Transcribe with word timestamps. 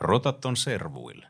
Rotaton 0.00 0.56
servuille. 0.56 1.26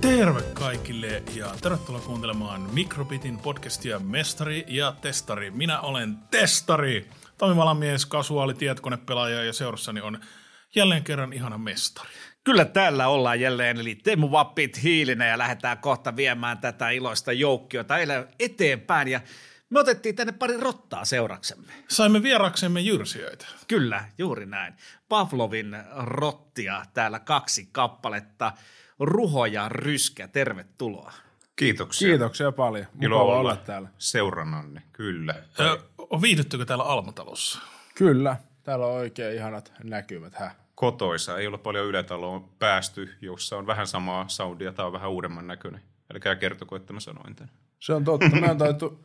Terve 0.00 0.42
kaikille 0.54 1.22
ja 1.34 1.54
tervetuloa 1.62 2.00
kuuntelemaan 2.00 2.60
Mikrobitin 2.60 3.38
podcastia 3.38 3.98
Mestari 3.98 4.64
ja 4.68 4.94
Testari. 5.00 5.50
Minä 5.50 5.80
olen 5.80 6.16
Testari, 6.30 7.10
toimivalamies, 7.38 8.06
kasuaali, 8.06 8.54
tietokonepelaaja 8.54 9.44
ja 9.44 9.52
seurassani 9.52 10.00
on 10.00 10.20
jälleen 10.74 11.04
kerran 11.04 11.32
ihana 11.32 11.58
mestari. 11.58 12.10
Kyllä 12.44 12.64
täällä 12.64 13.08
ollaan 13.08 13.40
jälleen, 13.40 13.80
eli 13.80 13.94
Teemu 13.94 14.30
Vappit 14.30 14.82
hiilinen 14.82 15.28
ja 15.28 15.38
lähdetään 15.38 15.78
kohta 15.78 16.16
viemään 16.16 16.58
tätä 16.58 16.90
iloista 16.90 17.32
joukkiota 17.32 17.94
eteenpäin. 18.40 19.08
Ja 19.08 19.20
me 19.70 19.80
otettiin 19.80 20.16
tänne 20.16 20.32
pari 20.32 20.56
rottaa 20.56 21.04
seuraksemme. 21.04 21.72
Saimme 21.88 22.22
vieraksemme 22.22 22.80
jyrsijöitä. 22.80 23.46
Kyllä, 23.68 24.04
juuri 24.18 24.46
näin. 24.46 24.74
Pavlovin 25.08 25.76
rottia 25.96 26.82
täällä 26.94 27.18
kaksi 27.18 27.68
kappaletta. 27.72 28.52
Ruho 29.00 29.46
ja 29.46 29.68
Ryskä, 29.68 30.28
tervetuloa. 30.28 31.12
Kiitoksia. 31.56 32.08
Kiitoksia 32.08 32.52
paljon. 32.52 32.86
Mukava 32.92 33.06
Ilo 33.06 33.22
olla, 33.22 33.36
olla 33.38 33.56
täällä. 33.56 33.88
seurannanne, 33.98 34.82
kyllä. 34.92 35.34
Ö, 35.60 35.78
viihdyttekö 36.22 36.64
täällä 36.64 36.84
Almatalossa? 36.84 37.58
Kyllä, 37.94 38.36
täällä 38.62 38.86
on 38.86 38.92
oikein 38.92 39.36
ihanat 39.36 39.72
näkymät. 39.84 40.34
Hä? 40.34 40.50
Kotoisa, 40.82 41.38
ei 41.38 41.46
ole 41.46 41.58
paljon 41.58 41.86
yletaloon 41.86 42.48
päästy, 42.58 43.10
jossa 43.20 43.56
on 43.56 43.66
vähän 43.66 43.86
samaa 43.86 44.28
soundia 44.28 44.72
tai 44.72 44.86
on 44.86 44.92
vähän 44.92 45.10
uudemman 45.10 45.46
näköinen. 45.46 45.80
Älkää 46.14 46.36
kertoko, 46.36 46.76
että 46.76 46.92
mä 46.92 47.00
sanoin 47.00 47.36
tämän. 47.36 47.54
Se 47.78 47.94
on 47.94 48.04
totta. 48.04 48.26
On 48.50 48.58
taitu 48.58 49.04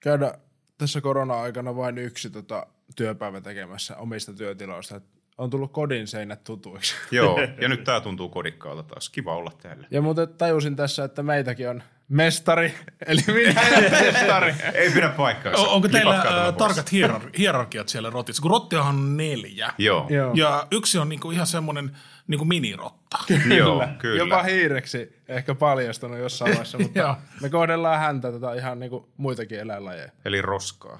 käydä 0.00 0.38
tässä 0.78 1.00
korona-aikana 1.00 1.76
vain 1.76 1.98
yksi 1.98 2.30
tota, 2.30 2.66
työpäivä 2.96 3.40
tekemässä 3.40 3.96
omista 3.96 4.32
työtiloista. 4.32 5.00
On 5.38 5.50
tullut 5.50 5.72
kodin 5.72 6.06
seinät 6.06 6.44
tutuiksi. 6.44 6.94
Joo, 7.10 7.38
ja 7.62 7.68
nyt 7.68 7.84
tää 7.84 8.00
tuntuu 8.00 8.28
kodikkaalta 8.28 8.82
taas. 8.82 9.08
Kiva 9.08 9.36
olla 9.36 9.52
täällä. 9.62 9.86
Ja 9.90 10.02
muuten 10.02 10.28
tajusin 10.28 10.76
tässä, 10.76 11.04
että 11.04 11.22
meitäkin 11.22 11.68
on 11.68 11.82
mestari, 12.08 12.74
eli 13.06 13.20
minä 13.26 13.62
ja 13.70 13.80
mestari. 14.12 14.54
Ei 14.74 14.90
pidä 14.90 15.08
paikkaansa. 15.08 15.62
O- 15.62 15.74
onko 15.74 15.88
teillä 15.88 16.22
pois. 16.24 16.56
tarkat 16.56 16.92
hierar- 16.92 17.30
hierarkiat 17.38 17.88
siellä 17.88 18.10
rotissa? 18.10 18.42
Kun 18.42 18.50
rottiahan 18.50 18.94
on 18.96 19.16
neljä. 19.16 19.72
Joo, 19.78 20.06
Joo. 20.10 20.32
Ja 20.34 20.66
yksi 20.70 20.98
on 20.98 21.08
niinku 21.08 21.30
ihan 21.30 21.46
semmoinen 21.46 21.96
niinku 22.26 22.44
minirotta. 22.44 23.18
Joo, 23.58 23.84
kyllä. 23.98 24.18
Jopa 24.18 24.42
hiireksi 24.42 25.22
ehkä 25.28 25.54
paljastunut 25.54 26.18
jossain 26.18 26.48
vaiheessa, 26.48 26.78
mutta 26.78 27.16
me 27.42 27.48
kohdellaan 27.50 28.00
häntä 28.00 28.32
tota 28.32 28.54
ihan 28.54 28.80
niin 28.80 28.90
kuin 28.90 29.04
muitakin 29.16 29.60
eläinlajeja. 29.60 30.10
Eli 30.24 30.42
roskaa. 30.42 30.98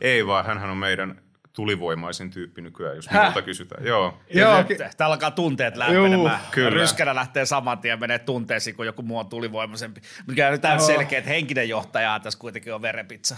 Ei 0.00 0.26
vaan, 0.26 0.46
hänhän 0.46 0.70
on 0.70 0.76
meidän 0.76 1.20
tulivoimaisin 1.52 2.30
tyyppi 2.30 2.62
nykyään, 2.62 2.96
jos 2.96 3.10
minulta 3.10 3.42
kysytään. 3.42 3.86
Joo, 3.86 4.18
Joo, 4.34 4.64
täällä 4.96 5.12
alkaa 5.12 5.30
tunteet 5.30 5.76
lämpenemään. 5.76 6.40
kyllä. 6.50 6.70
Ryskänä 6.70 7.14
lähtee 7.14 7.46
saman 7.46 7.78
tien 7.78 8.00
menee 8.00 8.18
tunteisiin, 8.18 8.76
kun 8.76 8.86
joku 8.86 9.02
muu 9.02 9.18
on 9.18 9.28
tulivoimaisempi. 9.28 10.00
Mikä 10.26 10.48
on 10.48 10.60
täysin 10.60 10.86
selkeä, 10.86 11.18
että 11.18 11.30
henkinen 11.30 11.68
johtaja 11.68 12.20
tässä 12.20 12.38
kuitenkin 12.38 12.74
on 12.74 12.82
verenpizza. 12.82 13.36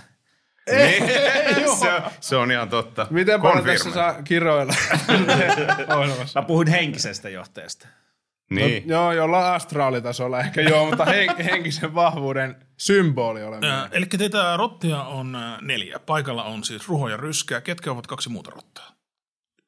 Niin. 0.71 1.07
se, 1.81 1.93
on, 1.93 2.03
se 2.21 2.37
on 2.37 2.53
ihan 2.53 2.69
totta. 2.69 3.07
Miten 3.11 3.43
paljon 3.43 3.65
tässä 3.65 3.91
saa 3.93 4.23
kiroilla? 4.23 4.75
Mä 6.35 6.43
puhuin 6.43 6.69
henkisestä 6.69 7.29
johtajasta. 7.29 7.89
Niin. 8.55 8.89
No, 8.89 8.95
joo, 8.95 9.13
jollain 9.13 9.55
astraalitasolla 9.55 10.41
ehkä 10.41 10.61
joo, 10.61 10.87
mutta 10.89 11.05
hen- 11.05 11.43
henkisen 11.43 11.95
vahvuuden 11.95 12.57
symboli 12.77 13.43
olemme. 13.43 13.71
Äh, 13.71 13.89
eli 13.93 14.07
teitä 14.07 14.57
rottia 14.57 15.03
on 15.03 15.37
neljä. 15.61 15.99
Paikalla 15.99 16.45
on 16.45 16.65
siis 16.65 16.89
Ruho 16.89 17.09
ja 17.09 17.17
Ryskä. 17.17 17.61
Ketkä 17.61 17.93
ovat 17.93 18.07
kaksi 18.07 18.29
muuta 18.29 18.51
rottaa? 18.51 18.93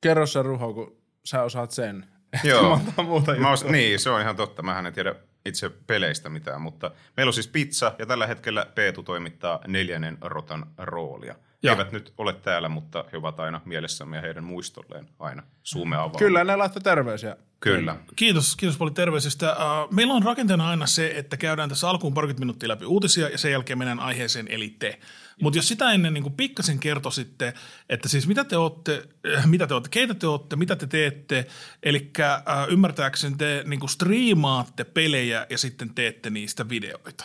Kerro 0.00 0.26
sä 0.26 0.42
Ruho, 0.42 0.74
kun 0.74 0.96
sä 1.24 1.42
osaat 1.42 1.70
sen. 1.70 2.06
Joo. 2.44 2.80
Muuta 3.04 3.34
Mä 3.34 3.50
os, 3.50 3.64
niin, 3.64 3.98
se 3.98 4.10
on 4.10 4.20
ihan 4.20 4.36
totta. 4.36 4.62
Mähän 4.62 4.86
en 4.86 4.92
tiedä 4.92 5.14
itse 5.46 5.68
peleistä 5.86 6.28
mitään, 6.28 6.60
mutta 6.60 6.90
meillä 7.16 7.28
on 7.28 7.34
siis 7.34 7.48
pizza 7.48 7.94
ja 7.98 8.06
tällä 8.06 8.26
hetkellä 8.26 8.66
Peetu 8.74 9.02
toimittaa 9.02 9.60
neljännen 9.66 10.18
rotan 10.20 10.66
roolia. 10.78 11.34
He 11.64 11.68
Joo. 11.68 11.74
eivät 11.78 11.92
nyt 11.92 12.12
ole 12.18 12.32
täällä, 12.32 12.68
mutta 12.68 13.04
he 13.12 13.16
ovat 13.16 13.40
aina 13.40 13.60
mielessämme 13.64 14.16
ja 14.16 14.22
heidän 14.22 14.44
muistolleen 14.44 15.08
aina 15.18 15.42
suume 15.62 15.96
avaa. 15.96 16.18
Kyllä, 16.18 16.44
ne 16.44 16.56
laittoi 16.56 16.82
terveisiä. 16.82 17.36
Kyllä. 17.60 17.96
Kiitos, 18.16 18.56
kiitos 18.56 18.78
paljon 18.78 18.94
terveisistä. 18.94 19.50
Äh, 19.50 19.56
Meillä 19.90 20.14
on 20.14 20.22
rakenteena 20.22 20.68
aina 20.68 20.86
se, 20.86 21.12
että 21.16 21.36
käydään 21.36 21.68
tässä 21.68 21.90
alkuun 21.90 22.14
parikymmentä 22.14 22.40
minuuttia 22.40 22.68
läpi 22.68 22.84
uutisia 22.84 23.28
ja 23.28 23.38
sen 23.38 23.52
jälkeen 23.52 23.78
mennään 23.78 24.00
aiheeseen 24.00 24.48
eli 24.48 24.76
te. 24.78 24.98
Mutta 25.42 25.58
jos 25.58 25.68
sitä 25.68 25.92
ennen 25.92 26.14
niin 26.14 26.32
pikkasen 26.32 26.78
kertoisitte, 26.78 27.54
että 27.88 28.08
siis 28.08 28.26
mitä 28.26 28.44
te 28.44 28.56
olette, 28.56 29.08
äh, 29.36 29.46
mitä 29.46 29.66
te 29.66 29.74
olette, 29.74 29.88
keitä 29.88 30.14
te 30.14 30.26
olette, 30.26 30.56
mitä 30.56 30.76
te 30.76 30.86
teette, 30.86 31.46
eli 31.82 32.10
äh, 32.20 32.42
ymmärtääkseni 32.68 33.36
te 33.36 33.62
niin 33.66 33.88
striimaatte 33.88 34.84
pelejä 34.84 35.46
ja 35.50 35.58
sitten 35.58 35.94
teette 35.94 36.30
niistä 36.30 36.68
videoita. 36.68 37.24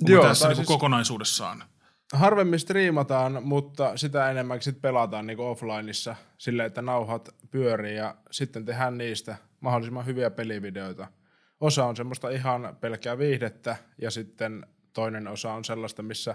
Joo, 0.00 0.22
tässä 0.22 0.48
niin 0.48 0.56
siis- 0.56 0.68
kokonaisuudessaan? 0.68 1.64
Harvemmin 2.12 2.58
striimataan, 2.60 3.42
mutta 3.42 3.96
sitä 3.96 4.30
enemmän 4.30 4.62
sit 4.62 4.80
pelataan 4.82 5.26
niinku 5.26 5.44
offlineissa 5.44 6.16
silleen, 6.38 6.66
että 6.66 6.82
nauhat 6.82 7.28
pyörii 7.50 7.96
ja 7.96 8.16
sitten 8.30 8.64
tehdään 8.64 8.98
niistä 8.98 9.36
mahdollisimman 9.60 10.06
hyviä 10.06 10.30
pelivideoita. 10.30 11.06
Osa 11.60 11.84
on 11.84 11.96
semmoista 11.96 12.30
ihan 12.30 12.76
pelkkää 12.80 13.18
viihdettä 13.18 13.76
ja 13.98 14.10
sitten 14.10 14.66
toinen 14.92 15.28
osa 15.28 15.52
on 15.52 15.64
sellaista, 15.64 16.02
missä 16.02 16.34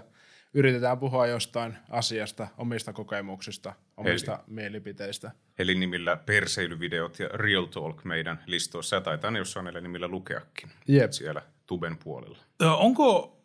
yritetään 0.54 0.98
puhua 0.98 1.26
jostain 1.26 1.76
asiasta, 1.90 2.48
omista 2.58 2.92
kokemuksista, 2.92 3.74
omista 3.96 4.38
mielipiteistä. 4.46 5.30
Eli 5.58 5.74
nimillä 5.74 6.16
perseilyvideot 6.16 7.18
ja 7.18 7.28
Real 7.28 7.66
Talk 7.66 8.04
meidän 8.04 8.42
listoissa. 8.46 8.96
Ja 8.96 9.00
taitaa 9.00 9.30
ne 9.30 9.38
jossain 9.38 9.64
näillä 9.64 9.80
nimillä 9.80 10.08
lukeakin 10.08 10.70
Jep. 10.88 11.12
siellä 11.12 11.42
tuben 11.66 11.96
puolella. 11.96 12.38
Ö, 12.62 12.72
Onko 12.72 13.37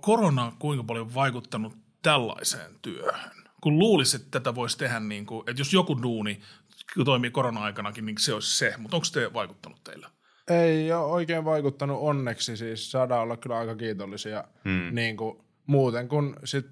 korona 0.00 0.52
kuinka 0.58 0.84
paljon 0.84 1.14
vaikuttanut 1.14 1.72
tällaiseen 2.02 2.78
työhön? 2.82 3.44
Kun 3.60 3.78
luulisit, 3.78 4.22
että 4.22 4.40
tätä 4.40 4.54
voisi 4.54 4.78
tehdä, 4.78 5.00
niin 5.00 5.26
kuin, 5.26 5.50
että 5.50 5.60
jos 5.60 5.72
joku 5.72 6.02
duuni 6.02 6.40
toimii 7.04 7.30
korona-aikanakin, 7.30 8.06
niin 8.06 8.18
se 8.18 8.34
olisi 8.34 8.58
se. 8.58 8.74
Mutta 8.78 8.96
onko 8.96 9.04
se 9.04 9.32
vaikuttanut 9.32 9.84
teillä? 9.84 10.10
Ei 10.48 10.92
ole 10.92 11.04
oikein 11.04 11.44
vaikuttanut 11.44 11.98
onneksi, 12.00 12.56
siis 12.56 12.90
saadaan 12.90 13.22
olla 13.22 13.36
kyllä 13.36 13.58
aika 13.58 13.76
kiitollisia 13.76 14.44
hmm. 14.64 14.94
niin 14.94 15.16
kuin, 15.16 15.38
muuten, 15.66 16.08
kun 16.08 16.36
sit 16.44 16.66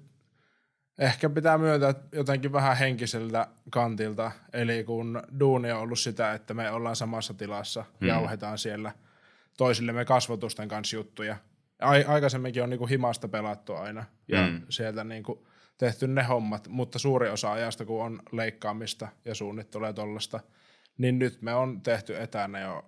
ehkä 0.99 1.29
pitää 1.29 1.57
myöntää 1.57 1.93
jotenkin 2.11 2.51
vähän 2.51 2.77
henkiseltä 2.77 3.47
kantilta, 3.69 4.31
eli 4.53 4.83
kun 4.83 5.23
duuni 5.39 5.71
on 5.71 5.79
ollut 5.79 5.99
sitä, 5.99 6.33
että 6.33 6.53
me 6.53 6.71
ollaan 6.71 6.95
samassa 6.95 7.33
tilassa, 7.33 7.85
hmm. 7.99 8.07
jauhetaan 8.07 8.57
siellä 8.57 8.91
toisillemme 9.57 10.05
kasvotusten 10.05 10.67
kanssa 10.67 10.95
juttuja. 10.95 11.37
Ai, 11.83 12.05
aikaisemminkin 12.07 12.63
on 12.63 12.69
niin 12.69 12.77
kuin 12.77 12.89
himasta 12.89 13.27
pelattu 13.27 13.73
aina 13.73 14.05
ja 14.27 14.47
hmm. 14.47 14.61
sieltä 14.69 15.03
niin 15.03 15.23
kuin 15.23 15.39
tehty 15.77 16.07
ne 16.07 16.23
hommat, 16.23 16.67
mutta 16.67 16.99
suuri 16.99 17.29
osa 17.29 17.51
ajasta, 17.51 17.85
kun 17.85 18.03
on 18.03 18.19
leikkaamista 18.31 19.07
ja 19.25 19.35
suunnittelua 19.35 19.87
ja 19.87 19.93
tollasta, 19.93 20.39
niin 20.97 21.19
nyt 21.19 21.41
me 21.41 21.53
on 21.53 21.81
tehty 21.81 22.17
etänä 22.17 22.59
jo 22.59 22.85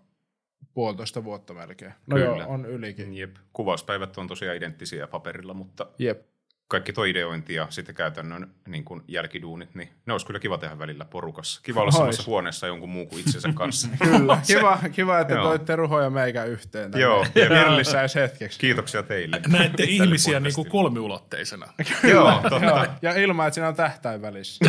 puolitoista 0.74 1.24
vuotta 1.24 1.54
melkein. 1.54 1.94
No 2.08 2.16
Kyllä. 2.18 2.44
joo, 2.44 2.50
on 2.50 2.66
ylikin. 2.66 3.14
Jep. 3.14 3.36
Kuvauspäivät 3.54 4.18
on 4.18 4.28
tosiaan 4.28 4.58
identtisiä 4.58 5.08
paperilla, 5.08 5.54
mutta 5.54 5.88
Jep. 6.00 6.35
Kaikki 6.68 6.94
tuo 6.94 7.04
ideointi 7.04 7.54
ja 7.54 7.68
sitten 7.70 7.96
käytännön 7.96 8.52
niin 8.68 8.86
kuin 8.86 9.02
jälkiduunit, 9.08 9.76
niin 9.76 9.90
ne 10.06 10.14
olisi 10.14 10.26
kyllä 10.26 10.40
kiva 10.40 10.58
tehdä 10.58 10.80
välillä 10.80 11.06
porukassa. 11.06 11.62
Kiva 11.64 11.80
olla 11.80 11.88
Ois. 11.88 11.98
samassa 11.98 12.24
huoneessa 12.26 12.68
jonkun 12.68 12.90
muun 12.90 13.08
kuin 13.08 13.20
itsensä 13.20 13.50
kanssa. 13.56 13.88
Kyllä, 14.04 14.42
kiva, 14.48 14.80
kiva 14.92 15.20
että 15.20 15.34
Joo. 15.34 15.44
toitte 15.44 15.76
Ruho 15.76 16.02
ja 16.02 16.10
meikä 16.10 16.44
yhteen. 16.44 16.92
tänne 16.92 17.04
Joo. 17.04 17.26
Virlissä 17.36 18.00
edes 18.00 18.16
hetkeksi. 18.16 18.60
Kiitoksia 18.60 19.04
teille. 19.04 19.42
Näette 19.48 19.84
ihmisiä 19.84 20.40
niin 20.40 20.54
kuin 20.54 20.70
kolmiulotteisena. 20.70 21.66
Joo, 22.04 22.42
totta. 22.50 22.66
Joo, 22.66 22.86
ja 23.02 23.16
ilman, 23.16 23.48
että 23.48 23.56
siinä 23.56 23.68
on 23.68 23.76
tähtäin 23.76 24.22
välissä. 24.22 24.66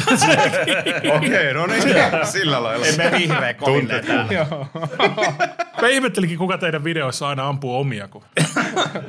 Okei, 1.17 1.55
no 1.55 1.67
niin. 1.67 1.83
Sillä 2.25 2.63
lailla. 2.63 2.87
Emme 2.87 3.11
vihreä 3.19 3.55
koville 3.55 4.03
täällä. 4.03 4.47
Mä 5.83 5.89
ihmettelinkin, 5.89 6.39
kuka 6.39 6.59
teidän 6.59 6.85
videoissa 6.85 7.29
aina 7.29 7.49
ampuu 7.49 7.77
omia. 7.79 8.09
Kun... 8.09 8.23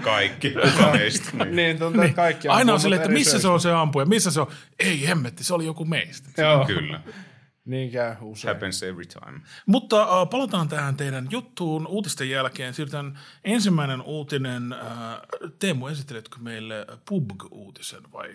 Kaikki. 0.01 0.49
Kuka 0.49 0.91
meistä. 0.91 1.29
Niin. 1.33 1.55
niin, 1.55 1.79
tuntuu, 1.79 2.01
että 2.01 2.15
kaikki 2.15 2.47
Aina 2.47 2.76
on 2.77 2.81
silleen, 2.81 3.01
että 3.01 3.13
missä 3.13 3.39
se 3.39 3.47
on 3.47 3.59
se 3.59 3.71
ampuja, 3.71 4.05
missä 4.05 4.31
se 4.31 4.41
on. 4.41 4.47
Ei 4.79 5.07
hemmetti, 5.07 5.43
se 5.43 5.53
oli 5.53 5.65
joku 5.65 5.85
meistä. 5.85 6.41
Joo, 6.41 6.65
Kyllä. 6.65 7.01
niin 7.65 7.91
käy 7.91 8.15
usein. 8.21 8.55
Happens 8.55 8.83
every 8.83 9.05
time. 9.05 9.41
Mutta 9.65 10.01
äh, 10.01 10.29
palataan 10.29 10.69
tähän 10.69 10.97
teidän 10.97 11.27
juttuun 11.31 11.87
uutisten 11.87 12.29
jälkeen. 12.29 12.73
Siirrytään 12.73 13.19
ensimmäinen 13.43 14.01
uutinen. 14.01 14.73
Äh, 14.73 14.79
Teemu, 15.59 15.87
esitteletkö 15.87 16.37
meille 16.39 16.87
PUBG-uutisen 17.05 18.11
vai? 18.13 18.33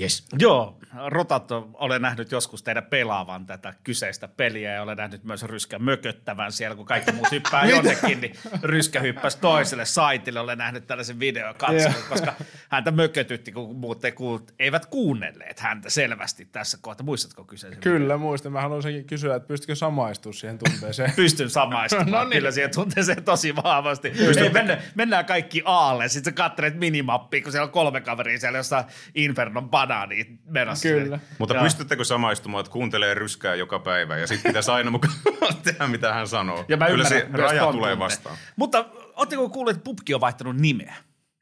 Yes. 0.00 0.26
Joo, 0.38 0.78
rotat 1.06 1.48
olen 1.72 2.02
nähnyt 2.02 2.32
joskus 2.32 2.62
teidän 2.62 2.84
pelaavan 2.84 3.46
tätä 3.46 3.74
kyseistä 3.84 4.28
peliä 4.28 4.72
ja 4.72 4.82
olen 4.82 4.96
nähnyt 4.96 5.24
myös 5.24 5.42
Ryskän 5.42 5.82
mököttävän 5.82 6.52
siellä, 6.52 6.76
kun 6.76 6.86
kaikki 6.86 7.12
muut 7.12 7.30
hyppää 7.30 7.64
jonnekin, 7.70 8.20
niin 8.20 8.34
Ryskä 8.62 9.00
hyppäsi 9.00 9.38
toiselle 9.38 9.84
saitille. 9.84 10.40
Olen 10.40 10.58
nähnyt 10.58 10.86
tällaisen 10.86 11.20
videon 11.20 11.54
katsonut, 11.54 12.04
koska 12.08 12.34
häntä 12.68 12.90
mökötytti, 12.90 13.52
kun 13.52 13.76
muut 13.76 14.04
ei 14.04 14.10
kuul- 14.10 14.52
eivät 14.58 14.86
kuunnelleet 14.86 15.60
häntä 15.60 15.90
selvästi 15.90 16.44
tässä 16.44 16.78
kohtaa. 16.80 17.04
Muistatko 17.04 17.44
kyseisen? 17.44 17.80
Kyllä, 17.80 18.16
muistin. 18.16 18.52
Mä 18.52 18.60
haluaisinkin 18.60 19.04
kysyä, 19.04 19.34
että 19.34 19.48
pystykö 19.48 19.74
samaistumaan 19.74 20.34
siihen 20.34 20.58
tunteeseen. 20.58 21.12
Pystyn 21.16 21.50
samaistumaan 21.50 22.10
no 22.12 22.24
niin. 22.24 22.30
kyllä 22.30 22.50
siihen 22.50 22.70
tunteeseen 22.74 23.24
tosi 23.24 23.56
vahvasti. 23.56 24.08
Ei, 24.08 24.50
mennään, 24.50 24.82
mennään 24.94 25.24
kaikki 25.24 25.62
aalle, 25.64 26.08
sitten 26.08 26.32
sä 26.32 26.36
katselet 26.36 26.78
minimappia, 26.78 27.42
kun 27.42 27.52
siellä 27.52 27.66
on 27.66 27.72
kolme 27.72 28.00
kaveria 28.00 28.38
siellä 28.38 28.58
jossain 28.58 28.84
Infernon 29.14 29.70
banaania 29.86 30.24
menossa. 30.44 30.88
Kyllä. 30.88 31.18
Mutta 31.38 31.54
Joo. 31.54 31.64
pystyttekö 31.64 32.04
samaistumaan, 32.04 32.60
että 32.60 32.72
kuuntelee 32.72 33.14
ryskää 33.14 33.54
joka 33.54 33.78
päivä 33.78 34.16
ja 34.16 34.26
sitten 34.26 34.50
pitäisi 34.50 34.70
aina 34.70 34.90
mukaan 34.90 35.14
tehdä, 35.64 35.86
mitä 35.86 36.14
hän 36.14 36.28
sanoo? 36.28 36.64
Ja 36.68 36.76
mä 36.76 36.86
Kyllä 36.86 37.08
se 37.08 37.28
raja 37.32 37.72
tulee 37.72 37.98
vastaan. 37.98 38.36
Mutta 38.56 38.84
ootteko 39.16 39.48
kuulleet, 39.48 39.76
että 39.76 39.84
PUBG 39.84 40.10
on 40.14 40.20
vaihtanut 40.20 40.56
nimeä? 40.56 40.94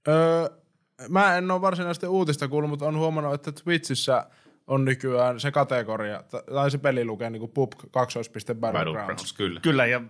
Öö, 0.08 0.48
mä 1.08 1.36
en 1.36 1.50
ole 1.50 1.60
varsinaisesti 1.60 2.06
uutista 2.06 2.48
kuullut, 2.48 2.70
mutta 2.70 2.86
on 2.86 2.98
huomannut, 2.98 3.34
että 3.34 3.52
Twitchissä 3.52 4.26
on 4.66 4.84
nykyään 4.84 5.40
se 5.40 5.50
kategoria, 5.50 6.22
tai 6.54 6.70
se 6.70 6.78
peli 6.78 7.04
lukee 7.04 7.30
niin 7.30 7.40
kuin 7.40 7.52
PUBG 7.52 7.78
2. 7.90 8.18
Battlegrounds. 8.18 8.60
Battlegrounds, 8.60 9.32
kyllä. 9.32 9.60
Kyllä, 9.60 9.86
ja 9.86 10.00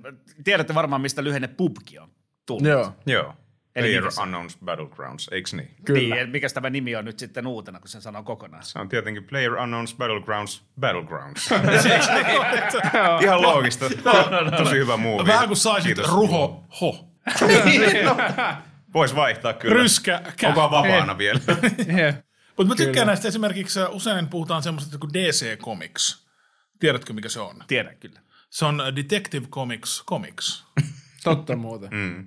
tiedätte 0.45 0.75
varmaan, 0.75 1.01
mistä 1.01 1.25
lyhenne 1.25 1.49
PUBG 1.49 1.89
on 2.01 2.09
tullut. 2.47 2.67
Joo, 2.67 2.93
Joo. 3.07 3.35
Eli 3.77 3.99
Player? 3.99 4.13
Unknowns 4.23 4.59
Battlegrounds, 4.65 5.29
eikö 5.33 5.49
niin? 5.57 5.77
kyllä. 5.85 6.15
Niin, 6.15 6.31
mikä 6.31 6.49
tämä 6.49 6.71
nimi 6.71 6.97
on 6.97 7.05
nyt 7.05 7.19
sitten 7.19 7.47
uutena, 7.47 7.81
kun 7.81 7.89
sen 7.89 8.03
sanoo 8.03 8.23
kokonaan? 8.23 8.65
Se 8.65 8.79
on 8.79 8.89
tietenkin 8.89 9.25
Player 9.25 9.53
Unknowns 9.53 9.95
Battlegrounds 9.95 10.63
Battlegrounds. 10.81 11.51
Ihan 13.23 13.43
loogista. 13.43 13.85
Tosi 14.57 14.77
hyvä 14.77 14.97
muuvi. 14.97 15.27
Vähän 15.27 15.47
kuin 15.47 15.57
saisit 15.57 15.99
ruho, 15.99 16.65
ho. 16.81 17.09
Vois 18.95 19.17
vaihtaa 19.17 19.53
kyllä. 19.53 19.75
Ryskä, 19.75 20.23
kä. 20.37 20.49
Onko 20.49 20.61
vapaana 20.61 21.19
vielä? 21.19 21.41
Mutta 22.57 22.69
mä 22.69 22.75
tykkään 22.75 23.07
näistä 23.07 23.29
esimerkiksi, 23.29 23.81
äh, 23.81 23.95
usein 23.95 24.29
puhutaan 24.29 24.63
semmoisesta 24.63 24.99
kuin 24.99 25.13
DC 25.13 25.59
Comics. 25.59 26.27
Tiedätkö, 26.81 27.13
mikä 27.13 27.29
se 27.29 27.41
on? 27.41 27.57
Tiedän 27.67 27.97
kyllä. 28.01 28.21
Se 28.51 28.65
on 28.65 28.81
äh, 28.81 28.97
Detective 28.97 29.47
Comics 29.47 30.05
Comics. 30.05 30.65
Totta 31.25 31.57
muuten. 31.57 31.91
Mm. 31.93 32.27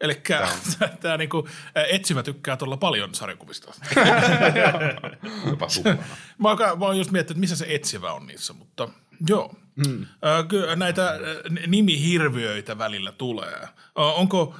Eli 0.00 0.22
tämä 1.00 1.16
niinku, 1.16 1.48
etsivä 1.74 2.22
tykkää 2.22 2.56
todella 2.56 2.76
paljon 2.76 3.14
sarjakuvista. 3.14 3.72
Jopa. 5.50 5.66
Mä 6.38 6.48
oon, 6.48 6.58
mä 6.78 6.84
oon 6.86 6.98
just 6.98 7.10
miettinyt, 7.10 7.30
että 7.30 7.40
missä 7.40 7.56
se 7.56 7.66
etsivä 7.68 8.12
on 8.12 8.26
niissä, 8.26 8.52
mutta 8.52 8.88
joo. 9.28 9.54
Mm. 9.86 10.06
Kyllä 10.48 10.76
näitä 10.76 11.18
nimihirviöitä 11.66 12.78
välillä 12.78 13.12
tulee. 13.12 13.68
Onko 13.94 14.54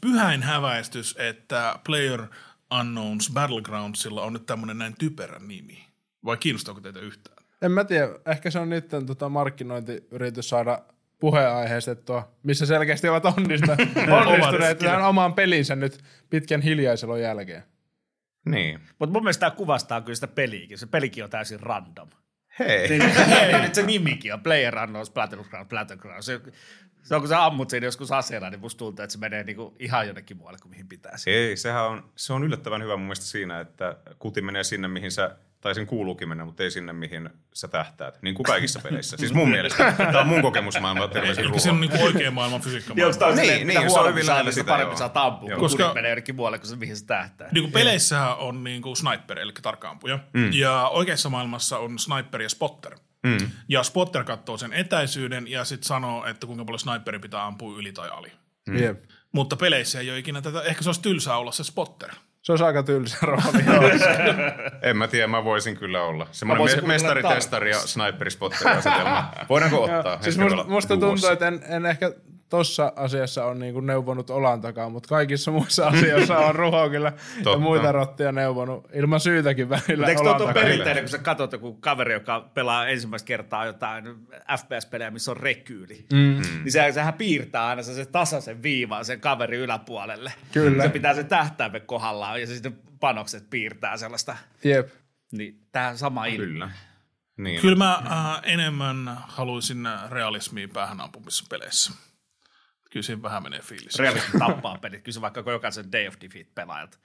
pyhäin 0.00 0.42
häväistys, 0.42 1.14
että 1.18 1.78
Player 1.84 2.22
Unknowns 2.80 3.30
Battlegroundsilla 3.32 4.22
on 4.22 4.32
nyt 4.32 4.46
tämmöinen 4.46 4.78
näin 4.78 4.94
typerä 4.98 5.38
nimi? 5.38 5.86
Vai 6.24 6.36
kiinnostaako 6.36 6.80
teitä 6.80 7.00
yhtään? 7.00 7.36
En 7.62 7.72
mä 7.72 7.84
tiedä, 7.84 8.08
ehkä 8.26 8.50
se 8.50 8.58
on 8.58 8.70
niiden 8.70 9.06
tota, 9.06 9.28
markkinointiyritys 9.28 10.48
saada 10.48 10.82
puheenaiheistettua, 11.18 12.36
missä 12.42 12.66
selkeästi 12.66 13.08
ovat 13.08 13.24
onnistuneet, 13.36 13.88
onnistuneet 14.10 14.78
tähän 14.78 15.04
omaan 15.04 15.34
pelinsä 15.34 15.76
nyt 15.76 15.98
pitkän 16.30 16.62
hiljaiselon 16.62 17.20
jälkeen. 17.20 17.62
Niin. 18.46 18.80
Mutta 18.98 19.12
mun 19.12 19.22
mielestä 19.22 19.40
tämä 19.40 19.56
kuvastaa 19.56 20.00
kyllä 20.00 20.14
sitä 20.14 20.28
peliäkin. 20.28 20.78
Se 20.78 20.86
pelikin 20.86 21.24
on 21.24 21.30
täysin 21.30 21.60
random. 21.60 22.08
Hei. 22.58 22.88
Niin, 22.88 23.62
nyt 23.62 23.74
se 23.74 23.82
nimikin 23.82 24.34
on 24.34 24.40
Player 24.40 24.78
Unknowns 24.78 25.10
Battleground, 25.10 25.68
Battleground. 25.68 26.22
Se, 26.22 26.40
se 27.02 27.14
on, 27.14 27.20
kun 27.20 27.28
sä 27.28 27.44
ammut 27.44 27.70
siinä 27.70 27.86
joskus 27.86 28.12
aseella, 28.12 28.50
niin 28.50 28.60
musta 28.60 28.78
tuntuu, 28.78 29.02
että 29.02 29.12
se 29.12 29.18
menee 29.18 29.44
niinku 29.44 29.76
ihan 29.78 30.06
jonnekin 30.06 30.36
muualle 30.36 30.58
kuin 30.62 30.70
mihin 30.70 30.88
pitäisi. 30.88 31.30
Ei, 31.30 31.56
sehän 31.56 31.84
on, 31.84 32.10
se 32.16 32.32
on 32.32 32.44
yllättävän 32.44 32.82
hyvä 32.82 32.96
mun 32.96 33.06
mielestä 33.06 33.26
siinä, 33.26 33.60
että 33.60 33.96
kuti 34.18 34.42
menee 34.42 34.64
sinne, 34.64 34.88
mihin 34.88 35.12
sä, 35.12 35.36
tai 35.66 35.74
sen 35.74 35.86
kuuluukin 35.86 36.28
mennä, 36.28 36.44
mutta 36.44 36.62
ei 36.62 36.70
sinne, 36.70 36.92
mihin 36.92 37.30
sä 37.54 37.68
tähtäät. 37.68 38.22
Niin 38.22 38.34
kuin 38.34 38.44
kaikissa 38.44 38.80
peleissä. 38.82 39.16
Siis 39.16 39.34
mun 39.34 39.50
mielestä. 39.50 39.92
Tämä 39.96 40.20
on 40.20 40.26
mun 40.26 40.42
kokemusmaailma 40.42 41.04
Eli 41.04 41.60
se 41.60 41.70
on 41.70 41.80
niinku 41.80 41.96
oikea 42.02 42.30
maailman 42.30 42.60
fysiikka. 42.60 42.94
Niin, 42.94 43.06
onko 43.06 43.18
tämä 43.18 43.30
Niin, 43.30 43.40
silleen, 43.40 43.58
niin, 43.58 43.66
mitä 43.66 43.80
se 43.80 43.86
on 43.86 43.90
huonompi 43.90 44.10
hyvin 44.12 44.24
saa, 44.24 44.32
lähellä 44.34 44.48
niin 44.48 44.54
sitä, 44.54 44.68
parempi 44.70 44.90
joo. 44.90 44.96
saa 44.96 45.10
ampua, 45.14 45.50
Joo. 45.50 45.58
kun 45.58 45.64
Koska- 45.64 45.82
Koska... 45.82 45.94
menee 45.94 46.10
jonnekin 46.10 46.34
muualle 46.36 46.58
kuin 46.58 46.68
se, 46.68 46.76
mihin 46.76 46.96
se 46.96 47.06
tähtää. 47.06 47.48
Niin 47.52 47.62
kuin 47.64 47.72
peleissähän 47.72 48.36
on 48.36 48.64
niin 48.64 48.82
kuin 48.82 48.96
sniper, 48.96 49.38
eli 49.38 49.52
tarkkaampuja. 49.62 50.18
Mm. 50.32 50.52
Ja 50.52 50.88
oikeassa 50.88 51.28
maailmassa 51.28 51.78
on 51.78 51.98
sniper 51.98 52.42
ja 52.42 52.48
spotter. 52.48 52.98
Mm. 53.26 53.50
Ja 53.68 53.82
spotter 53.82 54.24
katsoo 54.24 54.58
sen 54.58 54.72
etäisyyden 54.72 55.48
ja 55.48 55.64
sitten 55.64 55.86
sanoo, 55.86 56.26
että 56.26 56.46
kuinka 56.46 56.64
paljon 56.64 56.80
sniperi 56.80 57.18
pitää 57.18 57.46
ampua 57.46 57.78
yli 57.78 57.92
tai 57.92 58.08
ali. 58.08 58.32
Mm. 58.68 58.96
Mutta 59.32 59.56
peleissä 59.56 60.00
ei 60.00 60.10
ole 60.10 60.18
ikinä 60.18 60.42
tätä, 60.42 60.62
ehkä 60.62 60.82
se 60.82 60.88
olisi 60.88 61.02
tylsää 61.02 61.36
olla 61.36 61.52
se 61.52 61.64
spotter. 61.64 62.10
Se 62.46 62.52
olisi 62.52 62.64
aika 62.64 62.82
tylsä 62.82 63.16
rooli. 63.22 63.42
En 64.82 64.96
mä 64.96 65.08
tiedä, 65.08 65.26
mä 65.26 65.44
voisin 65.44 65.76
kyllä 65.76 66.02
olla. 66.02 66.26
Semmoinen 66.30 66.60
voisin 66.60 66.82
me- 66.82 66.88
mestari, 66.88 67.22
testari 67.22 67.70
ja 67.70 67.76
sniperi-spotteri 67.76 68.70
asetelma. 68.78 69.32
Voidaanko 69.48 69.82
ottaa? 69.82 70.18
siis 70.22 70.38
musta, 70.38 70.64
musta 70.64 70.96
tuntuu, 70.96 71.30
että 71.32 71.48
en, 71.48 71.60
en 71.68 71.86
ehkä 71.86 72.12
tossa 72.48 72.92
asiassa 72.96 73.44
on 73.44 73.58
niinku 73.58 73.80
neuvonut 73.80 74.30
olan 74.30 74.60
takaa, 74.60 74.88
mutta 74.88 75.08
kaikissa 75.08 75.50
muissa 75.50 75.86
asioissa 75.88 76.38
on 76.38 76.54
ruho 76.54 76.90
kyllä 76.90 77.12
ja 77.44 77.58
muita 77.58 77.92
rottia 77.92 78.32
neuvonut 78.32 78.88
ilman 78.92 79.20
syytäkin 79.20 79.68
välillä 79.68 80.06
Eikö 80.06 80.20
tuo 80.20 80.28
olan 80.28 80.38
tuo 80.38 80.46
takaa. 80.46 80.62
perinteinen, 80.62 81.02
kun 81.02 81.08
sä 81.08 81.18
katsot 81.18 81.52
joku 81.52 81.74
kaveri, 81.74 82.12
joka 82.12 82.50
pelaa 82.54 82.88
ensimmäistä 82.88 83.26
kertaa 83.26 83.66
jotain 83.66 84.04
FPS-pelejä, 84.58 85.10
missä 85.10 85.30
on 85.30 85.36
rekyyli, 85.36 86.06
mm. 86.12 86.42
niin 86.64 86.72
se, 86.72 86.92
sehän 86.92 87.14
piirtää 87.14 87.66
aina 87.66 87.82
se 87.82 88.06
tasaisen 88.06 88.62
viivan 88.62 89.04
sen 89.04 89.20
kaverin 89.20 89.60
yläpuolelle. 89.60 90.32
Kyllä. 90.52 90.82
Se 90.82 90.88
pitää 90.88 91.14
sen 91.14 91.26
tähtäimen 91.26 91.82
kohdallaan 91.86 92.40
ja 92.40 92.46
se 92.46 92.54
sitten 92.54 92.78
panokset 93.00 93.50
piirtää 93.50 93.96
sellaista. 93.96 94.36
Jep. 94.64 94.88
Niin 95.32 95.60
tämä 95.72 95.96
sama 95.96 96.26
ilmiö. 96.26 96.46
Kyllä. 96.46 96.70
Niin. 97.36 97.60
Kyllä 97.60 97.76
mä 97.76 97.92
äh, 97.92 98.40
enemmän 98.42 99.16
haluaisin 99.20 99.88
realismia 100.10 100.68
päähän 100.68 101.00
ampumissa 101.00 101.44
peleissä. 101.50 102.05
Kyllä 102.96 103.06
siinä 103.06 103.22
vähän 103.22 103.42
menee 103.42 103.60
fiilis. 103.60 103.98
Realismi 103.98 104.38
tappaa 104.38 104.78
pelit. 104.78 105.02
Kysy 105.02 105.20
vaikka 105.20 105.50
jokaisen 105.50 105.92
Day 105.92 106.08
of 106.08 106.14
Defeat 106.20 106.46
pelaajalta. 106.54 106.98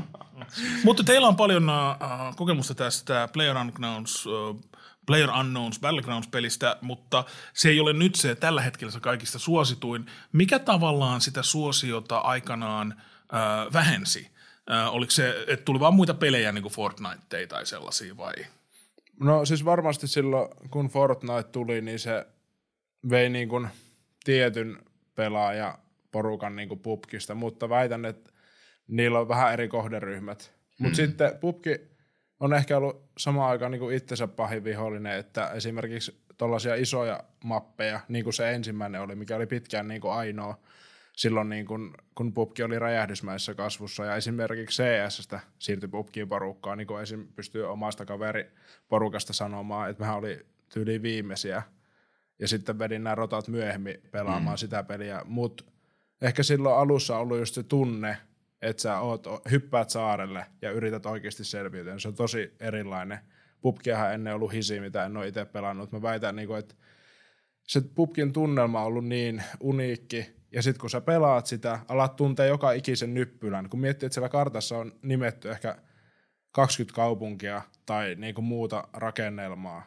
Mutta 0.84 1.04
teillä 1.04 1.28
on 1.28 1.36
paljon 1.36 1.70
äh, 1.70 2.36
kokemusta 2.36 2.74
tästä 2.74 3.28
Player 3.32 3.56
Unknowns, 3.56 4.26
äh, 4.26 4.70
Player 5.06 5.30
Unknowns 5.30 5.80
Battlegrounds-pelistä, 5.80 6.76
mutta 6.80 7.24
se 7.54 7.68
ei 7.68 7.80
ole 7.80 7.92
nyt 7.92 8.14
se 8.14 8.34
tällä 8.34 8.62
hetkellä 8.62 8.90
se 8.90 9.00
kaikista 9.00 9.38
suosituin. 9.38 10.06
Mikä 10.32 10.58
tavallaan 10.58 11.20
sitä 11.20 11.42
suosiota 11.42 12.18
aikanaan 12.18 12.92
äh, 12.92 13.72
vähensi? 13.72 14.30
Äh, 14.70 14.94
oliko 14.94 15.10
se, 15.10 15.44
että 15.46 15.64
tuli 15.64 15.80
vaan 15.80 15.94
muita 15.94 16.14
pelejä 16.14 16.52
niin 16.52 16.62
kuin 16.62 16.74
Fortnite 16.74 17.46
tai 17.46 17.66
sellaisia 17.66 18.16
vai? 18.16 18.34
No 19.20 19.44
siis 19.44 19.64
varmasti 19.64 20.08
silloin, 20.08 20.48
kun 20.70 20.86
Fortnite 20.86 21.42
tuli, 21.42 21.80
niin 21.80 21.98
se 21.98 22.26
vei 23.10 23.28
niin 23.28 23.48
kuin 23.48 23.68
tietyn 24.24 24.87
pelaaja 25.18 25.78
porukan 26.12 26.56
niin 26.56 26.68
kuin 26.68 26.80
pubkista, 26.80 27.34
mutta 27.34 27.68
väitän, 27.68 28.04
että 28.04 28.30
niillä 28.88 29.18
on 29.18 29.28
vähän 29.28 29.52
eri 29.52 29.68
kohderyhmät. 29.68 30.54
Mutta 30.78 30.96
sitten 30.96 31.38
pubki 31.40 31.80
on 32.40 32.54
ehkä 32.54 32.76
ollut 32.76 33.10
samaan 33.18 33.50
aikaan 33.50 33.70
niin 33.70 33.80
kuin 33.80 33.96
itsensä 33.96 34.26
pahin 34.26 34.64
vihollinen, 34.64 35.18
että 35.18 35.50
esimerkiksi 35.50 36.20
tuollaisia 36.36 36.74
isoja 36.74 37.24
mappeja, 37.44 38.00
niin 38.08 38.24
kuin 38.24 38.34
se 38.34 38.52
ensimmäinen 38.52 39.00
oli, 39.00 39.14
mikä 39.14 39.36
oli 39.36 39.46
pitkään 39.46 39.88
niin 39.88 40.00
kuin 40.00 40.12
ainoa, 40.12 40.58
silloin 41.16 41.48
niin 41.48 41.66
kun, 41.66 41.94
kun 42.14 42.32
PUBG 42.32 42.58
oli 42.64 42.78
räjähdysmäisessä 42.78 43.54
kasvussa 43.54 44.04
ja 44.04 44.16
esimerkiksi 44.16 44.82
CSstä 44.82 45.40
siirtyi 45.58 45.88
PUBGin 45.88 46.28
porukkaan, 46.28 46.78
niin 46.78 46.86
kuin 46.86 47.02
esim. 47.02 47.26
pystyy 47.36 47.70
omasta 47.70 48.06
kaveriporukasta 48.06 49.32
sanomaan, 49.32 49.90
että 49.90 50.02
mehän 50.02 50.16
oli 50.16 50.46
tyyli 50.68 51.02
viimeisiä 51.02 51.62
ja 52.38 52.48
sitten 52.48 52.78
vedin 52.78 53.04
nämä 53.04 53.14
rotat 53.14 53.48
myöhemmin 53.48 54.02
pelaamaan 54.10 54.54
mm. 54.54 54.58
sitä 54.58 54.82
peliä, 54.82 55.22
mutta 55.24 55.64
ehkä 56.22 56.42
silloin 56.42 56.76
alussa 56.76 57.14
on 57.16 57.20
ollut 57.20 57.38
just 57.38 57.54
se 57.54 57.62
tunne, 57.62 58.16
että 58.62 58.82
sä 58.82 59.00
oot, 59.00 59.26
hyppäät 59.50 59.90
saarelle 59.90 60.46
ja 60.62 60.70
yrität 60.70 61.06
oikeasti 61.06 61.44
selviytyä. 61.44 61.98
Se 61.98 62.08
on 62.08 62.14
tosi 62.14 62.54
erilainen. 62.60 63.18
PUBGihan 63.60 64.14
ennen 64.14 64.34
ollut 64.34 64.52
hisi, 64.52 64.80
mitä 64.80 65.04
en 65.04 65.16
ole 65.16 65.28
itse 65.28 65.44
pelannut. 65.44 65.92
Mä 65.92 66.02
väitän, 66.02 66.36
niin 66.36 66.48
kuin, 66.48 66.58
että 66.58 66.74
se 67.62 67.80
PUBGin 67.80 68.32
tunnelma 68.32 68.80
on 68.80 68.86
ollut 68.86 69.04
niin 69.04 69.42
uniikki, 69.60 70.36
ja 70.52 70.62
sitten 70.62 70.80
kun 70.80 70.90
sä 70.90 71.00
pelaat 71.00 71.46
sitä, 71.46 71.78
alat 71.88 72.16
tuntea 72.16 72.46
joka 72.46 72.72
ikisen 72.72 73.14
nyppylän. 73.14 73.68
Kun 73.68 73.80
miettii, 73.80 74.06
että 74.06 74.14
siellä 74.14 74.28
kartassa 74.28 74.78
on 74.78 74.92
nimetty 75.02 75.50
ehkä 75.50 75.78
20 76.52 76.96
kaupunkia 76.96 77.62
tai 77.86 78.14
niinku 78.14 78.42
muuta 78.42 78.88
rakennelmaa, 78.92 79.82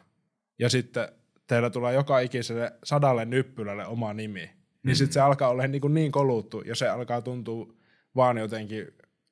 ja 0.58 0.68
sitten 0.68 1.08
teillä 1.52 1.70
tulee 1.70 1.94
joka 1.94 2.20
ikiselle 2.20 2.72
sadalle 2.84 3.24
nyppylälle 3.24 3.86
oma 3.86 4.14
nimi, 4.14 4.50
niin 4.82 4.96
sitten 4.96 5.12
se 5.12 5.20
alkaa 5.20 5.48
olla 5.48 5.66
niin, 5.66 5.94
niin 5.94 6.12
koluttu, 6.12 6.60
ja 6.60 6.74
se 6.74 6.88
alkaa 6.88 7.22
tuntua 7.22 7.74
vaan 8.16 8.38
jotenkin 8.38 8.86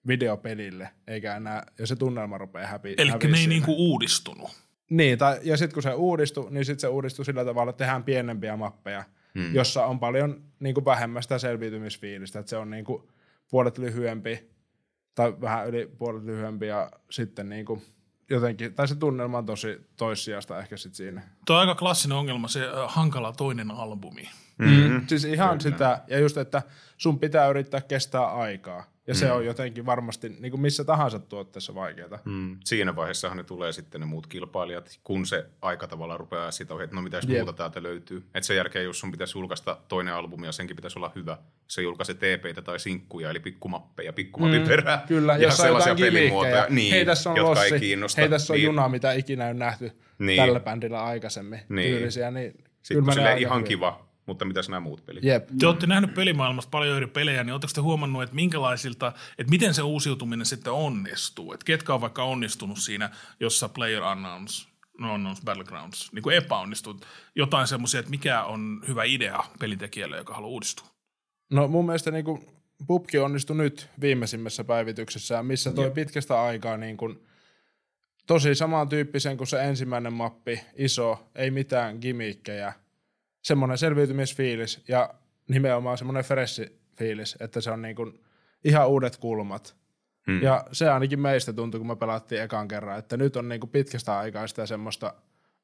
videopelille, 0.06 0.88
eikä 1.06 1.36
enää, 1.36 1.66
ja 1.78 1.86
se 1.86 1.96
tunnelma 1.96 2.38
rupeaa 2.38 2.66
häpi, 2.66 2.94
Eli 2.98 3.10
ne 3.10 3.38
ei 3.38 3.46
niinku 3.46 3.74
uudistunut. 3.78 4.50
Niin, 4.90 5.18
tai, 5.18 5.40
ja 5.42 5.56
sitten 5.56 5.74
kun 5.74 5.82
se 5.82 5.94
uudistui, 5.94 6.50
niin 6.50 6.64
sitten 6.64 6.80
se 6.80 6.88
uudistui 6.88 7.24
sillä 7.24 7.44
tavalla, 7.44 7.70
että 7.70 7.84
tehdään 7.84 8.04
pienempiä 8.04 8.56
mappeja, 8.56 9.04
hmm. 9.34 9.54
jossa 9.54 9.86
on 9.86 9.98
paljon 9.98 10.42
niin 10.60 10.74
kuin 10.74 10.84
vähemmän 10.84 11.22
sitä 11.22 11.38
selviytymisfiilistä, 11.38 12.38
että 12.38 12.50
se 12.50 12.56
on 12.56 12.70
niin 12.70 12.84
kuin 12.84 13.02
puolet 13.50 13.78
lyhyempi 13.78 14.50
tai 15.14 15.40
vähän 15.40 15.68
yli 15.68 15.90
puolet 15.98 16.24
lyhyempi 16.24 16.66
ja 16.66 16.90
sitten 17.10 17.48
niin 17.48 17.64
kuin 17.64 17.82
jotenkin, 18.30 18.74
tai 18.74 18.88
se 18.88 18.94
tunnelma 18.94 19.38
on 19.38 19.46
tosi 19.46 19.86
toissijasta 19.96 20.58
ehkä 20.58 20.76
sitten 20.76 20.96
siinä. 20.96 21.22
Tuo 21.46 21.56
on 21.56 21.60
aika 21.60 21.74
klassinen 21.74 22.18
ongelma, 22.18 22.48
se 22.48 22.68
hankala 22.86 23.32
toinen 23.32 23.70
albumi. 23.70 24.28
Mm. 24.58 25.06
Siis 25.06 25.24
ihan 25.24 25.58
Kyllä. 25.58 25.60
sitä, 25.60 26.00
ja 26.08 26.18
just, 26.18 26.36
että 26.36 26.62
sun 26.96 27.18
pitää 27.18 27.48
yrittää 27.48 27.80
kestää 27.80 28.26
aikaa. 28.26 28.84
Ja 29.06 29.14
se 29.14 29.32
on 29.32 29.46
jotenkin 29.46 29.86
varmasti 29.86 30.28
niin 30.28 30.50
kuin 30.50 30.60
missä 30.60 30.84
tahansa 30.84 31.18
tuotteessa 31.18 31.74
vaikeaa. 31.74 32.18
Mm. 32.24 32.56
Siinä 32.64 32.96
vaiheessahan 32.96 33.36
ne 33.36 33.44
tulee 33.44 33.72
sitten 33.72 34.00
ne 34.00 34.06
muut 34.06 34.26
kilpailijat, 34.26 34.98
kun 35.04 35.26
se 35.26 35.46
aika 35.62 35.86
tavallaan 35.86 36.20
rupeaa 36.20 36.50
sitä 36.50 36.74
ohjaa, 36.74 36.84
että 36.84 36.96
no 36.96 37.02
mitäs 37.02 37.24
Jep. 37.24 37.36
muuta 37.38 37.52
täältä 37.52 37.82
löytyy. 37.82 38.24
Et 38.34 38.44
sen 38.44 38.56
jälkeen, 38.56 38.84
jos 38.84 39.00
sun 39.00 39.10
pitäisi 39.10 39.38
julkaista 39.38 39.78
toinen 39.88 40.14
albumi 40.14 40.46
ja 40.46 40.52
senkin 40.52 40.76
pitäisi 40.76 40.98
olla 40.98 41.12
hyvä, 41.14 41.38
se 41.68 41.82
julkaisee 41.82 42.14
TPtä 42.14 42.62
tai 42.62 42.78
sinkkuja, 42.80 43.30
eli 43.30 43.40
pikkumappeja, 43.40 44.12
pikkumapin 44.12 44.62
mm. 44.62 44.68
perään. 44.68 45.00
Kyllä, 45.08 45.36
ja 45.36 45.50
sellaisia 45.50 45.94
pelimuotoja, 45.94 46.66
niin, 46.68 46.94
hei, 46.94 47.04
tässä 47.04 47.30
on 47.30 47.36
jotka 47.36 47.50
lossi, 47.50 47.74
ei 47.74 47.80
kiinnosta. 47.80 48.20
hei, 48.20 48.28
tässä 48.30 48.52
on 48.52 48.56
niin, 48.56 48.64
juna, 48.64 48.88
mitä 48.88 49.12
ikinä 49.12 49.46
on 49.46 49.58
nähty 49.58 49.92
Niin. 50.18 50.36
tällä 50.42 50.60
bändillä 50.60 51.04
aikaisemmin. 51.04 51.60
Niin. 51.68 51.96
Tyylisiä, 51.96 52.30
niin 52.30 52.52
Sitten 52.52 52.66
kyllä 52.88 53.04
kun 53.04 53.12
silleen 53.14 53.38
ihan 53.38 53.56
hyvin. 53.58 53.68
kiva, 53.68 54.09
mutta 54.30 54.44
mitäs 54.44 54.68
nämä 54.68 54.80
muut 54.80 55.06
pelit? 55.06 55.24
Jep. 55.24 55.48
Te 55.58 55.66
olette 55.66 55.86
nähnyt 55.86 56.14
pelimaailmasta 56.14 56.70
paljon 56.70 56.96
eri 56.96 57.06
pelejä, 57.06 57.44
niin 57.44 57.52
oletteko 57.52 57.72
te 57.74 57.80
huomannut, 57.80 58.22
että 58.22 58.34
minkälaisilta, 58.34 59.12
että 59.38 59.50
miten 59.50 59.74
se 59.74 59.82
uusiutuminen 59.82 60.46
sitten 60.46 60.72
onnistuu? 60.72 61.52
Että 61.52 61.64
ketkä 61.64 61.94
on 61.94 62.00
vaikka 62.00 62.24
onnistunut 62.24 62.78
siinä, 62.78 63.10
jossa 63.40 63.68
Player 63.68 64.02
Unknowns, 64.02 64.68
no 64.98 65.14
Unknowns 65.14 65.40
Battlegrounds, 65.44 66.12
niin 66.12 66.22
kuin 66.22 66.36
epäonnistuu? 66.36 67.00
Jotain 67.34 67.66
semmoisia, 67.66 68.00
että 68.00 68.10
mikä 68.10 68.44
on 68.44 68.80
hyvä 68.88 69.04
idea 69.04 69.44
pelitekijälle, 69.58 70.16
joka 70.16 70.34
haluaa 70.34 70.50
uudistua? 70.50 70.86
No 71.50 71.68
mun 71.68 71.86
mielestä 71.86 72.10
niin 72.10 72.24
kuin 72.24 72.46
pubki 72.86 73.18
onnistui 73.18 73.56
nyt 73.56 73.88
viimeisimmässä 74.00 74.64
päivityksessä, 74.64 75.42
missä 75.42 75.72
toi 75.72 75.90
pitkästä 75.90 76.42
aikaa 76.42 76.76
niin 76.76 76.96
kuin, 76.96 77.26
tosi 78.26 78.54
samantyyppisen 78.54 79.36
kuin 79.36 79.48
se 79.48 79.64
ensimmäinen 79.64 80.12
mappi, 80.12 80.60
iso, 80.76 81.30
ei 81.34 81.50
mitään 81.50 81.98
gimmikkejä, 82.00 82.72
semmoinen 83.42 83.78
selviytymisfiilis 83.78 84.84
ja 84.88 85.14
nimenomaan 85.48 85.98
semmoinen 85.98 86.24
fressi 86.24 86.80
fiilis, 86.98 87.36
että 87.40 87.60
se 87.60 87.70
on 87.70 87.82
niin 87.82 87.96
kuin 87.96 88.20
ihan 88.64 88.88
uudet 88.88 89.16
kulmat. 89.16 89.76
Hmm. 90.26 90.42
Ja 90.42 90.64
se 90.72 90.90
ainakin 90.90 91.20
meistä 91.20 91.52
tuntui, 91.52 91.80
kun 91.80 91.86
me 91.86 91.96
pelattiin 91.96 92.42
ekan 92.42 92.68
kerran, 92.68 92.98
että 92.98 93.16
nyt 93.16 93.36
on 93.36 93.48
niin 93.48 93.60
kuin 93.60 93.70
pitkästä 93.70 94.18
aikaa 94.18 94.46
sitä 94.46 94.66
semmoista 94.66 95.14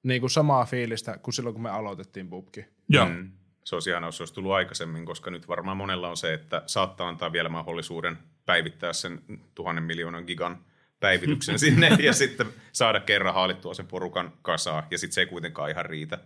niin 0.03 0.21
kuin 0.21 0.31
samaa 0.31 0.65
fiilistä 0.65 1.19
kuin 1.19 1.35
silloin, 1.35 1.55
kun 1.55 1.63
me 1.63 1.71
aloitettiin 1.71 2.29
pubki. 2.29 2.67
Joo. 2.89 3.09
Mm. 3.09 3.31
Se 3.65 3.77
olisi 3.77 3.91
ihanaa, 3.91 4.09
jos 4.09 4.17
se 4.17 4.23
olisi 4.23 4.35
tullut 4.35 4.53
aikaisemmin, 4.53 5.07
koska 5.07 5.31
nyt 5.31 5.49
varmaan 5.49 5.77
monella 5.77 6.09
on 6.09 6.17
se, 6.17 6.35
että 6.35 6.63
saattaa 6.67 7.09
antaa 7.09 7.33
vielä 7.33 7.49
mahdollisuuden 7.49 8.19
päivittää 8.47 8.93
sen 8.93 9.23
tuhannen 9.55 9.85
miljoonan 9.85 10.25
gigan 10.25 10.59
päivityksen 11.01 11.59
sinne 11.65 11.89
ja 11.99 12.13
sitten 12.13 12.47
saada 12.73 13.01
kerran 13.01 13.35
haalittua 13.35 13.75
sen 13.75 13.87
porukan 13.87 14.33
kasaa 14.43 14.87
ja 14.91 14.99
sitten 14.99 15.15
se 15.15 15.21
ei 15.21 15.27
kuitenkaan 15.27 15.71
ihan 15.71 15.87
riitä. 15.87 16.19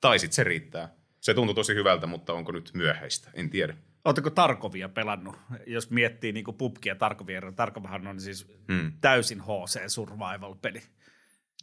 Tai 0.00 0.18
sitten 0.18 0.34
se 0.34 0.44
riittää. 0.44 0.88
Se 1.20 1.34
tuntui 1.34 1.54
tosi 1.54 1.74
hyvältä, 1.74 2.06
mutta 2.06 2.32
onko 2.32 2.52
nyt 2.52 2.70
myöhäistä? 2.74 3.30
En 3.34 3.50
tiedä. 3.50 3.76
Oletteko 4.04 4.30
Tarkovia 4.30 4.88
pelannut? 4.88 5.36
Jos 5.66 5.90
miettii 5.90 6.32
niin 6.32 6.44
PUBGia 6.58 6.90
ja 6.90 6.96
Tarkovia, 6.96 7.52
Tarkovahan 7.56 8.06
on 8.06 8.20
siis 8.20 8.46
Hmm. 8.72 8.92
täysin 9.00 9.40
HC 9.42 9.88
Survival-peli. 9.88 10.82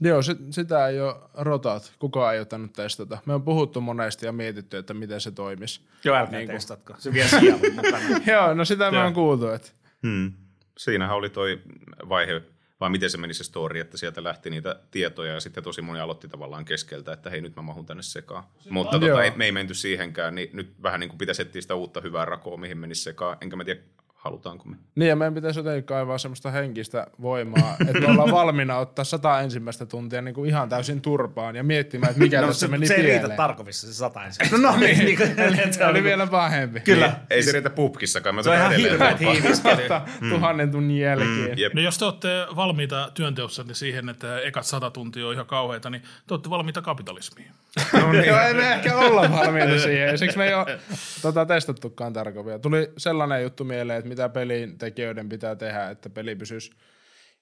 Joo, 0.01 0.21
sit, 0.21 0.37
sitä 0.49 0.87
ei 0.87 1.01
ole 1.01 1.15
rotat. 1.33 1.93
Kukaan 1.99 2.33
ei 2.33 2.39
ole 2.39 2.45
tainnut 2.45 2.73
testata. 2.73 3.17
Me 3.25 3.33
on 3.33 3.43
puhuttu 3.43 3.81
monesti 3.81 4.25
ja 4.25 4.31
mietitty, 4.31 4.77
että 4.77 4.93
miten 4.93 5.21
se 5.21 5.31
toimisi. 5.31 5.81
Joo, 6.03 6.15
älkää 6.15 6.39
Niin 6.39 6.49
testatko. 6.49 6.95
Se 6.97 7.13
vie 7.13 7.27
sielun 7.27 7.61
mukana. 7.75 8.05
Joo, 8.33 8.53
no 8.53 8.65
sitä 8.65 8.91
me 8.91 8.97
Joo. 8.97 9.07
on 9.07 9.13
kuultu. 9.13 9.47
Että. 9.47 9.69
Hmm. 10.07 10.33
Siinähän 10.77 11.15
oli 11.15 11.29
toi 11.29 11.61
vaihe, 12.09 12.41
vai 12.83 12.89
miten 12.89 13.09
se 13.09 13.17
meni 13.17 13.33
se 13.33 13.43
story, 13.43 13.79
että 13.79 13.97
sieltä 13.97 14.23
lähti 14.23 14.49
niitä 14.49 14.79
tietoja 14.91 15.33
ja 15.33 15.39
sitten 15.39 15.63
tosi 15.63 15.81
moni 15.81 15.99
aloitti 15.99 16.27
tavallaan 16.27 16.65
keskeltä, 16.65 17.13
että 17.13 17.29
hei 17.29 17.41
nyt 17.41 17.55
mä 17.55 17.61
mahun 17.61 17.85
tänne 17.85 18.03
sekaan. 18.03 18.43
Mutta 18.69 18.99
tota, 18.99 19.23
ei, 19.23 19.31
me 19.35 19.45
ei 19.45 19.51
menty 19.51 19.73
siihenkään, 19.73 20.35
niin 20.35 20.49
nyt 20.53 20.73
vähän 20.83 20.99
niin 20.99 21.09
kuin 21.09 21.17
pitäisi 21.17 21.41
etsiä 21.41 21.61
sitä 21.61 21.75
uutta 21.75 22.01
hyvää 22.01 22.25
rakoa, 22.25 22.57
mihin 22.57 22.77
menisi 22.77 23.01
sekaan. 23.01 23.37
Enkä 23.41 23.55
mä 23.55 23.63
tiedä, 23.63 23.81
halutaanko 24.23 24.65
me. 24.65 24.75
Niin, 24.95 25.09
ja 25.09 25.15
meidän 25.15 25.33
pitäisi 25.33 25.59
jotenkin 25.59 25.83
kaivaa 25.83 26.17
semmoista 26.17 26.51
henkistä 26.51 27.07
voimaa, 27.21 27.75
että 27.87 27.99
me 27.99 28.07
ollaan 28.07 28.31
valmiina 28.41 28.77
ottaa 28.77 29.05
sata 29.05 29.41
ensimmäistä 29.41 29.85
tuntia 29.85 30.21
niin 30.21 30.35
kuin 30.35 30.49
ihan 30.49 30.69
täysin 30.69 31.01
turpaan 31.01 31.55
ja 31.55 31.63
miettimään, 31.63 32.09
että 32.09 32.23
mikä 32.23 32.41
No, 32.41 32.47
tässä 32.47 32.59
se, 32.59 32.67
meni 32.67 32.87
se 32.87 32.93
ei 32.93 33.01
riitä 33.01 33.19
pieleen. 33.19 33.37
Tarkovissa, 33.37 33.87
se 33.87 33.93
sata 33.93 34.25
ensin. 34.25 34.47
No, 34.51 34.57
no 34.57 34.77
niin. 34.77 35.05
niin 35.05 35.17
kuin, 35.17 35.29
Se 35.73 35.85
oli 35.85 36.03
vielä 36.03 36.27
pahempi. 36.27 36.79
Kyllä. 36.79 37.07
Niin, 37.07 37.17
ei 37.29 37.43
se 37.43 37.51
riitä 37.51 37.69
pubkissakaan, 37.69 38.35
mä 38.35 38.43
Se 38.43 38.49
on 38.49 38.55
ihan 38.55 38.75
hirveät 38.75 39.19
hiiviskelyä. 39.19 39.75
Totta, 39.75 40.01
tuhannen 40.29 40.71
tunnin 40.71 40.99
jälkeen. 40.99 41.57
Jep. 41.57 41.73
No 41.73 41.81
jos 41.81 41.97
te 41.97 42.05
olette 42.05 42.27
valmiita 42.55 43.11
työnteossa 43.13 43.63
niin 43.63 43.75
siihen, 43.75 44.09
että 44.09 44.39
ekat 44.39 44.65
sata 44.65 44.91
tuntia 44.91 45.27
on 45.27 45.33
ihan 45.33 45.45
kauheita, 45.45 45.89
niin 45.89 46.01
te 46.27 46.33
olette 46.33 46.49
valmiita 46.49 46.81
kapitalismiin. 46.81 47.51
No 47.93 48.11
niin. 48.11 48.25
Joo, 48.25 48.39
ei 48.39 48.53
me 48.53 48.73
ehkä 48.73 48.97
olla 48.97 49.31
valmiita 49.31 49.79
siihen. 49.79 50.17
Siksi 50.17 50.37
me 50.37 50.47
ei 50.47 50.53
ole 50.53 50.79
tota, 51.21 51.45
testattukaan 51.45 52.13
tarkovia. 52.13 52.59
Tuli 52.59 52.91
sellainen 52.97 53.43
juttu 53.43 53.63
mieleen, 53.63 53.99
että 53.99 54.09
mitä 54.13 54.29
pelin 54.29 54.77
tekijöiden 54.77 55.29
pitää 55.29 55.55
tehdä, 55.55 55.89
että 55.89 56.09
peli 56.09 56.35
pysyisi 56.35 56.71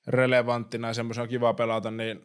relevanttina 0.08 0.88
ja 0.88 0.94
semmoisen 0.94 1.22
on 1.22 1.28
kiva 1.28 1.54
pelata, 1.54 1.92
niin 1.92 2.22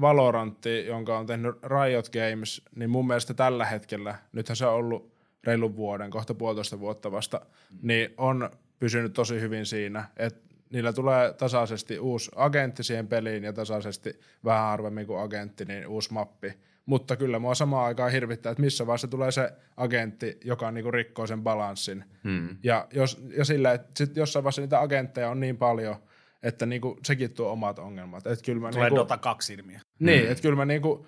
Valorantti, 0.00 0.86
jonka 0.86 1.18
on 1.18 1.26
tehnyt 1.26 1.54
Riot 1.62 2.08
Games, 2.08 2.62
niin 2.76 2.90
mun 2.90 3.06
mielestä 3.06 3.34
tällä 3.34 3.64
hetkellä, 3.64 4.14
nythän 4.32 4.56
se 4.56 4.66
on 4.66 4.74
ollut 4.74 5.14
reilun 5.44 5.76
vuoden, 5.76 6.10
kohta 6.10 6.34
puolitoista 6.34 6.80
vuotta 6.80 7.12
vasta, 7.12 7.40
niin 7.82 8.14
on 8.16 8.50
pysynyt 8.78 9.12
tosi 9.12 9.40
hyvin 9.40 9.66
siinä, 9.66 10.04
että 10.16 10.40
niillä 10.70 10.92
tulee 10.92 11.32
tasaisesti 11.32 11.98
uusi 11.98 12.30
agentti 12.34 12.84
siihen 12.84 13.08
peliin 13.08 13.44
ja 13.44 13.52
tasaisesti 13.52 14.20
vähän 14.44 14.64
harvemmin 14.64 15.06
kuin 15.06 15.20
agentti, 15.20 15.64
niin 15.64 15.86
uusi 15.86 16.12
mappi. 16.12 16.54
Mutta 16.86 17.16
kyllä 17.16 17.38
mua 17.38 17.54
samaan 17.54 17.86
aikaan 17.86 18.12
hirvittää, 18.12 18.50
että 18.52 18.62
missä 18.62 18.86
vaiheessa 18.86 19.08
tulee 19.08 19.32
se 19.32 19.52
agentti, 19.76 20.38
joka 20.44 20.70
niinku 20.70 20.90
rikkoo 20.90 21.26
sen 21.26 21.42
balanssin. 21.42 22.04
Hmm. 22.24 22.56
Ja, 22.62 22.86
jos, 22.92 23.22
ja 23.36 23.44
sillä, 23.44 23.72
että 23.72 23.90
sit 23.96 24.16
jossain 24.16 24.44
vaiheessa 24.44 24.62
niitä 24.62 24.80
agentteja 24.80 25.30
on 25.30 25.40
niin 25.40 25.56
paljon, 25.56 25.96
että 26.42 26.66
niinku, 26.66 26.98
sekin 27.04 27.30
tuo 27.30 27.50
omat 27.52 27.78
ongelmat. 27.78 28.26
Et 28.26 28.42
kyllä 28.42 28.60
mä 28.60 28.70
Tulee 28.70 28.84
niinku, 28.84 28.96
Dota 28.96 29.16
2 29.16 29.54
ilmiö. 29.54 29.78
niin, 29.98 30.28
että 30.28 30.42
kyllä 30.42 30.56
mä 30.56 30.64
niinku 30.64 31.06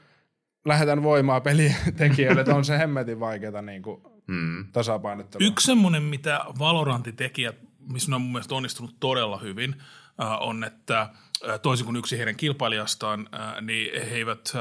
lähetän 0.64 1.02
voimaa 1.02 1.40
pelitekijöille, 1.40 2.40
että 2.40 2.54
on 2.54 2.64
se 2.64 2.78
hemmetin 2.78 3.20
vaikeaa 3.20 3.62
niinku 3.62 4.12
Hmm. 4.28 4.64
tasapainottelua. 4.72 5.46
Yksi 5.46 5.66
semmoinen, 5.66 6.02
mitä 6.02 6.40
Valorantin 6.58 7.16
tekijät, 7.16 7.56
missä 7.92 8.10
ne 8.10 8.14
on 8.14 8.22
mun 8.22 8.32
mielestä 8.32 8.54
onnistunut 8.54 8.96
todella 9.00 9.38
hyvin, 9.38 9.74
äh, 10.22 10.42
on, 10.42 10.64
että 10.64 11.00
äh, 11.00 11.60
toisin 11.60 11.84
kuin 11.84 11.96
yksi 11.96 12.18
heidän 12.18 12.36
kilpailijastaan, 12.36 13.28
äh, 13.34 13.62
niin 13.62 14.02
he 14.02 14.14
eivät 14.16 14.52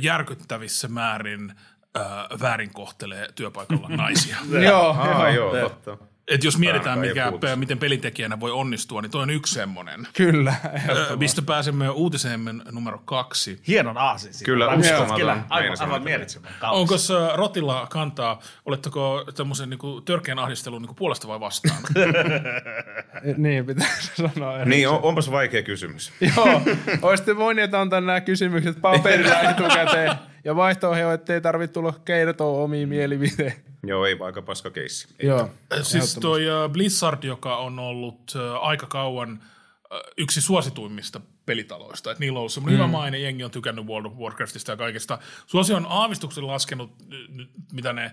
järkyttävissä 0.00 0.88
määrin 0.88 1.54
äh, 1.96 2.04
väärin 2.40 2.72
kohtelee 2.72 3.28
työpaikalla 3.34 3.88
naisia. 3.96 4.36
Joo, 4.50 4.96
joo, 5.06 5.28
joo, 5.28 5.68
totta. 5.68 6.11
Et 6.34 6.44
jos 6.44 6.58
mietitään, 6.58 6.98
mikä, 6.98 7.32
miten 7.56 7.78
pelintekijänä 7.78 8.40
voi 8.40 8.50
onnistua, 8.50 9.02
niin 9.02 9.10
toi 9.10 9.22
on 9.22 9.30
yksi 9.30 9.54
semmoinen. 9.54 10.06
kyllä. 10.12 10.54
Ö, 10.88 11.16
Mistä 11.16 11.42
pääsemme 11.42 11.90
uutiseemme 11.90 12.54
numero 12.70 13.02
kaksi. 13.04 13.62
Hienon 13.68 13.98
aasin. 13.98 14.32
Kyllä, 14.44 14.68
uskomaton. 14.68 15.16
Kyllä, 15.16 15.44
aivan, 15.48 15.76
aivan 15.80 16.02
mielettömän 16.02 16.52
Onko 16.62 16.94
Rotilla 17.34 17.86
kantaa, 17.90 18.40
oletteko 18.66 19.24
tämmöisen 19.36 19.70
niinku 19.70 20.00
törkeän 20.00 20.38
ahdistelun 20.38 20.82
niinku 20.82 20.94
puolesta 20.94 21.28
vai 21.28 21.40
vastaan? 21.40 21.78
niin, 23.36 23.66
pitäisi 23.66 24.12
sanoa 24.34 24.58
eri. 24.58 24.70
Niin, 24.70 24.88
on, 24.88 25.00
onpas 25.02 25.30
vaikea 25.30 25.62
kysymys. 25.62 26.12
Joo, 26.36 26.62
olisitte 27.02 27.36
voineet 27.36 27.74
antaa 27.74 28.00
nämä 28.00 28.20
kysymykset 28.20 28.80
paperilla 28.80 29.40
etukäteen. 29.40 30.12
Ja 30.44 30.56
vaihtoehto 30.56 31.08
on, 31.08 31.14
ettei 31.14 31.40
tarvitse 31.40 31.72
tulla 31.72 31.94
kertoa 32.04 32.62
omia 32.62 32.86
mielipiteitä. 32.86 33.71
Joo, 33.86 34.06
ei 34.06 34.18
vaikka 34.18 34.42
paska 34.42 34.70
keissi. 34.70 35.08
Joo. 35.22 35.50
siis 35.82 36.14
toi 36.20 36.46
ö, 36.46 36.68
Blizzard, 36.68 37.24
joka 37.24 37.56
on 37.56 37.78
ollut 37.78 38.32
ö, 38.34 38.58
aika 38.58 38.86
kauan 38.86 39.42
yksi 40.16 40.40
suosituimmista 40.40 41.20
pelitaloista. 41.46 42.10
Et 42.10 42.18
niillä 42.18 42.36
on 42.36 42.40
ollut 42.40 42.52
semmoinen 42.52 42.80
mm. 42.80 42.84
hyvä 42.84 42.92
maine, 42.92 43.18
jengi 43.18 43.44
on 43.44 43.50
tykännyt 43.50 43.86
World 43.86 44.06
of 44.06 44.18
Warcraftista 44.18 44.72
ja 44.72 44.76
kaikesta. 44.76 45.18
Suosio 45.46 45.76
on 45.76 45.86
aavistuksen 45.88 46.46
laskenut, 46.46 46.90
mitä 47.72 47.92
ne 47.92 48.12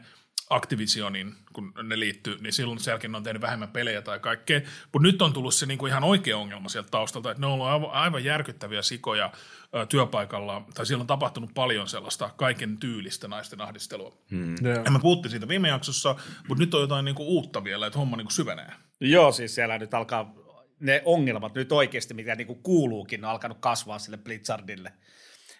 Activisionin, 0.49 1.35
kun 1.53 1.73
ne 1.83 1.99
liittyy, 1.99 2.37
niin 2.41 2.53
silloin 2.53 2.79
sen 2.79 2.91
jälkeen 2.91 3.11
ne 3.11 3.17
on 3.17 3.23
tehnyt 3.23 3.41
vähemmän 3.41 3.69
pelejä 3.69 4.01
tai 4.01 4.19
kaikkea. 4.19 4.61
Mutta 4.93 5.07
nyt 5.07 5.21
on 5.21 5.33
tullut 5.33 5.53
se 5.53 5.65
niinku 5.65 5.85
ihan 5.85 6.03
oikea 6.03 6.37
ongelma 6.37 6.69
sieltä 6.69 6.89
taustalta, 6.91 7.31
että 7.31 7.41
ne 7.41 7.47
on 7.47 7.53
ollut 7.53 7.67
aivan, 7.67 7.91
aivan 7.91 8.23
järkyttäviä 8.23 8.81
sikoja 8.81 9.31
ö, 9.75 9.85
työpaikalla, 9.85 10.65
tai 10.73 10.85
siellä 10.85 11.01
on 11.01 11.07
tapahtunut 11.07 11.53
paljon 11.53 11.87
sellaista 11.87 12.29
kaiken 12.35 12.77
tyylistä 12.77 13.27
naisten 13.27 13.61
ahdistelua. 13.61 14.17
Hmm. 14.31 14.55
Ja 14.85 14.91
me 14.91 14.99
puhuttiin 14.99 15.31
siitä 15.31 15.47
viime 15.47 15.67
jaksossa, 15.67 16.15
mutta 16.47 16.63
nyt 16.63 16.73
on 16.73 16.81
jotain 16.81 17.05
niinku 17.05 17.23
uutta 17.23 17.63
vielä, 17.63 17.87
että 17.87 17.99
homma 17.99 18.17
niinku 18.17 18.33
syvenee. 18.33 18.71
Joo, 18.99 19.31
siis 19.31 19.55
siellä 19.55 19.77
nyt 19.77 19.93
alkaa 19.93 20.33
ne 20.79 21.01
ongelmat 21.05 21.55
nyt 21.55 21.71
oikeasti, 21.71 22.13
mitä 22.13 22.35
niinku 22.35 22.55
kuuluukin, 22.55 23.25
on 23.25 23.31
alkanut 23.31 23.57
kasvaa 23.59 23.99
sille 23.99 24.17
Blizzardille. 24.17 24.93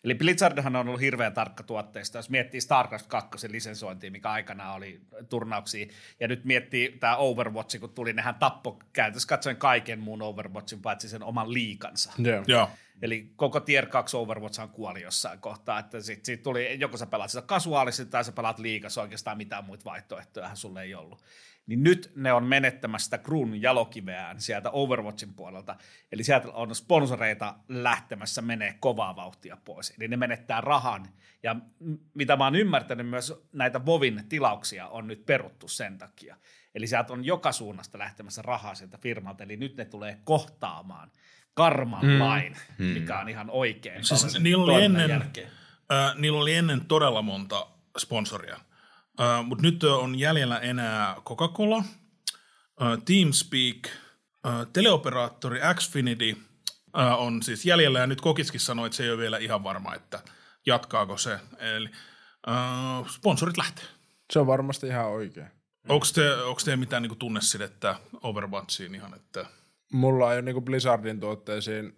Eli 0.04 0.16
Blizzardhan 0.16 0.76
on 0.76 0.88
ollut 0.88 1.02
hirveän 1.02 1.34
tarkka 1.34 1.64
tuotteista, 1.64 2.18
jos 2.18 2.30
miettii 2.30 2.62
StarCraft 2.62 3.08
2 3.08 3.52
lisensointia, 3.52 4.12
mikä 4.12 4.32
aikana 4.32 4.74
oli 4.74 5.02
turnauksia, 5.30 5.88
ja 6.20 6.28
nyt 6.28 6.46
miettii 6.46 6.98
tämä 7.00 7.16
Overwatch, 7.16 7.80
kun 7.80 7.90
tuli, 7.90 8.14
nehän 8.14 8.36
tappo 8.36 8.80
käytössä 8.94 9.28
katsoen 9.28 9.58
kaiken 9.58 10.00
muun 10.00 10.22
Overwatchin, 10.22 10.82
paitsi 10.82 11.10
sen 11.10 11.24
oman 11.24 11.54
liikansa. 11.54 12.14
Joo. 12.18 12.44
Joo. 12.48 12.70
Eli 13.02 13.32
koko 13.36 13.60
Tier 13.60 13.86
2 13.86 14.18
Overwatch 14.18 14.62
kuoli 14.72 15.02
jossain 15.02 15.40
kohtaa, 15.40 15.80
että 15.80 16.02
sit, 16.02 16.26
sit 16.26 16.44
tuli, 16.44 16.80
joko 16.80 16.98
sä 16.98 17.06
pelaat 17.06 17.32
sitä 17.32 17.42
kasuaalisesti 17.42 18.12
tai 18.12 18.24
sä 18.24 18.32
pelaat 18.32 18.60
liikassa, 18.60 19.02
oikeastaan 19.02 19.38
mitään 19.38 19.66
muita 19.66 19.86
vaihtoehtoja 19.86 20.56
sulle 20.56 20.82
ei 20.82 20.96
ollut. 20.96 21.24
Niin 21.70 21.84
nyt 21.84 22.12
ne 22.16 22.34
on 22.34 22.44
menettämässä 22.44 23.06
sitä 23.06 23.18
Grun 23.18 23.62
jalokiveään 23.62 24.42
sieltä 24.42 24.70
Overwatchin 24.70 25.34
puolelta, 25.34 25.76
eli 26.12 26.24
sieltä 26.24 26.52
on 26.52 26.76
sponsoreita 26.76 27.56
lähtemässä 27.68 28.42
menee 28.42 28.76
kovaa 28.80 29.16
vauhtia 29.16 29.58
pois, 29.66 29.94
eli 29.98 30.08
ne 30.08 30.18
menettää 30.18 30.62
rahan, 30.62 31.10
ja 31.44 31.56
mitä 32.14 32.36
mä 32.36 32.44
oon 32.44 32.56
ymmärtänyt 32.56 33.10
myös 33.10 33.34
näitä 33.52 33.86
Vovin 33.86 34.24
tilauksia 34.30 34.88
on 34.88 35.08
nyt 35.08 35.26
peruttu 35.26 35.68
sen 35.68 35.98
takia. 35.98 36.36
Eli 36.76 36.88
sieltä 36.88 37.14
on 37.14 37.26
joka 37.26 37.52
suunnasta 37.52 38.00
lähtemässä 38.00 38.42
rahaa 38.42 38.76
sieltä 38.76 38.98
firmalta, 38.98 39.44
eli 39.44 39.58
nyt 39.58 39.78
ne 39.78 39.86
tulee 39.86 40.18
kohtaamaan 40.24 41.12
karman 41.54 42.06
mm. 42.06 42.20
lain, 42.20 42.56
mikä 42.78 43.20
on 43.20 43.30
ihan 43.30 43.50
oikein. 43.50 44.04
Siis 44.04 44.40
niillä 44.40 44.64
oli, 44.74 44.84
ennen, 44.84 45.12
äh, 45.12 46.16
niillä 46.16 46.40
oli 46.40 46.54
ennen 46.54 46.86
todella 46.86 47.22
monta 47.22 47.68
sponsoria, 47.98 48.60
äh, 49.22 49.46
mutta 49.46 49.62
nyt 49.62 49.84
on 49.84 50.20
jäljellä 50.20 50.60
enää 50.60 51.16
Coca-Cola, 51.26 51.78
äh, 52.82 52.98
Teamspeak, 53.06 53.88
äh, 54.48 54.68
teleoperaattori 54.74 55.60
Xfinity 55.76 56.38
äh, 57.00 57.20
on 57.20 57.44
siis 57.44 57.66
jäljellä, 57.66 58.00
ja 58.00 58.08
nyt 58.08 58.22
Kokiskin 58.22 58.60
sanoi, 58.60 58.86
että 58.86 58.96
se 58.96 59.04
ei 59.04 59.10
ole 59.10 59.18
vielä 59.18 59.38
ihan 59.38 59.64
varma, 59.64 59.96
että 59.96 60.20
jatkaako 60.66 61.18
se. 61.18 61.40
Eli 61.58 61.90
äh, 62.50 63.08
sponsorit 63.10 63.58
lähtee. 63.58 63.86
Se 64.34 64.40
on 64.40 64.48
varmasti 64.48 64.88
ihan 64.88 65.06
oikein. 65.06 65.48
Onko 65.90 66.06
te, 66.16 66.34
onko 66.36 66.62
te 66.66 66.76
mitään 66.76 67.04
niin 67.04 67.18
tunnesidettä 67.18 67.96
Overwatchiin 68.22 68.96
ihan, 68.96 69.14
että 69.14 69.46
Mulla 69.94 70.32
ei 70.32 70.36
ole 70.36 70.42
niinku 70.42 70.62
Blizzardin 70.62 71.20
tuotteisiin 71.20 71.96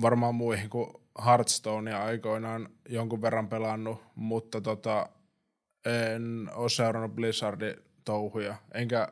varmaan 0.00 0.34
muihin 0.34 0.70
kuin 0.70 0.90
Hearthstonea 1.24 2.04
aikoinaan 2.04 2.68
jonkun 2.88 3.22
verran 3.22 3.48
pelannut, 3.48 4.02
mutta 4.14 4.60
tota, 4.60 5.08
en 5.84 6.50
ole 6.54 6.68
seurannut 6.68 7.14
Blizzardin 7.14 7.74
touhuja, 8.04 8.56
enkä 8.74 9.08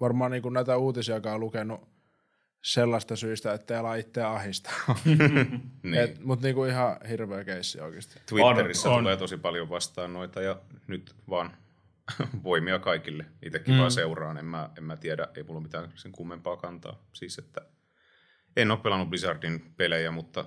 varmaan 0.00 0.30
niinku 0.30 0.50
näitä 0.50 0.76
uutisiakaan 0.76 1.40
lukenut 1.40 1.90
sellaista 2.62 3.16
syystä, 3.16 3.52
ettei 3.52 3.76
ala 3.76 3.94
itseä 3.94 4.30
ahistaa. 4.30 4.72
Niin. 5.82 5.94
Et, 5.94 6.24
mutta 6.24 6.46
niinku 6.46 6.64
ihan 6.64 6.96
hirveä 7.08 7.44
keissi 7.44 7.80
oikeasti. 7.80 8.20
Twitterissä 8.26 8.90
on. 8.90 8.98
tulee 8.98 9.16
tosi 9.16 9.36
paljon 9.36 9.68
vastaan 9.68 10.12
noita 10.12 10.40
ja 10.40 10.60
nyt 10.86 11.14
vaan 11.30 11.56
voimia 12.44 12.78
kaikille. 12.78 13.26
Itsekin 13.42 13.74
mm. 13.74 13.78
vaan 13.78 13.90
seuraan, 13.90 14.38
en 14.38 14.44
mä, 14.44 14.70
en 14.78 14.84
mä 14.84 14.96
tiedä, 14.96 15.28
ei 15.34 15.42
mulla 15.42 15.60
mitään 15.60 15.92
sen 15.94 16.12
kummempaa 16.12 16.56
kantaa. 16.56 17.02
Siis 17.12 17.38
että 17.38 17.60
en 18.56 18.70
ole 18.70 18.78
pelannut 18.78 19.08
Blizzardin 19.08 19.74
pelejä, 19.76 20.10
mutta 20.10 20.44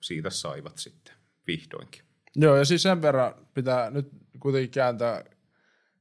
siitä 0.00 0.30
saivat 0.30 0.78
sitten 0.78 1.14
vihdoinkin. 1.46 2.02
Joo, 2.36 2.56
ja 2.56 2.64
siis 2.64 2.82
sen 2.82 3.02
verran 3.02 3.34
pitää 3.54 3.90
nyt 3.90 4.08
kuitenkin 4.40 4.70
kääntää, 4.70 5.24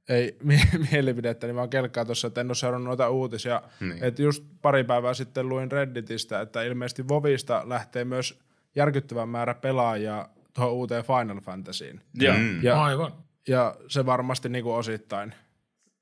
ei 0.10 0.38
mie- 0.44 0.88
mielipidettä, 0.92 1.48
niin 1.48 1.56
vaan 1.56 1.70
kelkkaa 1.70 2.06
tuossa, 2.06 2.28
että 2.28 2.42
en 2.42 2.48
ole 2.48 2.56
seurannut 2.56 2.88
noita 2.88 3.10
uutisia. 3.10 3.62
Niin. 3.80 4.04
Että 4.04 4.22
just 4.22 4.44
pari 4.62 4.84
päivää 4.84 5.14
sitten 5.14 5.50
luin 5.50 5.72
Redditistä, 5.72 6.42
että 6.42 6.64
ilmeisesti 6.64 7.08
Vovista 7.08 7.64
lähtee 7.66 8.06
myös 8.06 8.40
järkyttävä 8.76 9.26
määrä 9.26 9.54
pelaajia 9.54 10.30
tuohon 10.54 10.74
uuteen 10.74 11.04
Final 11.04 11.42
Fantasyin. 11.42 12.02
Joo. 12.14 12.38
Mm. 12.38 12.64
Ja, 12.64 12.84
aivan? 12.84 13.12
ja 13.48 13.76
se 13.88 14.06
varmasti 14.06 14.50
niinku 14.50 14.74
osittain 14.74 15.36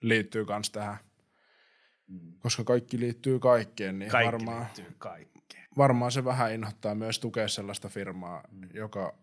liittyy 0.02 0.46
myös 0.46 0.70
tähän. 0.72 0.98
Koska 2.40 2.64
kaikki 2.64 3.00
liittyy 3.00 3.40
kaikkeen, 3.40 4.00
niin 4.00 4.12
Kaikki 4.12 4.32
varmaan, 4.34 4.62
liittyy 4.62 4.96
kaikkeen. 4.98 5.68
varmaan 5.78 6.12
se 6.12 6.26
vähän 6.26 6.54
inhottaa 6.54 6.96
myös 6.96 7.20
tukea 7.20 7.48
sellaista 7.48 7.90
firmaa, 7.90 8.44
joka 8.74 9.14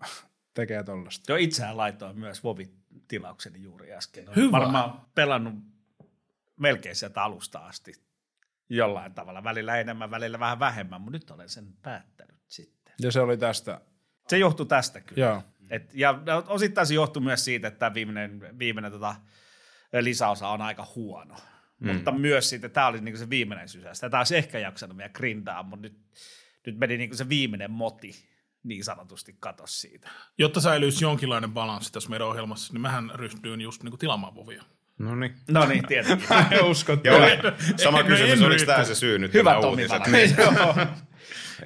tekee 0.54 0.82
tollasta. 0.84 1.32
Joo, 1.32 1.36
itsehän 1.38 1.76
laitoin 1.76 2.18
myös 2.18 2.44
Vovi-tilaukseni 3.10 3.62
juuri 3.62 3.92
äsken. 3.92 4.28
Olen 4.28 4.36
Hyvä. 4.36 4.52
varmaan 4.52 5.06
pelannut 5.14 5.54
melkein 6.56 6.96
sieltä 6.96 7.22
alusta 7.22 7.58
asti 7.58 7.94
jollain 8.68 9.14
tavalla. 9.14 9.44
Välillä 9.44 9.76
enemmän, 9.76 10.10
välillä 10.10 10.38
vähän 10.38 10.58
vähemmän, 10.58 11.00
mutta 11.00 11.18
nyt 11.18 11.30
olen 11.30 11.48
sen 11.48 11.72
päättänyt 11.82 12.36
sitten. 12.46 12.94
Ja 13.00 13.12
se 13.12 13.20
oli 13.20 13.36
tästä. 13.36 13.80
Se 14.28 14.38
johtuu 14.38 14.66
tästä 14.66 15.00
kyllä. 15.00 15.26
Joo. 15.26 15.42
Et, 15.70 15.90
ja 15.94 16.22
osittain 16.46 16.86
se 16.86 16.94
johtuu 16.94 17.22
myös 17.22 17.44
siitä, 17.44 17.68
että 17.68 17.78
tämä 17.78 17.94
viimeinen, 17.94 18.58
viimeinen 18.58 18.92
tota, 18.92 19.16
lisäosa 20.00 20.48
on 20.48 20.62
aika 20.62 20.86
huono. 20.94 21.36
Mm. 21.80 21.94
Mutta 21.94 22.12
myös 22.12 22.48
siitä, 22.48 22.68
tämä 22.68 22.86
oli 22.86 23.00
niinku 23.00 23.18
se 23.18 23.30
viimeinen 23.30 23.68
sysäys. 23.68 24.00
Tätä 24.00 24.18
olisi 24.18 24.36
ehkä 24.36 24.58
jaksanut 24.58 24.96
meidän 24.96 25.12
grindaa, 25.14 25.62
mutta 25.62 25.82
nyt, 25.82 25.98
nyt 26.66 26.78
meni 26.78 26.96
niinku 26.96 27.16
se 27.16 27.28
viimeinen 27.28 27.70
moti 27.70 28.29
niin 28.62 28.84
sanotusti 28.84 29.36
katos 29.40 29.80
siitä. 29.80 30.10
Jotta 30.38 30.60
säilyisi 30.60 31.04
jonkinlainen 31.04 31.52
balanssi 31.52 31.92
tässä 31.92 32.10
meidän 32.10 32.28
ohjelmassa, 32.28 32.72
niin 32.72 32.80
mähän 32.80 33.10
ryhdyin 33.14 33.60
just 33.60 33.82
niin 33.82 33.98
tilaamaan 33.98 34.34
Vovia. 34.34 34.64
No 34.98 35.14
niin. 35.14 35.34
No 35.48 35.66
niin, 35.66 35.86
tietenkin. 35.86 36.28
Uskot. 36.70 37.00
Oli, 37.06 37.52
sama 37.84 37.98
No 37.98 38.04
kysymys, 38.04 38.42
oliko 38.42 38.64
tämä 38.66 38.84
se 38.84 38.94
syy 38.94 39.18
nyt? 39.18 39.34
Hyvä 39.34 39.50
nämä 39.50 39.62
Tomi? 39.62 39.82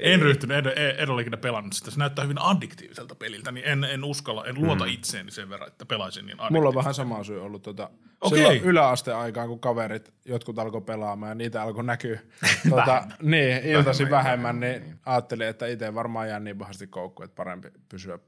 En 0.00 0.22
ryhtynyt, 0.22 0.56
en, 0.56 0.66
en, 0.66 0.94
en 0.98 1.10
ole 1.10 1.22
ikinä 1.22 1.36
pelannut 1.36 1.72
sitä. 1.72 1.90
Se 1.90 1.98
näyttää 1.98 2.22
hyvin 2.22 2.40
addiktiiviselta 2.40 3.14
peliltä, 3.14 3.52
niin 3.52 3.66
en, 3.66 3.84
en 3.84 4.04
uskalla, 4.04 4.44
en 4.44 4.62
luota 4.62 4.84
itseeni 4.84 5.30
sen 5.30 5.50
verran, 5.50 5.68
että 5.68 5.86
pelaisin 5.86 6.26
niin 6.26 6.36
Mulla 6.50 6.68
on 6.68 6.74
vähän 6.74 6.94
sama 6.94 7.24
syy 7.24 7.44
ollut 7.44 7.62
tota, 7.62 7.90
Okei. 8.20 8.38
silloin 8.38 8.62
yläasteaikaan, 8.62 9.48
kun 9.48 9.60
kaverit 9.60 10.14
jotkut 10.24 10.58
alkoi 10.58 10.80
pelaamaan 10.80 11.30
ja 11.30 11.34
niitä 11.34 11.62
alkoi 11.62 11.84
näkyä 11.84 12.20
tota, 12.70 13.06
niin, 13.22 13.64
iltaisin 13.64 14.10
vähemmän, 14.10 14.60
niin 14.60 15.00
ajattelin, 15.06 15.48
että 15.48 15.66
itse 15.66 15.94
varmaan 15.94 16.28
jää 16.28 16.40
niin 16.40 16.58
pahasti 16.58 16.86
koukkuun, 16.86 17.24
että 17.24 17.36
parempi 17.36 17.68
pysyä 17.88 18.18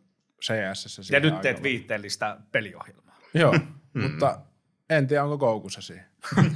CS. 0.44 1.10
Ja 1.10 1.20
nyt 1.20 1.40
teet 1.40 1.62
viitteellistä 1.62 2.36
peliohjelmaa. 2.52 3.18
Joo, 3.34 3.54
mutta 4.02 4.40
en 4.90 5.06
tiedä, 5.06 5.24
onko 5.24 5.38
koukussa 5.38 5.80
siihen. 5.80 6.06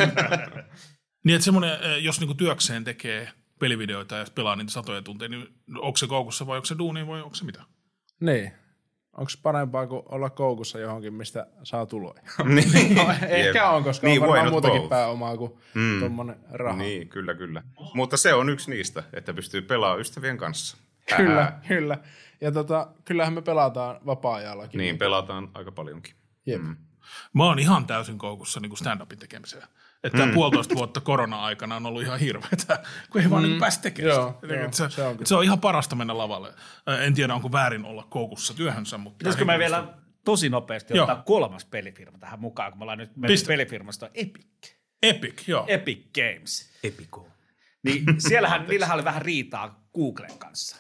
Niin, 1.25 1.35
että 1.35 1.45
semmoinen, 1.45 1.83
eh, 1.83 2.05
jos 2.05 2.21
niinku 2.21 2.35
työkseen 2.35 2.85
tekee 2.85 3.29
pelivideoita 3.61 4.17
ja 4.17 4.25
pelaa 4.35 4.57
niitä 4.57 4.73
satoja 4.73 5.03
tunteja, 5.03 5.29
niin 5.29 5.49
onko 5.79 5.97
se 5.97 6.07
koukussa 6.07 6.47
vai 6.47 6.57
onko 6.57 6.67
se 6.67 6.79
duuni 6.79 7.07
vai 7.07 7.23
onko 7.23 7.35
se 7.35 7.45
mitä? 7.45 7.63
Niin. 8.21 8.53
Onko 9.13 9.33
parempaa 9.43 9.87
kuin 9.87 10.03
olla 10.07 10.31
koukussa 10.31 10.79
johonkin, 10.79 11.15
mistä 11.15 11.47
saa 11.63 11.87
tuloja? 11.87 12.23
niin. 12.45 12.95
No, 12.95 13.15
ehkä 13.29 13.71
on, 13.71 13.85
koska 13.85 14.07
niin, 14.07 14.23
on 14.23 14.29
varmaan 14.29 14.51
muutakin 14.51 14.81
both? 14.81 14.91
pääomaa 14.91 15.37
kuin 15.37 15.53
mm. 15.75 15.99
tuommoinen 16.01 16.37
raha. 16.51 16.79
Niin, 16.79 17.09
kyllä, 17.09 17.35
kyllä. 17.35 17.63
Mutta 17.95 18.17
se 18.17 18.35
on 18.35 18.49
yksi 18.49 18.71
niistä, 18.71 19.03
että 19.13 19.35
pystyy 19.35 19.63
pelaamaan 19.63 20.01
ystävien 20.01 20.37
kanssa. 20.37 20.77
Kyllä, 21.17 21.53
kyllä. 21.69 21.99
Ja 22.41 22.53
tota, 22.53 22.89
kyllähän 23.05 23.35
me 23.35 23.43
pelataan 23.43 24.01
vapaa-ajallakin. 24.07 24.79
Niin, 24.79 24.99
pelataan 24.99 25.49
aika 25.55 25.73
paljonkin. 25.73 26.15
Jep. 26.47 26.63
Mä 27.33 27.45
oon 27.45 27.59
ihan 27.59 27.87
täysin 27.87 28.19
koukussa 28.19 28.61
niin 28.61 28.79
stand-upin 28.79 29.19
tekemiseen. 29.19 29.63
Että 30.05 30.27
mm. 30.27 30.33
puolitoista 30.35 30.75
vuotta 30.75 31.01
korona-aikana 31.01 31.77
on 31.77 31.87
ollut 31.87 32.03
ihan 32.03 32.19
hirveätä, 32.19 32.83
kun 33.11 33.21
ei 33.21 33.31
vaan 33.31 33.43
mm. 33.43 33.49
niin 33.49 33.61
pääse 33.61 33.81
tekemään 33.81 34.17
Joo, 34.17 34.39
sitä. 34.41 34.55
joo, 34.55 34.73
se, 34.73 34.91
se 34.91 35.03
on 35.03 35.19
se 35.25 35.35
on 35.35 35.45
ihan 35.45 35.61
parasta 35.61 35.97
mennä 35.97 36.19
lavalle. 36.19 36.55
En 37.01 37.15
tiedä, 37.15 37.35
onko 37.35 37.53
väärin 37.53 37.85
olla 37.85 38.07
koukussa 38.11 38.55
työhönsä, 38.55 38.99
mutta... 38.99 39.19
Pitäisikö 39.19 39.45
me 39.45 39.59
vielä 39.59 39.95
tosi 40.25 40.49
nopeasti 40.49 40.97
Joo. 40.97 41.05
ottaa 41.05 41.23
kolmas 41.23 41.65
pelifirma 41.65 42.19
tähän 42.19 42.41
mukaan, 42.41 42.73
kun 42.73 42.79
me 42.79 42.83
ollaan 42.83 42.99
nyt 42.99 43.17
mennyt 43.17 43.45
pelifirmasta 43.47 44.11
Epic. 44.15 44.45
Epic, 45.03 45.49
joo. 45.49 45.65
Epic 45.69 46.07
Games. 46.15 46.71
Epico. 46.85 47.29
Niin 47.85 48.05
siellähän, 48.19 48.67
niillähän 48.69 48.95
oli 48.95 49.05
vähän 49.05 49.23
riitaa 49.23 49.89
Googlen 49.95 50.39
kanssa. 50.39 50.77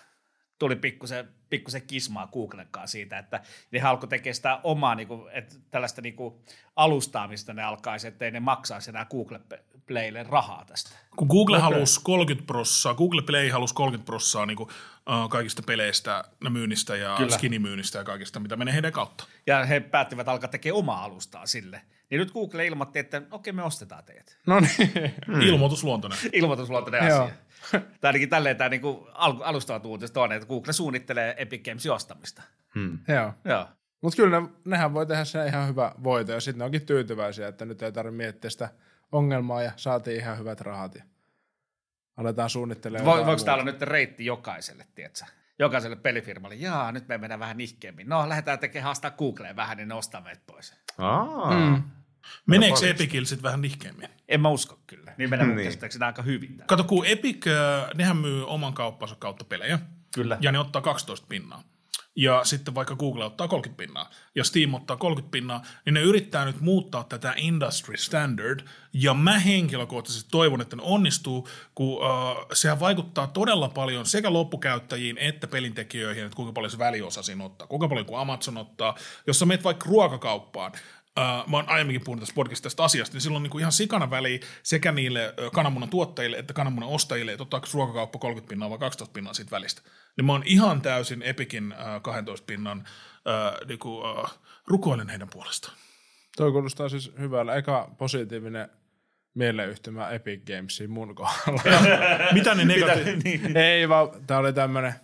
Tuli 0.61 0.77
pikkusen, 0.77 1.29
pikkusen 1.49 1.83
kismaa 1.83 2.27
Googlen 2.27 2.68
kanssa 2.70 2.92
siitä, 2.92 3.18
että 3.18 3.40
ne 3.70 3.81
alkoi 3.81 4.09
tekemään 4.09 4.35
sitä 4.35 4.61
omaa 4.62 4.94
niin 4.94 5.09
kuin, 5.09 5.31
että 5.33 5.57
tällaista 5.70 6.03
niin 6.03 6.16
kuin, 6.16 6.35
alustaa, 6.77 7.29
mistä 7.29 7.55
ne 7.55 7.62
alkaisi, 7.62 8.09
ettei 8.09 8.31
ne 8.31 8.40
maksaisi 8.40 8.90
enää 8.90 9.05
Google 9.05 9.40
Playlle 9.87 10.23
rahaa 10.23 10.64
tästä. 10.64 10.90
Kun 11.16 11.29
Google 11.29 11.57
okay. 11.57 11.70
halusi 11.70 12.01
30 12.03 12.46
prossaa, 12.46 12.94
Google 12.94 13.23
Play 13.23 13.49
halusi 13.49 13.75
30 13.75 14.07
prossaa 14.07 14.46
niin 14.46 14.57
kuin, 14.57 14.68
uh, 14.68 15.31
kaikista 15.31 15.62
peleistä, 15.66 16.25
myynnistä 16.51 16.96
ja 16.96 17.14
Kyllä. 17.16 17.35
skinimyynnistä 17.35 17.99
ja 17.99 18.05
kaikista, 18.05 18.40
mitä 18.40 18.57
menee 18.57 18.75
heidän 18.75 18.92
kautta. 18.92 19.25
Ja 19.46 19.64
he 19.64 19.81
päättivät 19.81 20.29
alkaa 20.29 20.49
tekemään 20.49 20.79
omaa 20.79 21.05
alustaa 21.05 21.46
sille. 21.46 21.81
Niin 22.11 22.18
nyt 22.18 22.33
Google 22.33 22.66
ilmoitti, 22.66 22.99
että 22.99 23.23
okei, 23.31 23.53
me 23.53 23.62
ostetaan 23.62 24.05
teidät. 24.05 24.38
No 24.46 24.61
niin. 24.61 25.14
Ilmoitusluontoinen. 25.42 26.18
Ilmoitusluontoinen 26.33 27.09
Joo. 27.09 27.31
Tai 27.70 28.09
ainakin 28.09 28.29
tälleen 28.29 28.57
tämä 28.57 28.68
niinku 28.70 29.09
al- 29.12 29.42
alustavat 29.42 29.87
uutiset 29.87 30.16
on, 30.16 30.33
että 30.33 30.49
Google 30.49 30.73
suunnittelee 30.73 31.35
Epic 31.38 31.64
Gamesin 31.64 31.92
ostamista. 31.92 32.42
Joo. 33.09 33.35
Joo. 33.44 33.66
Mutta 34.01 34.16
kyllä 34.16 34.40
ne, 34.40 34.49
nehän 34.64 34.94
voi 34.94 35.07
tehdä 35.07 35.25
sen 35.25 35.46
ihan 35.46 35.68
hyvä 35.68 35.92
voito, 36.03 36.33
ja 36.33 36.40
sitten 36.40 36.59
ne 36.59 36.64
onkin 36.64 36.87
tyytyväisiä, 36.87 37.49
että 37.49 37.64
nyt 37.64 37.83
ei 37.83 37.92
tarvitse 37.92 38.16
miettiä 38.16 38.51
sitä 38.51 38.68
ongelmaa, 39.12 39.62
ja 39.62 39.73
saatiin 39.77 40.20
ihan 40.20 40.38
hyvät 40.38 40.61
rahat. 40.61 40.94
Ja 40.94 41.03
aletaan 42.16 42.51
suunnittelemaan 42.51 43.18
Vo, 43.20 43.27
voiko 43.27 43.44
täällä 43.44 43.64
nyt 43.64 43.83
reitti 43.83 44.25
jokaiselle, 44.27 44.87
tietsä? 44.94 45.27
Jokaiselle 45.59 45.96
pelifirmalle. 45.96 46.55
Jaa, 46.55 46.92
nyt 46.92 47.09
me 47.09 47.18
mennään 47.18 47.40
vähän 47.40 47.57
nihkeämmin. 47.57 48.09
No, 48.09 48.29
lähdetään 48.29 48.59
tekemään 48.59 48.85
haastaa 48.85 49.11
Googleen 49.11 49.57
vähän, 49.57 49.77
niin 49.77 49.88
ne 49.88 49.94
ostaa 49.94 50.20
meitä 50.20 50.42
pois. 50.46 50.75
Aa, 50.99 51.51
Mm. 51.55 51.83
Meneekö. 52.46 52.90
Epicillä 52.90 53.26
sitten 53.26 53.42
vähän 53.42 53.62
nihkeämmin? 53.62 54.09
En 54.28 54.40
mä 54.40 54.48
usko 54.48 54.78
kyllä. 54.87 55.14
Niin 55.18 55.30
mennään 55.30 55.48
mun 55.48 55.56
Niin. 55.56 55.66
käsittääkseni 55.66 56.04
aika 56.04 56.22
hyvin. 56.22 56.48
täällä. 56.48 56.64
Kato, 56.66 56.85
kun 56.85 57.06
Epic, 57.06 57.46
äh, 57.46 57.88
nehän 57.94 58.16
myy 58.16 58.46
oman 58.46 58.74
kauppansa 58.74 59.16
kautta 59.18 59.44
pelejä. 59.44 59.78
Kyllä. 60.14 60.38
Ja 60.40 60.52
ne 60.52 60.59
ottaa 60.59 60.83
12 60.83 61.26
pinnaa. 61.26 61.62
Ja 62.16 62.44
sitten 62.44 62.74
vaikka 62.74 62.96
Google 62.96 63.24
ottaa 63.24 63.48
30 63.48 63.78
pinnaa 63.87 64.11
ja 64.35 64.44
Steam 64.44 64.74
ottaa 64.74 64.96
30 64.96 65.30
pinnaa, 65.33 65.62
niin 65.85 65.94
ne 65.94 66.00
yrittää 66.00 66.44
nyt 66.44 66.61
muuttaa 66.61 67.04
tätä 67.04 67.35
industry 67.37 67.96
standard. 67.96 68.61
Ja 68.92 69.14
mä 69.14 69.38
henkilökohtaisesti 69.38 70.28
toivon, 70.30 70.61
että 70.61 70.76
ne 70.76 70.83
onnistuu, 70.83 71.48
kun 71.74 71.96
uh, 71.96 72.46
sehän 72.52 72.80
vaikuttaa 72.80 73.26
todella 73.26 73.68
paljon 73.68 74.06
sekä 74.06 74.33
loppukäyttäjiin 74.33 75.18
että 75.18 75.46
pelintekijöihin, 75.46 76.24
että 76.24 76.37
kuinka 76.37 76.52
paljon 76.52 76.70
se 76.70 76.78
väliosa 76.78 77.22
siinä 77.22 77.44
ottaa, 77.44 77.66
kuinka 77.66 77.88
paljon 77.88 78.06
kuin 78.06 78.20
Amazon 78.20 78.56
ottaa. 78.59 78.96
Jos 79.26 79.38
sä 79.38 79.46
menet 79.46 79.64
vaikka 79.64 79.87
ruokakauppaan, 79.88 80.72
Mä 81.46 81.57
oon 81.57 81.68
aiemminkin 81.68 82.05
puhunut 82.05 82.20
tässä 82.20 82.35
podcastissa 82.35 82.62
tästä 82.62 82.85
asiasta, 82.85 83.14
niin 83.14 83.20
silloin 83.20 83.42
niin 83.42 83.51
kuin 83.51 83.61
ihan 83.61 83.73
sikana 83.73 84.11
väliä 84.11 84.38
sekä 84.62 84.92
niille 84.92 85.35
kananmunan 85.55 85.88
tuottajille 85.88 86.37
että 86.37 86.55
kananmunan 86.55 86.88
ostajille, 86.88 87.33
että 87.33 87.42
ottaako 87.42 87.66
ruokakauppa 87.75 88.18
30 88.18 88.49
pinnaa 88.49 88.70
vai 88.70 88.79
12 88.79 89.12
pinnaa 89.12 89.35
siitä 89.35 89.51
välistä. 89.51 89.83
Niin 90.16 90.25
mä 90.25 90.33
oon 90.33 90.42
ihan 90.46 90.83
täysin 90.83 91.23
Epikin 91.23 91.75
uh, 91.96 92.03
12 92.03 92.44
pinnan 92.46 92.79
uh, 92.79 93.66
niin 93.68 93.79
kuin, 93.79 94.11
uh, 94.11 94.31
rukoilen 94.66 95.09
heidän 95.09 95.29
puolestaan. 95.29 95.77
Toi 96.37 96.53
kuulostaa 96.53 96.88
siis 96.88 97.12
hyvällä. 97.18 97.55
Eka 97.55 97.90
positiivinen 97.99 98.68
mieleyhtymä 99.35 100.09
Epic 100.09 100.40
Gamesiin 100.46 100.90
mun 100.90 101.14
kohdalla. 101.14 101.62
Mitä 102.33 102.55
ne 102.55 102.64
negati- 102.64 103.23
niin. 103.25 103.57
Ei 103.57 103.88
vaan, 103.88 104.09
tää 104.27 104.38
oli 104.38 104.53
tämmönen 104.53 104.94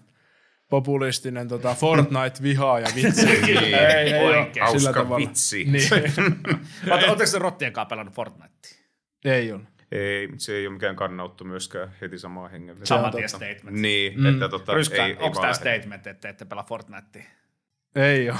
populistinen 0.68 1.48
tota, 1.48 1.74
Fortnite-vihaaja 1.74 2.88
vitsi. 2.94 3.26
Niin. 3.46 3.74
ei, 3.74 3.74
ei 3.74 4.14
oo 4.14 4.26
Oikein. 4.26 4.52
sillä 4.52 4.64
hauska 4.64 4.92
tavalla. 4.92 5.16
vitsi. 5.28 5.64
Niin. 5.64 5.88
Oletteko 6.92 7.26
se 7.26 7.38
rottien 7.38 7.72
kanssa 7.72 7.88
pelannut 7.88 8.14
Fortnitea? 8.14 8.70
ei 9.24 9.52
on. 9.52 9.68
Ei, 9.92 10.28
se 10.38 10.52
ei 10.52 10.66
ole 10.66 10.74
mikään 10.74 10.96
kannanotto 10.96 11.44
myöskään 11.44 11.92
heti 12.00 12.18
samaa 12.18 12.48
hengenvetoa. 12.48 12.86
Saman 12.86 13.04
totta. 13.04 13.16
tien 13.16 13.28
statement. 13.28 13.76
Niin, 13.80 14.20
mm. 14.20 14.26
että 14.26 14.48
tota, 14.48 14.74
Ryskä, 14.74 15.06
ei, 15.06 15.10
ei 15.12 15.16
onko 15.20 15.40
tämä 15.40 15.52
statement, 15.52 16.06
että 16.06 16.28
ette 16.28 16.44
pelaa 16.44 16.64
Fortnitea? 16.64 17.22
Ei 17.96 18.30
oo. 18.30 18.36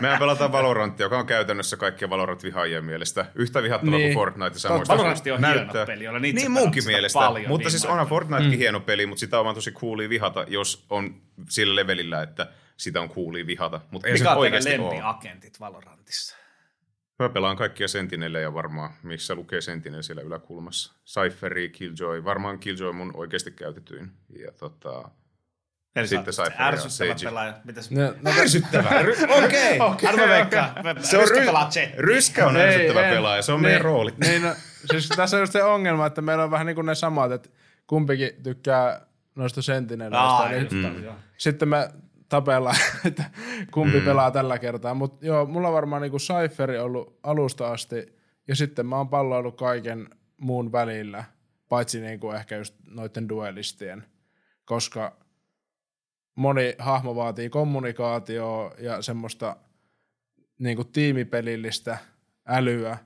Mehän 0.00 0.18
pelataan 0.18 0.52
Valorantia, 0.52 1.04
joka 1.06 1.18
on 1.18 1.26
käytännössä 1.26 1.76
kaikkien 1.76 2.10
Valorant-vihaajien 2.10 2.84
mielestä 2.84 3.26
yhtä 3.34 3.62
vihattava 3.62 3.90
Niin. 3.90 4.02
kuin 4.02 4.14
Fortnite. 4.14 4.58
Samoista 4.58 4.94
Valorant 4.96 5.18
on 5.26 5.44
hieno 5.44 5.86
peli, 5.86 6.08
olen 6.08 6.24
itse 6.24 6.40
Niin 6.40 6.50
munkin 6.52 6.86
mielestä, 6.86 7.18
paljon 7.18 7.48
mutta 7.48 7.64
niin 7.64 7.70
siis 7.70 7.86
onhan 7.86 8.06
Fortnitekin 8.06 8.58
hieno 8.58 8.80
peli, 8.80 9.06
mutta 9.06 9.20
sitä 9.20 9.38
on 9.38 9.44
vaan 9.44 9.54
tosi 9.54 9.72
coolia 9.72 10.08
vihata, 10.08 10.44
jos 10.48 10.86
on 10.90 11.22
sillä 11.48 11.76
levelillä, 11.76 12.22
että 12.22 12.46
sitä 12.76 13.00
on 13.00 13.08
coolia 13.10 13.46
vihata. 13.46 13.80
Mutta 13.90 14.08
ei 14.08 14.18
se 14.18 14.24
Mikä 14.24 14.30
on 14.30 14.40
teidän 14.40 14.52
oikeasti 14.52 14.78
ole. 14.78 15.60
Valorantissa? 15.60 16.36
Mä 17.18 17.28
pelaan 17.28 17.56
kaikkia 17.56 17.88
sentinelejä 17.88 18.54
varmaan, 18.54 18.90
missä 19.02 19.34
lukee 19.34 19.60
sentinel 19.60 20.02
siellä 20.02 20.22
yläkulmassa. 20.22 20.92
Cypheri, 21.06 21.68
Killjoy, 21.68 22.24
varmaan 22.24 22.58
Killjoy 22.58 22.92
mun 22.92 23.10
oikeasti 23.14 23.50
käytetyin. 23.50 24.10
Ja 24.38 24.52
tota, 24.52 25.10
Eli 25.96 26.08
Sitten 26.08 26.34
ja 26.58 26.66
ärsyttävä 26.66 27.08
Sage. 27.08 27.24
pelaaja. 27.24 27.54
Mitäs? 27.64 27.90
Ne, 27.90 28.14
no, 28.22 28.30
ärsyttävää. 28.40 29.00
Okei. 29.44 29.78
Arvo 30.08 30.28
veikkaa. 30.28 30.74
Se 31.00 31.18
on 31.18 31.22
Ryskä 31.22 31.40
ry- 31.40 31.46
pelaa 31.46 31.70
Jet. 31.76 31.98
Ryskä 31.98 32.46
on 32.46 32.56
Ei, 32.56 32.68
ärsyttävä 32.68 33.06
en. 33.08 33.14
pelaaja, 33.14 33.42
se 33.42 33.52
on 33.52 33.58
Niin, 33.58 33.66
meidän 33.66 33.80
rooli. 33.80 34.14
Niin, 34.24 34.42
no, 34.42 34.54
siis 34.90 35.08
tässä 35.08 35.36
on 35.36 35.40
just 35.42 35.52
se 35.52 35.62
ongelma, 35.62 36.06
että 36.06 36.22
meillä 36.22 36.44
on 36.44 36.50
vähän 36.50 36.66
niin 36.66 36.74
kuin 36.74 36.86
ne 36.86 36.94
samat, 36.94 37.32
että 37.32 37.48
kumpikin 37.86 38.30
tykkää 38.42 39.06
noista 39.34 39.62
sentineleistä. 39.62 40.48
Niin 40.48 41.04
mm. 41.04 41.12
sitten 41.36 41.68
me 41.68 41.90
tapellaan, 42.28 42.76
että 43.08 43.24
kumpi 43.70 43.98
mm. 43.98 44.04
pelaa 44.04 44.30
tällä 44.30 44.58
kertaa. 44.58 44.94
Mutta 44.94 45.26
joo, 45.26 45.46
mulla 45.46 45.68
on 45.68 45.74
varmaan 45.74 46.02
niinku 46.02 46.18
Cypheri 46.18 46.78
ollut 46.78 47.18
alusta 47.22 47.70
asti, 47.72 48.16
ja 48.48 48.56
sitten 48.56 48.86
mä 48.86 48.96
oon 48.96 49.08
palloillut 49.08 49.56
kaiken 49.56 50.08
muun 50.36 50.72
välillä, 50.72 51.24
paitsi 51.68 52.00
niinku 52.00 52.30
ehkä 52.30 52.56
just 52.56 52.74
noiden 52.90 53.28
duelistien, 53.28 54.04
koska 54.64 55.16
moni 56.34 56.74
hahmo 56.78 57.16
vaatii 57.16 57.50
kommunikaatioa 57.50 58.74
ja 58.78 59.02
semmoista 59.02 59.56
niinku 60.58 60.84
tiimipelillistä 60.84 61.98
älyä, 62.46 62.98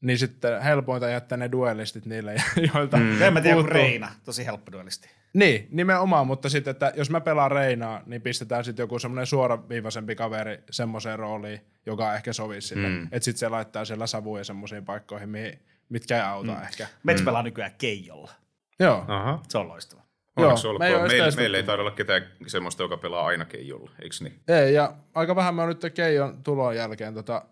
niin 0.00 0.18
sitten 0.18 0.62
helpointa 0.62 1.08
jättää 1.08 1.38
ne 1.38 1.52
duelistit 1.52 2.06
niille, 2.06 2.34
joilta 2.74 2.96
mm. 2.96 3.22
En 3.22 3.32
mä 3.32 3.40
tiedä, 3.40 3.56
kun 3.56 3.68
Reina. 3.68 4.12
Tosi 4.24 4.46
helppo 4.46 4.72
duelisti. 4.72 5.08
niin, 5.34 5.68
nimenomaan, 5.70 6.26
mutta 6.26 6.48
sitten, 6.48 6.70
että 6.70 6.92
jos 6.96 7.10
mä 7.10 7.20
pelaan 7.20 7.50
Reinaa, 7.50 8.02
niin 8.06 8.22
pistetään 8.22 8.64
sitten 8.64 8.82
joku 8.82 8.98
semmoinen 8.98 9.26
suoraviivaisempi 9.26 10.14
kaveri 10.14 10.58
semmoiseen 10.70 11.18
rooliin, 11.18 11.60
joka 11.86 12.14
ehkä 12.14 12.32
sovisi 12.32 12.68
sille. 12.68 12.88
Mm. 12.88 13.04
Että 13.04 13.24
sitten 13.24 13.38
se 13.38 13.48
laittaa 13.48 13.84
siellä 13.84 14.06
savuja 14.06 14.44
semmoisiin 14.44 14.84
paikkoihin, 14.84 15.28
mihin, 15.28 15.58
mitkä 15.88 16.16
ei 16.16 16.22
auta 16.22 16.52
mm. 16.52 16.62
ehkä. 16.62 16.86
Mets 17.02 17.22
pelaa 17.22 17.42
nykyään 17.42 17.74
Keijolla. 17.78 18.32
Joo, 18.80 19.04
Aha. 19.08 19.42
Se 19.48 19.58
on 19.58 19.68
loistava. 19.68 20.05
Onneksi 20.36 20.66
Joo, 20.66 20.72
olkoon. 20.72 20.90
me 20.90 20.96
ei 21.02 21.08
meillä, 21.08 21.36
meillä 21.36 21.56
ei 21.56 21.62
taida 21.62 21.82
olla 21.82 21.90
ketään 21.90 22.22
semmoista, 22.46 22.82
joka 22.82 22.96
pelaa 22.96 23.26
aina 23.26 23.44
keijolla, 23.44 23.90
eikö 24.02 24.16
niin? 24.20 24.40
ei, 24.48 24.74
ja 24.74 24.92
aika 25.14 25.36
vähän 25.36 25.54
mä 25.54 25.62
oon 25.62 25.68
nyt 25.68 25.94
Keijon 25.94 26.42
tulon 26.42 26.76
jälkeen 26.76 27.14
tota 27.14 27.42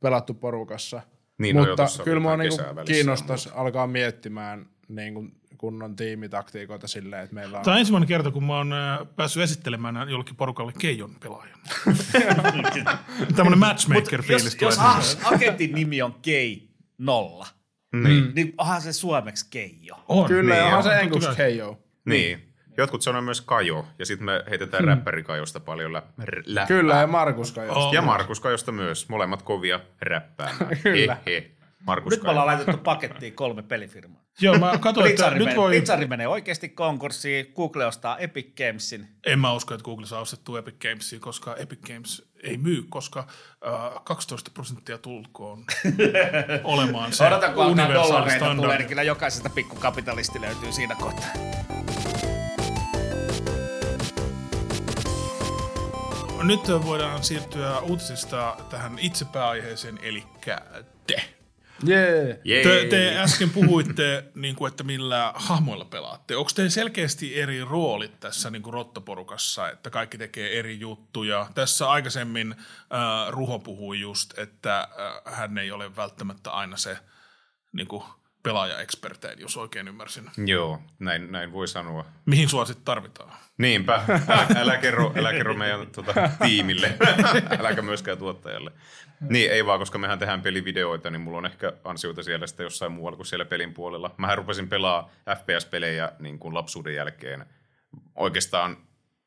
pelattu 0.00 0.34
porukassa. 0.34 1.00
Niin, 1.38 1.56
no 1.56 1.62
joo, 1.62 1.68
mutta 1.68 1.82
tossa 1.82 2.02
kyllä 2.04 2.20
mua 2.20 2.36
niinku 2.36 2.56
kiinnostaisi 2.84 3.50
alkaa 3.54 3.86
miettimään 3.86 4.66
niinku 4.88 5.26
kunnon 5.58 5.96
tiimitaktiikoita 5.96 6.88
silleen, 6.88 7.22
että 7.22 7.34
meillä 7.34 7.58
on... 7.58 7.64
Tämä 7.64 7.74
on 7.74 7.78
ensimmäinen 7.78 8.08
kerta, 8.08 8.30
kun 8.30 8.44
mä 8.44 8.56
oon 8.56 8.72
äh, 8.72 8.98
päässyt 9.16 9.42
esittelemään 9.42 10.10
jollekin 10.10 10.36
porukalle 10.36 10.72
Keijon 10.78 11.10
pelaajan. 11.20 11.58
Tämmöinen 13.36 13.58
matchmaker-fiilis 13.58 14.44
Jos, 14.44 14.76
tulee. 14.76 14.96
jos 14.96 15.18
a- 15.24 15.28
agentin 15.28 15.72
nimi 15.72 16.02
on 16.02 16.14
Kei 16.22 16.68
nolla, 16.98 17.46
Niin. 18.02 18.32
niin 18.34 18.54
onhan 18.58 18.82
se 18.82 18.92
suomeksi 18.92 19.46
Keijo. 19.50 19.94
on. 20.08 20.26
Kyllä, 20.28 20.54
Niin, 20.54 20.64
onhan 20.64 20.82
se 20.82 20.88
kai. 21.26 21.36
Keijo. 21.36 21.78
Niin. 22.04 22.54
Jotkut 22.76 23.02
sanoo 23.02 23.22
myös 23.22 23.40
Kajo, 23.40 23.86
ja 23.98 24.06
sitten 24.06 24.24
me 24.24 24.44
heitetään 24.50 24.82
hmm. 24.84 24.88
räppärikajosta 24.88 25.60
paljon 25.60 25.92
lä- 25.92 26.02
läppää. 26.46 26.66
Kyllä, 26.66 26.96
ja 26.96 27.06
Markus 27.06 27.52
Kajo. 27.52 27.72
Oh. 27.72 27.94
Ja 27.94 28.02
Markus 28.02 28.40
Kajosta 28.40 28.72
myös, 28.72 29.08
molemmat 29.08 29.42
kovia 29.42 29.80
räppäämään. 30.00 30.78
Kyllä. 30.82 31.16
He, 31.26 31.32
he. 31.32 31.50
Markus 31.86 32.10
Nyt 32.10 32.22
me 32.22 32.30
ollaan 32.30 32.46
laitettu 32.46 32.76
pakettiin 32.76 33.32
kolme 33.32 33.62
pelifirmaa. 33.62 34.24
Joo, 34.40 34.58
mä 34.58 34.78
katsoin, 34.80 35.10
että 35.10 35.30
nyt 35.30 35.38
menee, 35.38 35.56
voi... 35.56 35.70
Blitzari 35.70 36.06
menee 36.06 36.28
oikeasti 36.28 36.68
konkurssiin, 36.68 37.52
Google 37.56 37.86
ostaa 37.86 38.18
Epic 38.18 38.56
Gamesin. 38.56 39.08
En 39.26 39.38
mä 39.38 39.52
usko, 39.52 39.74
että 39.74 39.84
Google 39.84 40.06
saa 40.06 40.20
ostettua 40.20 40.58
Epic 40.58 40.74
Gamesia, 40.82 41.20
koska 41.20 41.56
Epic 41.56 41.80
Games 41.80 42.28
ei 42.44 42.56
myy, 42.56 42.84
koska 42.88 43.20
äh, 43.20 44.04
12 44.04 44.50
prosenttia 44.54 44.98
tulkoon 44.98 45.64
olemaan 46.64 47.12
se 47.12 47.26
Odotan, 47.26 47.54
kun 47.54 47.76
dollareita 47.76 48.54
tulee, 48.54 48.78
niin 48.78 48.88
kyllä 48.88 49.02
jokaisesta 49.02 49.50
pikkukapitalisti 49.50 50.40
löytyy 50.40 50.72
siinä 50.72 50.94
kohtaa. 50.94 51.30
Nyt 56.42 56.60
voidaan 56.86 57.24
siirtyä 57.24 57.80
uutisista 57.80 58.56
tähän 58.70 58.98
itse 58.98 59.24
pääaiheeseen, 59.24 59.98
eli 60.02 60.24
te. 61.06 61.34
Jee. 61.86 62.40
Jee. 62.44 62.62
Te, 62.62 62.86
te 62.90 63.18
äsken 63.18 63.50
puhuitte, 63.50 64.24
niin 64.34 64.56
kuin, 64.56 64.70
että 64.70 64.84
millä 64.84 65.32
hahmoilla 65.34 65.84
pelaatte. 65.84 66.36
Onko 66.36 66.50
teillä 66.54 66.70
selkeästi 66.70 67.40
eri 67.40 67.64
roolit 67.64 68.20
tässä 68.20 68.50
niin 68.50 68.62
kuin 68.62 68.74
rottoporukassa, 68.74 69.70
että 69.70 69.90
kaikki 69.90 70.18
tekee 70.18 70.58
eri 70.58 70.80
juttuja? 70.80 71.46
Tässä 71.54 71.90
aikaisemmin 71.90 72.52
äh, 72.52 73.28
Ruho 73.28 73.58
puhui 73.58 74.00
just, 74.00 74.38
että 74.38 74.80
äh, 74.80 75.34
hän 75.34 75.58
ei 75.58 75.70
ole 75.70 75.96
välttämättä 75.96 76.50
aina 76.50 76.76
se 76.76 76.98
niin 77.72 77.88
kuin 77.88 78.02
pelaaja-ekspertein, 78.44 79.40
jos 79.40 79.56
oikein 79.56 79.88
ymmärsin. 79.88 80.30
Joo, 80.46 80.82
näin, 80.98 81.32
näin 81.32 81.52
voi 81.52 81.68
sanoa. 81.68 82.04
Mihin 82.26 82.48
sua 82.48 82.64
sitten 82.64 82.84
tarvitaan? 82.84 83.32
Niinpä, 83.58 84.02
älä, 84.28 84.46
älä, 84.56 84.76
kerro, 84.76 85.12
älä 85.16 85.32
kerro 85.32 85.54
meidän 85.54 85.86
tuota, 85.86 86.14
tiimille, 86.42 86.94
äläkä 87.58 87.82
myöskään 87.82 88.18
tuottajalle. 88.18 88.72
Niin, 89.20 89.50
ei 89.50 89.66
vaan, 89.66 89.78
koska 89.78 89.98
mehän 89.98 90.18
tehdään 90.18 90.42
pelivideoita, 90.42 91.10
niin 91.10 91.20
mulla 91.20 91.38
on 91.38 91.46
ehkä 91.46 91.72
ansioita 91.84 92.22
siellä 92.22 92.46
sitten 92.46 92.64
jossain 92.64 92.92
muualla 92.92 93.16
kuin 93.16 93.26
siellä 93.26 93.44
pelin 93.44 93.74
puolella. 93.74 94.14
Mähän 94.18 94.38
rupesin 94.38 94.68
pelaa 94.68 95.10
FPS-pelejä 95.38 96.12
niin 96.18 96.38
kuin 96.38 96.54
lapsuuden 96.54 96.94
jälkeen 96.94 97.46
oikeastaan 98.14 98.76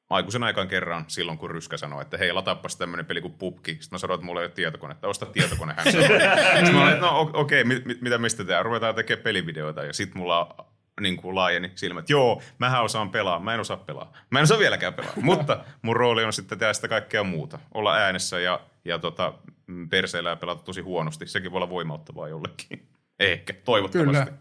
aikuisen 0.10 0.44
aikaan 0.44 0.68
kerran 0.68 1.06
silloin, 1.08 1.38
kun 1.38 1.52
Ryskä 1.52 1.78
sanoi, 1.78 2.02
että 2.02 2.18
hei, 2.18 2.34
lataapas 2.34 2.76
tämmöinen 2.76 3.06
peli 3.06 3.22
kuin 3.22 3.34
pubki. 3.34 3.72
Sitten 3.72 3.88
mä 3.92 3.98
sanoin, 3.98 4.16
että 4.16 4.26
mulla 4.26 4.42
ei 4.42 4.46
ole 4.46 4.54
tietokonetta, 4.54 5.08
osta 5.08 5.26
tietokone. 5.26 5.74
Hän 5.78 5.92
sanoi. 5.92 6.08
Sitten 6.56 6.76
mä 6.76 6.82
olin, 6.82 6.94
että 6.94 7.06
no 7.06 7.20
okei, 7.20 7.62
okay, 7.62 7.64
mit, 7.64 7.86
mit, 7.86 8.02
mitä 8.02 8.18
mistä 8.18 8.44
tehdään? 8.44 8.66
Ruvetaan 8.66 8.96
tekemään 8.96 9.24
pelivideoita. 9.24 9.84
Ja 9.84 9.94
sitten 9.94 10.18
mulla 10.18 10.68
niin 11.02 11.18
kuin 11.18 11.36
laajeni 11.36 11.72
silmät. 11.76 12.10
Joo, 12.10 12.42
mähän 12.60 12.84
osaan 12.84 13.10
pelaa, 13.10 13.40
mä 13.40 13.54
en 13.54 13.60
osaa 13.60 13.78
pelaa. 13.78 14.14
Mä 14.30 14.40
en 14.40 14.44
osaa 14.44 14.60
vieläkään 14.60 14.94
pelaa, 14.94 15.14
mutta 15.22 15.64
mun 15.82 15.96
rooli 15.96 16.24
on 16.24 16.34
sitten 16.34 16.60
tehdä 16.60 16.74
sitä 16.74 16.88
kaikkea 16.88 17.24
muuta. 17.24 17.60
Olla 17.74 17.96
äänessä 17.96 18.40
ja, 18.40 18.60
ja 18.86 19.00
tota, 19.00 19.34
mm, 19.68 19.90
perseillä 19.90 20.30
ja 20.30 20.36
pelata 20.36 20.64
tosi 20.64 20.82
huonosti. 20.82 21.28
Sekin 21.28 21.52
voi 21.52 21.58
olla 21.58 21.70
voimauttavaa 21.70 22.28
jollekin. 22.28 22.88
Ehkä, 23.20 23.54
toivottavasti. 23.54 24.12
Kyllä. 24.12 24.38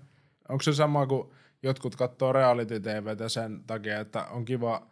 Onko 0.48 0.62
se 0.62 0.72
sama 0.72 1.07
kuin 1.07 1.31
jotkut 1.62 1.96
katsoo 1.96 2.33
reality 2.33 2.81
TVtä 2.81 3.29
sen 3.29 3.64
takia, 3.66 4.00
että 4.00 4.24
on 4.24 4.44
kiva 4.44 4.87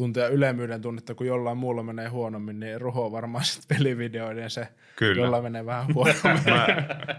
tuntea 0.00 0.28
ylemmyyden 0.28 0.80
tunnetta, 0.80 1.14
kun 1.14 1.26
jollain 1.26 1.58
muulla 1.58 1.82
menee 1.82 2.08
huonommin, 2.08 2.60
niin 2.60 2.80
Ruho 2.80 3.12
varmaan 3.12 3.44
sitten 3.44 3.76
pelivideoiden 3.76 4.50
se, 4.50 4.68
Kyllä. 4.96 5.22
jolla 5.22 5.42
menee 5.42 5.66
vähän 5.66 5.94
huonommin. 5.94 6.44
Mä, 6.46 6.66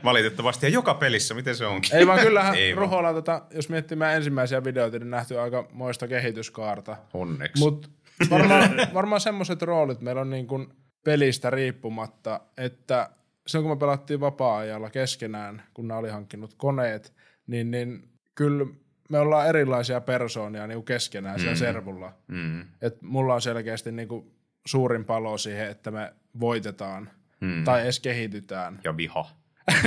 valitettavasti. 0.04 0.66
Ja 0.66 0.70
joka 0.70 0.94
pelissä, 0.94 1.34
miten 1.34 1.56
se 1.56 1.66
onkin? 1.66 1.96
Ei 1.96 2.08
vaan 2.08 2.20
kyllähän 2.20 2.56
Ei 2.56 2.76
vaan. 2.76 2.82
Ruholla, 2.82 3.14
tota, 3.14 3.42
jos 3.52 3.70
miettii 3.70 3.98
meidän 3.98 4.16
ensimmäisiä 4.16 4.64
videoita, 4.64 5.00
niin 5.00 5.10
nähty 5.10 5.40
aika 5.40 5.68
moista 5.72 6.08
kehityskaarta. 6.08 6.98
Onneksi. 7.14 7.64
Mutta 7.64 7.90
varmaan, 8.30 8.70
varmaan 8.94 9.22
semmoiset 9.22 9.62
roolit 9.62 10.02
meillä 10.02 10.22
on 10.22 10.30
niin 10.30 10.48
kuin 10.48 10.68
pelistä 11.06 11.50
riippumatta, 11.50 12.40
että 12.58 13.10
silloin 13.48 13.64
kun 13.64 13.78
me 13.78 13.80
pelattiin 13.80 14.20
vapaa-ajalla 14.20 14.90
keskenään, 14.90 15.64
kun 15.74 15.88
ne 15.88 15.94
oli 15.94 16.10
hankkinut 16.10 16.54
koneet, 16.58 17.14
niin, 17.48 17.72
niin 17.72 18.04
kyllä 18.36 18.66
me 19.12 19.20
ollaan 19.20 19.48
erilaisia 19.48 20.02
persoonia 20.02 20.68
niin 20.68 20.84
keskenään 20.84 21.40
siellä 21.40 21.56
servulla. 21.56 22.14
Mm. 22.28 22.62
Et 22.82 23.02
mulla 23.02 23.34
on 23.34 23.42
selkeästi 23.42 23.92
niin 23.92 24.08
kuin 24.08 24.32
suurin 24.66 25.06
palo 25.06 25.38
siihen, 25.38 25.68
että 25.68 25.92
me 25.92 26.14
voitetaan 26.40 27.10
mm. 27.42 27.64
tai 27.64 27.82
edes 27.82 28.00
kehitytään. 28.00 28.80
Ja 28.84 28.98
viha. 28.98 29.26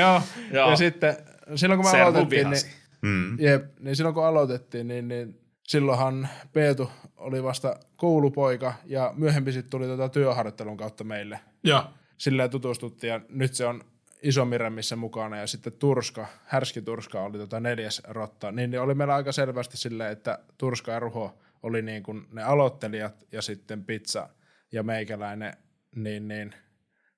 Joo. 0.00 0.22
Joo. 0.52 0.70
Ja 0.70 0.76
sitten 0.76 1.16
silloin 1.54 1.78
kun 1.78 1.86
me 1.86 1.90
Servu 1.90 2.06
aloitettiin, 2.08 2.40
vihasi. 2.46 2.66
niin, 2.66 2.82
Mm. 3.02 3.38
jep, 3.40 3.64
niin 3.80 3.96
silloin 3.96 4.14
kun 4.14 4.24
aloitettiin, 4.26 4.88
niin, 4.88 5.08
niin 5.08 5.40
silloinhan 5.62 6.28
Peetu 6.52 6.90
oli 7.16 7.42
vasta 7.42 7.76
koulupoika 7.96 8.74
ja 8.84 9.12
myöhemmin 9.16 9.52
sitten 9.52 9.70
tuli 9.70 9.86
tota 9.86 10.08
työharjoittelun 10.08 10.76
kautta 10.76 11.04
meille. 11.04 11.40
Joo. 11.64 11.84
Silleen 12.18 12.50
tutustuttiin 12.50 13.08
ja 13.10 13.20
nyt 13.28 13.54
se 13.54 13.66
on 13.66 13.84
iso 14.22 14.46
missä 14.70 14.96
mukana 14.96 15.36
ja 15.36 15.46
sitten 15.46 15.72
Turska, 15.72 16.26
Härski 16.44 16.82
Turska 16.82 17.22
oli 17.22 17.38
tota 17.38 17.60
neljäs 17.60 18.02
rotta, 18.08 18.52
niin, 18.52 18.70
niin 18.70 18.80
oli 18.80 18.94
meillä 18.94 19.14
aika 19.14 19.32
selvästi 19.32 19.76
silleen, 19.76 20.12
että 20.12 20.38
Turska 20.58 20.92
ja 20.92 21.00
Ruho 21.00 21.38
oli 21.62 21.82
niin 21.82 22.02
kuin 22.02 22.26
ne 22.32 22.42
aloittelijat 22.42 23.26
ja 23.32 23.42
sitten 23.42 23.84
Pizza 23.84 24.28
ja 24.72 24.82
meikäläinen, 24.82 25.56
niin, 25.96 26.28
niin 26.28 26.54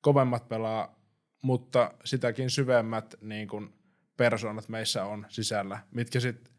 kovemmat 0.00 0.48
pelaa, 0.48 1.00
mutta 1.42 1.94
sitäkin 2.04 2.50
syvemmät 2.50 3.14
niin 3.20 3.48
kuin 3.48 3.72
persoonat 4.16 4.68
meissä 4.68 5.04
on 5.04 5.26
sisällä, 5.28 5.78
mitkä 5.90 6.20
sitten 6.20 6.54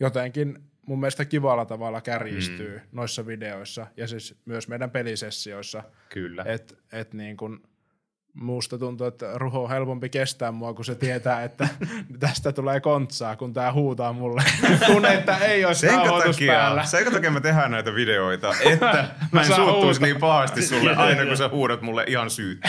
jotenkin 0.00 0.58
mun 0.86 1.00
mielestä 1.00 1.24
kivalla 1.24 1.64
tavalla 1.64 2.00
kärjistyy 2.00 2.78
mm. 2.78 2.88
noissa 2.92 3.26
videoissa 3.26 3.86
ja 3.96 4.06
siis 4.06 4.40
myös 4.44 4.68
meidän 4.68 4.90
pelisessioissa, 4.90 5.82
Kyllä. 6.08 6.44
että 6.46 6.74
et 6.92 7.14
niin 7.14 7.36
kun 7.36 7.69
musta 8.34 8.78
tuntuu, 8.78 9.06
että 9.06 9.26
Ruho 9.34 9.64
on 9.64 9.70
helpompi 9.70 10.08
kestää 10.08 10.52
mua, 10.52 10.74
kun 10.74 10.84
se 10.84 10.94
tietää, 10.94 11.44
että 11.44 11.68
tästä 12.20 12.52
tulee 12.52 12.80
kontsaa, 12.80 13.36
kun 13.36 13.52
tää 13.52 13.72
huutaa 13.72 14.12
mulle, 14.12 14.42
kun 14.86 15.06
että 15.06 15.36
ei 15.38 15.64
olisi 15.64 15.80
Senkö 15.80 15.96
nauhoitus 15.96 16.36
takia, 16.36 16.52
päällä. 16.52 16.84
senkö 16.84 17.10
takia 17.10 17.30
me 17.30 17.40
tehdään 17.40 17.70
näitä 17.70 17.94
videoita, 17.94 18.54
että 18.72 19.08
mä 19.32 19.40
en 19.40 19.46
suuttuisi 19.54 20.02
niin 20.02 20.16
pahasti 20.16 20.62
sulle 20.62 20.96
aina, 20.96 21.26
kun 21.26 21.36
sä 21.36 21.48
huudat 21.48 21.82
mulle 21.82 22.04
ihan 22.06 22.30
syyttä. 22.30 22.68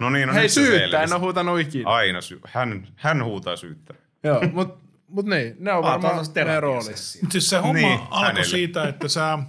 No 0.00 0.10
niin, 0.10 0.28
no 0.28 0.34
Hei 0.34 0.48
syyttä, 0.48 1.02
en 1.02 1.12
ole 1.12 1.20
huutanut 1.20 1.60
ikinä. 1.60 1.90
Aina 1.90 2.20
sy- 2.20 2.40
hän, 2.46 2.88
hän 2.96 3.24
huutaa 3.24 3.56
syyttä. 3.56 3.94
Joo, 4.24 4.40
mut, 4.52 4.78
mut 5.08 5.26
niin, 5.26 5.56
ne 5.58 5.72
on 5.72 5.82
varmaan 5.82 6.16
ne. 6.16 6.22
Mut 7.22 7.32
Siis 7.32 7.50
se 7.50 7.56
homma 7.56 7.72
Niin, 7.72 7.86
niin, 7.86 8.00
alkoi 8.00 8.20
hänelle. 8.22 8.44
siitä, 8.44 8.88
että 8.88 9.08
sä, 9.08 9.32
äh, 9.32 9.40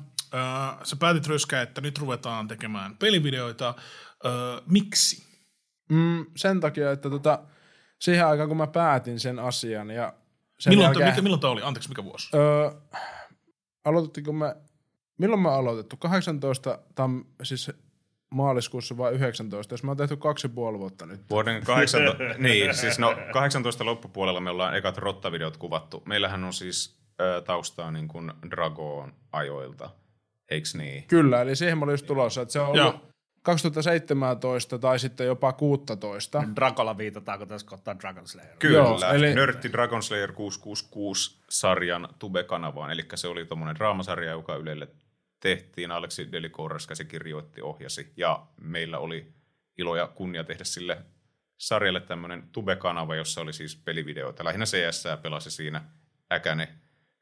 sä 0.83 0.95
päätit 0.95 1.27
ryskää, 1.27 1.61
että 1.61 1.81
nyt 1.81 1.97
ruvetaan 1.99 2.47
tekemään 2.47 2.97
pelivideoita. 2.97 3.67
Äh, 4.25 4.31
miksi? 4.67 5.28
Mm, 5.89 6.25
sen 6.35 6.59
takia, 6.59 6.91
että 6.91 7.09
tota, 7.09 7.39
siihen 7.99 8.27
aikaan 8.27 8.49
kun 8.49 8.57
mä 8.57 8.67
päätin 8.67 9.19
sen 9.19 9.39
asian 9.39 9.89
ja 9.89 10.13
sen 10.59 10.71
Milloin, 10.71 10.85
jälkeen, 10.85 11.09
mikä, 11.09 11.21
milloin 11.21 11.41
tämä 11.41 11.51
oli? 11.51 11.61
Anteeksi, 11.63 11.89
mikä 11.89 12.03
vuosi? 12.03 12.29
Öö, 12.37 12.71
aloitettiinko 13.85 14.33
me, 14.33 14.55
milloin 15.17 15.41
me 15.41 15.49
aloitettu? 15.49 15.97
18 15.97 16.79
tam, 16.95 17.25
siis 17.43 17.71
maaliskuussa 18.31 18.97
vai 18.97 19.13
19? 19.13 19.73
Jos 19.73 19.83
mä 19.83 19.91
oon 19.91 19.97
tehty 19.97 20.17
kaksi 20.17 20.47
ja 20.47 20.49
puoli 20.49 20.79
vuotta 20.79 21.05
nyt. 21.05 21.21
Vuoden 21.29 21.63
18, 21.63 22.23
niin, 22.37 22.75
siis 22.75 22.99
no 22.99 23.15
18 23.33 23.85
loppupuolella 23.85 24.39
me 24.39 24.49
ollaan 24.49 24.77
ekat 24.77 24.97
rottavideot 24.97 25.57
kuvattu. 25.57 26.03
Meillähän 26.05 26.43
on 26.43 26.53
siis 26.53 26.99
ö, 27.21 27.41
taustaa 27.41 27.91
niin 27.91 28.07
kuin 28.07 28.31
Dragon 28.49 29.13
ajoilta, 29.31 29.89
eiks 30.51 30.75
niin? 30.75 31.03
Kyllä, 31.03 31.41
eli 31.41 31.55
siihen 31.55 31.77
mä 31.77 31.83
olin 31.83 31.93
just 31.93 32.05
tulossa, 32.05 32.41
että 32.41 32.51
se 32.51 32.59
on 32.59 32.65
ollut 32.65 32.77
Joo. 32.77 33.08
2017 33.41 34.79
tai 34.79 34.99
sitten 34.99 35.27
jopa 35.27 35.53
16. 35.53 36.43
Dragolla 36.55 36.97
viitataanko 36.97 37.45
tässä 37.45 37.67
kohtaa 37.67 37.99
Dragon 37.99 38.27
Slayer? 38.27 38.57
Kyllä, 38.59 38.77
Joo, 38.77 38.99
eli... 39.13 39.33
Nörtti 39.33 39.71
Dragon 39.71 40.03
Slayer 40.03 40.31
666-sarjan 40.31 42.09
Tube-kanavaan, 42.19 42.91
eli 42.91 43.05
se 43.15 43.27
oli 43.27 43.45
tuommoinen 43.45 43.75
draamasarja, 43.75 44.31
joka 44.31 44.55
Ylelle 44.55 44.87
tehtiin. 45.39 45.91
Aleksi 45.91 46.31
Delikouras 46.31 46.87
se 46.93 47.03
kirjoitti, 47.03 47.61
ohjasi, 47.61 48.13
ja 48.17 48.45
meillä 48.61 48.99
oli 48.99 49.33
ilo 49.77 49.95
ja 49.95 50.07
kunnia 50.07 50.43
tehdä 50.43 50.63
sille 50.63 50.97
sarjalle 51.57 51.99
tämmöinen 51.99 52.49
Tube-kanava, 52.51 53.15
jossa 53.15 53.41
oli 53.41 53.53
siis 53.53 53.75
pelivideoita. 53.75 54.43
Lähinnä 54.43 54.65
CS 54.65 55.03
pelasi 55.21 55.51
siinä 55.51 55.81
Äkäne 56.31 56.67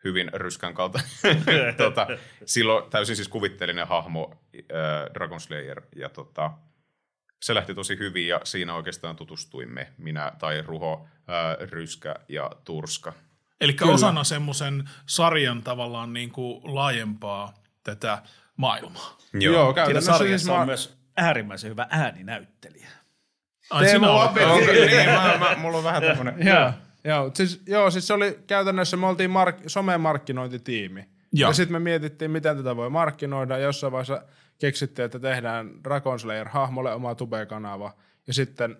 hyvin 0.03 0.29
ryskän 0.33 0.73
kalta. 0.73 0.99
tota, 1.83 2.07
silloin 2.45 2.89
täysin 2.89 3.15
siis 3.15 3.27
kuvitteellinen 3.27 3.87
hahmo 3.87 4.31
äh, 4.55 5.13
Dragon 5.13 5.39
Slayer, 5.39 5.81
ja 5.95 6.09
tota, 6.09 6.51
se 7.41 7.55
lähti 7.55 7.73
tosi 7.73 7.97
hyvin 7.97 8.27
ja 8.27 8.41
siinä 8.43 8.75
oikeastaan 8.75 9.15
tutustuimme, 9.15 9.93
minä 9.97 10.31
tai 10.39 10.61
Ruho, 10.61 11.07
ää, 11.27 11.57
Ryskä 11.59 12.15
ja 12.29 12.51
Turska. 12.63 13.13
Eli 13.61 13.75
osana 13.81 14.23
semmoisen 14.23 14.89
sarjan 15.05 15.63
tavallaan 15.63 16.13
niin 16.13 16.29
kuin 16.29 16.61
laajempaa 16.63 17.53
tätä 17.83 18.21
maailmaa. 18.57 19.17
Joo, 19.33 19.53
Joo 19.53 19.63
Siinä 19.63 19.75
käytännössä 19.75 20.17
sarjassa 20.17 20.45
siis 20.45 20.49
on 20.49 20.59
mä, 20.59 20.65
myös 20.65 20.97
äärimmäisen 21.17 21.69
hyvä 21.69 21.87
ääninäyttelijä. 21.89 22.89
Ai, 23.69 23.85
Teemu. 23.85 24.07
Onko, 24.07 24.39
niin, 24.71 25.09
mä, 25.09 25.37
mä, 25.39 25.55
mulla 25.57 25.77
on 25.77 25.83
vähän 25.83 26.03
tämmönen... 26.03 26.47
Joo, 26.47 26.71
joo, 27.07 27.31
siis, 27.33 27.61
joo, 27.67 27.91
siis 27.91 28.07
se 28.07 28.13
oli 28.13 28.39
käytännössä, 28.47 28.97
me 28.97 29.07
oltiin 29.07 29.29
mark- 29.29 29.63
somemarkkinointitiimi. 29.67 31.05
Joo. 31.33 31.49
Ja 31.49 31.53
sitten 31.53 31.73
me 31.73 31.79
mietittiin, 31.79 32.31
miten 32.31 32.57
tätä 32.57 32.75
voi 32.75 32.89
markkinoida. 32.89 33.57
Jossain 33.57 33.91
vaiheessa 33.91 34.23
keksittiin, 34.59 35.05
että 35.05 35.19
tehdään 35.19 35.83
Dragon 35.83 36.19
Slayer-hahmolle 36.19 36.93
oma 36.93 37.15
Tube-kanava. 37.15 37.93
Ja 38.27 38.33
sitten 38.33 38.77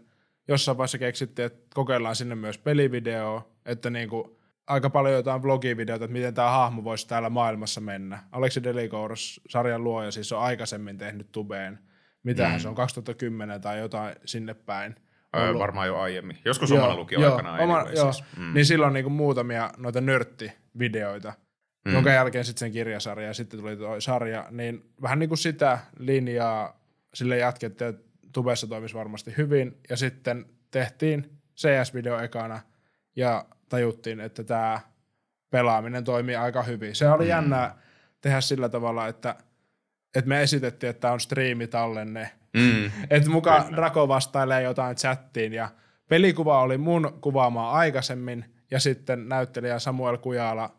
jossain 0.48 0.78
vaiheessa 0.78 0.98
keksittiin, 0.98 1.46
että 1.46 1.68
kokeillaan 1.74 2.16
sinne 2.16 2.36
myös 2.36 2.58
pelivideo, 2.58 3.52
että 3.66 3.90
niinku 3.90 4.40
aika 4.68 4.90
paljon 4.90 5.14
jotain 5.14 5.44
vlogivideoita, 5.44 6.06
että 6.06 6.14
miten 6.14 6.34
tämä 6.34 6.50
hahmo 6.50 6.84
voisi 6.84 7.08
täällä 7.08 7.30
maailmassa 7.30 7.82
mennä. 7.82 8.24
Aleksi 8.32 8.64
Delikouros, 8.64 9.42
sarjan 9.50 9.84
luoja, 9.84 10.12
siis 10.12 10.32
on 10.32 10.42
aikaisemmin 10.42 10.98
tehnyt 10.98 11.32
Tubeen. 11.32 11.80
Mitähän 12.24 12.60
mm. 12.60 12.62
se 12.62 12.68
on, 12.68 12.76
2010 12.76 13.62
tai 13.62 13.80
jotain 13.80 14.16
sinne 14.26 14.54
päin. 14.54 14.96
Öö, 15.38 15.54
varmaan 15.54 15.88
jo 15.88 15.98
aiemmin. 15.98 16.38
Joskus 16.46 16.72
omana 16.72 16.96
lukioaikana 16.96 17.58
oma, 17.58 17.86
joo. 17.96 18.14
siis. 18.14 18.26
Mm. 18.38 18.54
Niin 18.54 18.66
silloin 18.66 18.94
niinku 18.94 19.10
muutamia 19.10 19.70
noita 19.78 20.02
nörttivideoita, 20.02 21.34
mm. 21.86 21.94
jonka 21.94 22.10
jälkeen 22.10 22.46
sitten 22.46 22.60
sen 22.60 22.72
kirjasarja 22.72 23.28
ja 23.28 23.34
sitten 23.34 23.60
tuli 23.60 23.78
tuo 23.78 24.02
sarja, 24.02 24.48
niin 24.52 24.92
vähän 25.02 25.20
niin 25.20 25.30
kuin 25.30 25.38
sitä 25.38 25.80
linjaa 26.00 26.80
sille 27.14 27.38
jatkettiin, 27.38 27.90
että 27.90 28.04
Tubessa 28.34 28.68
toimisi 28.68 28.96
varmasti 28.96 29.34
hyvin 29.38 29.78
ja 29.90 29.98
sitten 29.98 30.46
tehtiin 30.72 31.38
CS-video 31.56 32.24
ekana 32.24 32.60
ja 33.16 33.46
tajuttiin, 33.70 34.20
että 34.20 34.44
tämä 34.44 34.80
pelaaminen 35.50 36.04
toimii 36.04 36.36
aika 36.36 36.64
hyvin. 36.64 36.96
Se 36.96 37.10
oli 37.10 37.24
mm. 37.24 37.30
jännää 37.30 37.78
tehdä 38.22 38.42
sillä 38.42 38.70
tavalla, 38.70 39.08
että, 39.08 39.36
että 40.16 40.30
me 40.30 40.42
esitettiin, 40.42 40.90
että 40.90 41.02
tämä 41.02 41.14
on 41.14 41.20
striimitallenne, 41.20 42.32
Mm. 42.58 42.92
että 43.10 43.30
muka 43.30 43.66
Draco 43.76 44.08
vastailee 44.08 44.62
jotain 44.62 44.96
chattiin 44.96 45.54
ja 45.54 45.70
pelikuva 46.10 46.62
oli 46.62 46.78
mun 46.78 47.18
kuvaamaa 47.22 47.72
aikaisemmin 47.72 48.46
ja 48.72 48.80
sitten 48.80 49.30
näyttelijä 49.30 49.80
Samuel 49.80 50.18
Kujala 50.18 50.78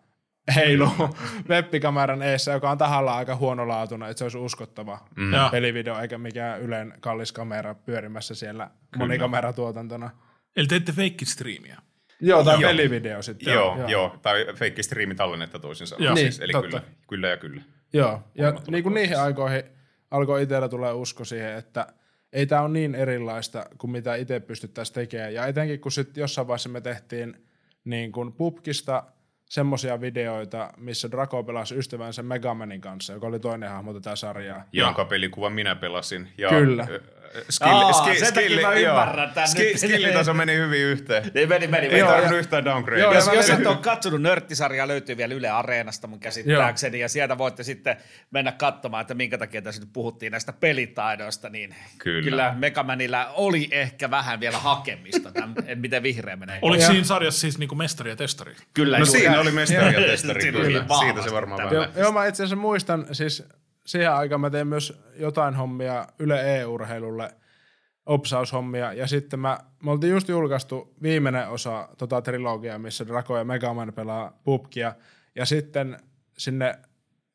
heilu 0.54 0.88
webbikameran 1.50 2.22
eessä, 2.22 2.52
joka 2.52 2.70
on 2.70 2.78
tahalla 2.78 3.16
aika 3.16 3.36
huonolaatuna, 3.36 4.08
että 4.08 4.18
se 4.18 4.24
olisi 4.24 4.38
uskottava 4.38 4.98
mm. 5.16 5.32
Pelivideo 5.50 6.00
eikä 6.00 6.18
mikään 6.18 6.60
Ylen 6.60 6.94
kallis 7.00 7.32
kamera 7.32 7.74
pyörimässä 7.74 8.34
siellä 8.34 8.70
monikameratuotantona. 8.96 10.10
Eli 10.56 10.66
teette 10.66 10.92
feikkistriimiä. 10.92 11.76
Joo, 12.20 12.44
tai 12.44 12.60
Joo. 12.60 12.70
pelivideo 12.70 13.22
sitten. 13.22 13.54
Joo, 13.54 13.76
joo, 13.78 13.88
joo. 13.88 14.18
Tai 14.22 14.46
feikki 14.54 14.82
striimi 14.82 15.14
tallennetta 15.14 15.58
toisin 15.58 15.86
sanoen. 15.86 16.04
Joo. 16.04 16.16
Siis, 16.16 16.38
Niin, 16.38 16.44
eli 16.44 16.52
totta. 16.52 16.68
kyllä, 16.68 16.82
kyllä 17.08 17.28
ja 17.28 17.36
kyllä. 17.36 17.62
Joo, 17.92 18.22
ja 18.34 18.52
niin 18.70 18.82
kuin 18.82 18.94
niihin 18.94 19.20
aikoihin 19.20 19.62
alkoi 20.10 20.42
itsellä 20.42 20.68
tulee 20.68 20.92
usko 20.92 21.24
siihen, 21.24 21.54
että 21.54 21.86
ei 22.32 22.46
tämä 22.46 22.62
ole 22.62 22.70
niin 22.70 22.94
erilaista 22.94 23.66
kuin 23.78 23.90
mitä 23.90 24.14
itse 24.14 24.40
pystyttäisiin 24.40 24.94
tekemään. 24.94 25.34
Ja 25.34 25.46
etenkin 25.46 25.80
kun 25.80 25.92
sitten 25.92 26.20
jossain 26.20 26.46
vaiheessa 26.46 26.68
me 26.68 26.80
tehtiin 26.80 27.46
niin 27.84 28.12
kuin 28.12 28.32
pubkista 28.32 29.04
semmosia 29.44 30.00
videoita, 30.00 30.72
missä 30.76 31.10
Draco 31.10 31.42
pelasi 31.42 31.78
ystävänsä 31.78 32.22
Megamanin 32.22 32.80
kanssa, 32.80 33.12
joka 33.12 33.26
oli 33.26 33.40
toinen 33.40 33.70
hahmo 33.70 33.92
tätä 33.94 34.16
sarjaa. 34.16 34.64
jonka 34.72 35.04
pelikuvan 35.04 35.52
minä 35.52 35.76
pelasin. 35.76 36.28
Ja 36.38 36.48
Kyllä. 36.48 36.86
Skill, 37.50 37.70
Aa, 37.70 37.92
ski, 37.92 38.18
sen 38.18 38.34
takia 38.34 38.68
mä 38.68 38.74
joo. 38.74 38.90
ymmärrän 39.00 39.30
tän 39.34 39.48
Ski, 39.48 39.62
nyt. 39.62 39.78
skillitaso 39.78 40.34
meni 40.34 40.56
hyvin 40.56 40.80
yhteen. 40.80 41.30
Ei 41.34 41.46
meni, 41.46 41.66
meni, 41.66 41.86
Ei 41.86 41.92
meni. 41.92 42.06
tarvinnut 42.06 42.38
yhtään 42.38 42.64
downgrade. 42.64 43.00
Joo, 43.02 43.14
Jos, 43.14 43.30
jos 43.34 43.50
et 43.50 43.66
ole 43.66 43.76
katsonut 43.76 44.22
nörttisarjaa, 44.22 44.88
löytyy 44.88 45.16
vielä 45.16 45.34
Yle 45.34 45.48
Areenasta 45.48 46.06
mun 46.06 46.20
käsittääkseni, 46.20 47.00
ja 47.00 47.08
sieltä 47.08 47.38
voitte 47.38 47.62
sitten 47.62 47.96
mennä 48.30 48.52
katsomaan, 48.52 49.00
että 49.00 49.14
minkä 49.14 49.38
takia 49.38 49.62
tässä 49.62 49.80
nyt 49.80 49.90
puhuttiin 49.92 50.30
näistä 50.32 50.52
pelitaidoista, 50.52 51.48
niin 51.48 51.74
Kyllä. 51.98 52.22
kyllä 52.22 52.54
Megamanilla 52.58 53.26
oli 53.26 53.68
ehkä 53.70 54.10
vähän 54.10 54.40
vielä 54.40 54.58
hakemista, 54.58 55.32
tämän, 55.32 55.54
en 55.66 55.78
miten 55.78 56.02
vihreä 56.02 56.36
menee. 56.36 56.58
Oliko 56.62 56.84
siinä 56.84 57.04
sarjassa 57.04 57.40
siis 57.40 57.58
niinku 57.58 57.74
mestari 57.74 58.10
ja 58.10 58.16
testari? 58.16 58.54
Kyllä, 58.74 58.98
No 58.98 59.04
juuri. 59.04 59.20
siinä 59.20 59.40
oli 59.40 59.50
mestari 59.50 59.94
ja 59.94 60.00
testari, 60.12 60.52
kyllä. 60.52 60.84
Siitä 61.00 61.22
se 61.22 61.32
varmaan 61.32 61.58
vähän 61.58 61.74
Joo, 61.74 61.86
joo, 61.96 62.12
mä 62.12 62.26
itse 62.26 62.42
asiassa 62.42 62.56
muistan, 62.56 63.06
siis 63.12 63.44
siihen 63.88 64.12
aikaan 64.12 64.40
mä 64.40 64.51
tein 64.51 64.66
myös 64.66 65.01
jotain 65.16 65.55
hommia 65.55 66.07
Yle 66.18 66.59
E-urheilulle, 66.59 67.35
opsaushommia, 68.07 68.92
ja 68.92 69.07
sitten 69.07 69.40
mä, 69.40 69.59
me 69.83 69.90
oltiin 69.90 70.11
just 70.11 70.29
julkaistu 70.29 70.94
viimeinen 71.03 71.48
osa 71.48 71.88
tota 71.98 72.22
trilogiaa, 72.22 72.79
missä 72.79 73.07
Draco 73.07 73.38
ja 73.38 73.44
Megaman 73.44 73.92
pelaa 73.92 74.40
pubkia, 74.44 74.94
ja 75.35 75.46
sitten 75.46 75.96
sinne 76.38 76.79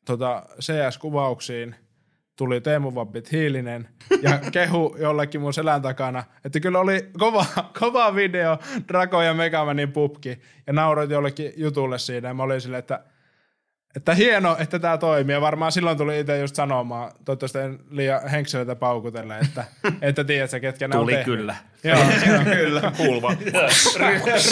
tota, 0.04 0.46
CS-kuvauksiin 0.60 1.74
tuli 2.36 2.60
Teemu 2.60 2.94
Vabbit 2.94 3.32
Hiilinen 3.32 3.88
ja 4.22 4.38
kehu 4.52 4.96
jollekin 4.98 5.40
mun 5.40 5.54
selän 5.54 5.82
takana, 5.82 6.24
että 6.44 6.60
kyllä 6.60 6.78
oli 6.78 7.10
kova, 7.18 7.46
kova 7.80 8.14
video 8.14 8.58
Draco 8.88 9.22
ja 9.22 9.34
Megamanin 9.34 9.92
pubki 9.92 10.40
ja 10.66 10.72
nauroit 10.72 11.10
jollekin 11.10 11.52
jutulle 11.56 11.98
siinä 11.98 12.28
ja 12.28 12.34
mä 12.34 12.42
olin 12.42 12.60
silleen, 12.60 12.78
että 12.78 13.04
että 13.96 14.14
hieno, 14.14 14.56
että 14.60 14.78
tämä 14.78 14.98
toimii. 14.98 15.34
Ja 15.34 15.40
varmaan 15.40 15.72
silloin 15.72 15.98
tuli 15.98 16.20
itse 16.20 16.38
just 16.38 16.54
sanomaan, 16.54 17.12
toivottavasti 17.24 17.58
en 17.58 17.78
liian 17.90 18.28
henkselöitä 18.28 18.76
paukutelle, 18.76 19.38
että, 19.38 19.64
että 20.02 20.24
tiedät 20.24 20.50
sä, 20.50 20.60
ketkä 20.60 20.84
on 20.84 20.90
Tuli 20.90 21.16
kyllä. 21.24 21.56
Joo, 21.84 21.98
joo. 22.28 22.44
Kyllä, 22.44 22.92
kuulva. 22.96 23.36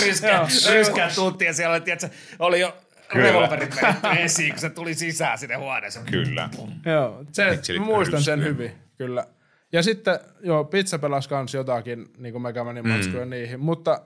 Ryskä, 0.06 0.46
ryskä 0.72 1.10
tunti 1.14 1.44
ja 1.44 1.52
siellä 1.52 1.74
oli, 1.74 1.80
tiedätkö, 1.80 2.08
oli 2.38 2.60
jo 2.60 2.76
revolverit 3.14 3.76
vedetty 3.76 4.08
esiin, 4.18 4.50
kun 4.50 4.60
se 4.60 4.70
tuli 4.70 4.94
sisään 4.94 5.38
sinne 5.38 5.54
huoneeseen. 5.54 6.06
Kyllä. 6.06 6.48
Joo, 6.86 7.24
se, 7.32 7.58
mä 7.78 7.84
muistan 7.84 8.22
sen 8.22 8.44
hyvin, 8.44 8.72
kyllä. 8.98 9.26
Ja 9.72 9.82
sitten, 9.82 10.18
joo, 10.40 10.64
pizza 10.64 10.98
pelasi 10.98 11.28
kans 11.28 11.54
jotakin, 11.54 12.06
niin 12.18 12.32
kuin 12.32 12.42
Megamanin 12.42 12.88
matskuja 12.88 13.26
niihin, 13.26 13.60
mutta 13.60 14.02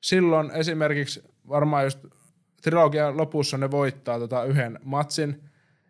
silloin 0.00 0.50
esimerkiksi 0.50 1.22
varmaan 1.48 1.84
just 1.84 1.98
trilogian 2.62 3.16
lopussa 3.16 3.58
ne 3.58 3.70
voittaa 3.70 4.18
tota 4.18 4.44
yhden 4.44 4.78
matsin, 4.84 5.42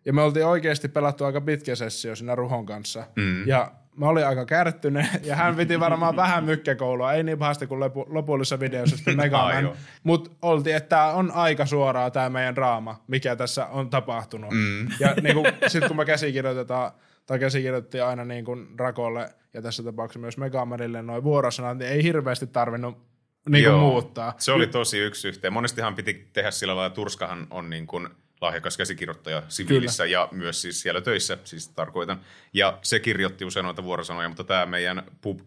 ja 0.05 0.13
me 0.13 0.21
oltiin 0.21 0.45
oikeasti 0.45 0.87
pelattu 0.87 1.25
aika 1.25 1.41
pitkä 1.41 1.75
sessio 1.75 2.15
siinä 2.15 2.35
Ruhon 2.35 2.65
kanssa, 2.65 3.03
mm. 3.15 3.47
ja 3.47 3.71
mä 3.95 4.07
olin 4.07 4.27
aika 4.27 4.45
kärttynyt, 4.45 5.05
ja 5.23 5.35
hän 5.35 5.55
piti 5.55 5.79
varmaan 5.79 6.15
vähän 6.25 6.43
mykkäkoulua, 6.43 7.13
ei 7.13 7.23
niin 7.23 7.37
pahasti 7.37 7.67
kuin 7.67 7.79
lopu, 7.79 8.05
lopullisessa 8.09 8.59
videossa 8.59 8.95
sitten 8.95 9.17
Megaman, 9.23 9.71
mutta 10.03 10.31
oltiin, 10.41 10.75
että 10.75 10.89
tämä 10.89 11.11
on 11.11 11.31
aika 11.31 11.65
suoraa 11.65 12.11
tämä 12.11 12.29
meidän 12.29 12.55
draama, 12.55 13.03
mikä 13.07 13.35
tässä 13.35 13.65
on 13.65 13.89
tapahtunut. 13.89 14.51
Mm. 14.51 14.87
Ja 14.99 15.13
niin 15.21 15.35
sitten 15.67 15.87
kun 15.87 15.97
me 15.97 16.05
käsikirjoitetaan, 16.05 16.91
tai 17.25 17.39
käsikirjoitettiin 17.39 18.03
aina 18.03 18.25
niin 18.25 18.45
kuin 18.45 18.67
Rakolle 18.77 19.29
ja 19.53 19.61
tässä 19.61 19.83
tapauksessa 19.83 20.19
myös 20.19 20.37
Megamanille 20.37 21.01
noin 21.01 21.23
vuorosanat, 21.23 21.77
niin 21.77 21.91
ei 21.91 22.03
hirveästi 22.03 22.47
tarvinnut 22.47 22.97
niin 23.49 23.65
kuin 23.65 23.79
muuttaa. 23.79 24.33
Se 24.37 24.51
oli 24.51 24.67
tosi 24.67 24.99
yksi 24.99 25.27
yhteen. 25.27 25.53
Monestihan 25.53 25.95
piti 25.95 26.27
tehdä 26.33 26.51
sillä 26.51 26.75
lailla, 26.75 26.95
Turskahan 26.95 27.47
on 27.49 27.69
niin 27.69 27.87
kuin 27.87 28.09
lahjakas 28.41 28.77
käsikirjoittaja 28.77 29.43
siviilissä 29.47 30.03
Kyllä. 30.03 30.13
ja 30.13 30.27
myös 30.31 30.61
siis 30.61 30.81
siellä 30.81 31.01
töissä, 31.01 31.37
siis 31.43 31.69
tarkoitan. 31.69 32.21
Ja 32.53 32.79
se 32.81 32.99
kirjoitti 32.99 33.45
usein 33.45 33.63
noita 33.63 33.83
vuorosanoja, 33.83 34.27
mutta 34.29 34.43
tämä 34.43 34.65
meidän 34.65 35.03
pub 35.21 35.39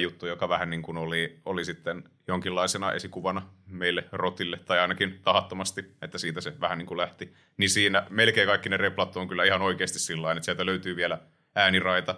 juttu, 0.00 0.26
joka 0.26 0.48
vähän 0.48 0.70
niin 0.70 0.82
kuin 0.82 0.96
oli, 0.98 1.40
oli 1.44 1.64
sitten 1.64 2.04
jonkinlaisena 2.28 2.92
esikuvana 2.92 3.42
meille 3.66 4.04
rotille, 4.12 4.58
tai 4.64 4.78
ainakin 4.78 5.20
tahattomasti, 5.24 5.94
että 6.02 6.18
siitä 6.18 6.40
se 6.40 6.60
vähän 6.60 6.78
niin 6.78 6.86
kuin 6.86 6.98
lähti. 6.98 7.34
Niin 7.56 7.70
siinä 7.70 8.06
melkein 8.10 8.48
kaikki 8.48 8.68
ne 8.68 8.76
replat 8.76 9.16
on 9.16 9.28
kyllä 9.28 9.44
ihan 9.44 9.62
oikeasti 9.62 9.98
sillä 9.98 10.32
että 10.32 10.44
sieltä 10.44 10.66
löytyy 10.66 10.96
vielä 10.96 11.18
ääniraita 11.54 12.14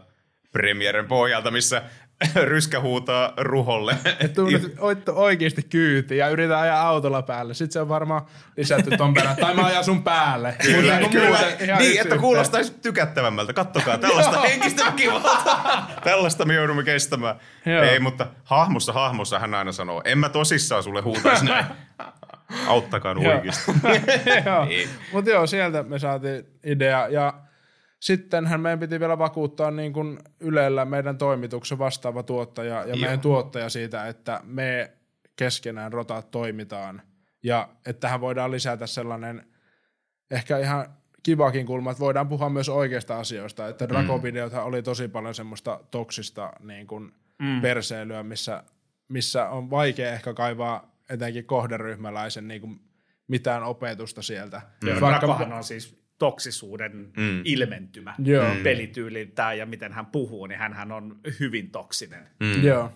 premieren 0.52 1.06
pohjalta, 1.06 1.50
missä 1.50 1.82
ryskä 2.44 2.80
huutaa 2.80 3.32
ruholle. 3.36 3.96
Oittu 4.78 5.12
oikeasti 5.14 5.62
kyyti 5.62 6.16
ja 6.16 6.28
yritän 6.28 6.58
ajaa 6.58 6.88
autolla 6.88 7.22
päälle. 7.22 7.54
Sitten 7.54 7.72
se 7.72 7.80
on 7.80 7.88
varmaan 7.88 8.22
lisätty 8.56 8.96
ton 8.96 9.14
perään. 9.14 9.36
Tai 9.36 9.54
mä 9.54 9.66
ajan 9.66 9.84
sun 9.84 10.02
päälle. 10.02 10.54
Kyllä, 10.62 11.00
Mutta 11.00 11.18
kyllä. 11.18 11.28
muuten 11.28 11.56
ihan 11.60 11.78
Niin, 11.78 12.00
että 12.00 12.18
kuulostaisi 12.18 12.74
tykättävämmältä. 12.82 13.52
Kattokaa, 13.52 13.98
tällaista 13.98 14.40
henkistä 14.40 14.84
väkivaltaa. 14.84 15.90
tällaista 16.04 16.44
me 16.44 16.54
joudumme 16.54 16.82
kestämään. 16.84 17.36
Joo. 17.66 17.82
Ei, 17.82 17.98
mutta 17.98 18.26
hahmossa 18.44 18.92
hahmossa 18.92 19.38
hän 19.38 19.54
aina 19.54 19.72
sanoo, 19.72 20.02
en 20.04 20.18
mä 20.18 20.28
tosissaan 20.28 20.82
sulle 20.82 21.02
huutaisi 21.02 21.44
näin. 21.44 21.66
Auttakaa 22.66 23.14
oikeasti. 23.34 23.72
Ei. 24.68 24.88
Mutta 25.12 25.30
joo, 25.30 25.46
sieltä 25.46 25.82
me 25.82 25.98
saatiin 25.98 26.46
idea. 26.64 27.08
Ja 27.08 27.34
sittenhän 28.04 28.60
meidän 28.60 28.78
piti 28.78 29.00
vielä 29.00 29.18
vakuuttaa 29.18 29.70
niin 29.70 29.92
kuin 29.92 30.18
Ylellä 30.40 30.84
meidän 30.84 31.18
toimituksen 31.18 31.78
vastaava 31.78 32.22
tuottaja 32.22 32.74
ja 32.74 32.86
Joo. 32.86 32.96
meidän 32.96 33.20
tuottaja 33.20 33.68
siitä, 33.68 34.06
että 34.06 34.40
me 34.44 34.92
keskenään 35.36 35.92
rotat 35.92 36.30
toimitaan. 36.30 37.02
Ja 37.42 37.68
että 37.86 38.00
tähän 38.00 38.20
voidaan 38.20 38.50
lisätä 38.50 38.86
sellainen 38.86 39.46
ehkä 40.30 40.58
ihan 40.58 40.86
kivakin 41.22 41.66
kulma, 41.66 41.90
että 41.90 42.00
voidaan 42.00 42.28
puhua 42.28 42.48
myös 42.48 42.68
oikeista 42.68 43.18
asioista. 43.18 43.68
Että 43.68 43.88
Draco-videothan 43.88 44.64
oli 44.64 44.82
tosi 44.82 45.08
paljon 45.08 45.34
semmoista 45.34 45.80
toksista 45.90 46.52
niin 46.60 46.86
kuin 46.86 47.12
mm. 47.38 47.60
perseilyä, 47.60 48.22
missä, 48.22 48.64
missä 49.08 49.48
on 49.48 49.70
vaikea 49.70 50.12
ehkä 50.12 50.34
kaivaa 50.34 50.96
etenkin 51.10 51.44
kohderyhmäläisen 51.44 52.48
niin 52.48 52.60
kuin 52.60 52.80
mitään 53.28 53.62
opetusta 53.62 54.22
sieltä. 54.22 54.62
Mm. 54.84 55.00
Rakohan 55.00 55.52
on 55.52 55.64
siis 55.64 56.03
toksisuuden 56.24 57.10
mm. 57.16 57.40
ilmentymä 57.44 58.14
Joo. 58.24 58.54
mm. 58.54 58.62
pelityyliltään 58.62 59.58
ja 59.58 59.66
miten 59.66 59.92
hän 59.92 60.06
puhuu, 60.06 60.46
niin 60.46 60.58
hän 60.58 60.92
on 60.92 61.16
hyvin 61.40 61.70
toksinen. 61.70 62.28
Mm. 62.40 62.62
Joo. 62.64 62.92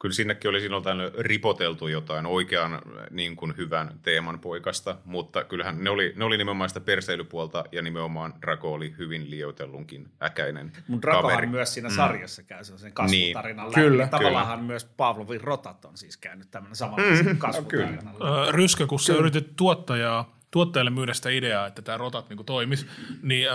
Kyllä 0.00 0.14
sinnekin 0.14 0.48
oli 0.50 0.60
tällöin 0.84 1.12
ripoteltu 1.18 1.88
jotain 1.88 2.26
oikean 2.26 2.82
niin 3.10 3.36
kuin 3.36 3.54
hyvän 3.56 3.98
teeman 4.02 4.38
poikasta, 4.40 4.96
mutta 5.04 5.44
kyllähän 5.44 5.84
ne 5.84 5.90
oli, 5.90 6.12
ne 6.16 6.24
oli 6.24 6.36
nimenomaan 6.38 6.70
sitä 6.70 6.80
perseilypuolta 6.80 7.64
ja 7.72 7.82
nimenomaan 7.82 8.34
Draco 8.42 8.72
oli 8.72 8.94
hyvin 8.98 9.30
liioitellunkin 9.30 10.08
äkäinen 10.22 10.72
Mun 10.88 11.02
Drakohan 11.02 11.30
kaveri. 11.30 11.46
myös 11.46 11.74
siinä 11.74 11.90
sarjassa 11.90 12.42
käy 12.42 12.64
sellaisen 12.64 12.92
kasvutarinan 12.92 13.66
Niin. 13.66 13.72
läpi. 13.72 13.80
Kyllä, 13.90 14.06
Tavallaan 14.06 14.64
myös 14.64 14.84
Pavlovin 14.84 15.40
rotat 15.40 15.84
on 15.84 15.96
siis 15.96 16.16
käynyt 16.16 16.50
tämmöinen 16.50 16.76
samanlaisen 16.76 17.26
Mm. 17.26 17.38
kasvutarinan 17.38 18.14
läpi. 18.18 18.48
Ö, 18.48 18.52
Ryskä, 18.52 18.86
kun 18.86 19.00
sä 19.00 19.14
yritit 19.14 19.56
tuottajaa, 19.56 20.37
tuottajalle 20.50 20.90
myydä 20.90 21.14
sitä 21.14 21.30
ideaa, 21.30 21.66
että 21.66 21.82
tämä 21.82 21.98
rotat 21.98 22.28
niin 22.28 22.44
toimis, 22.46 22.86
niin 23.22 23.48
äh, 23.48 23.54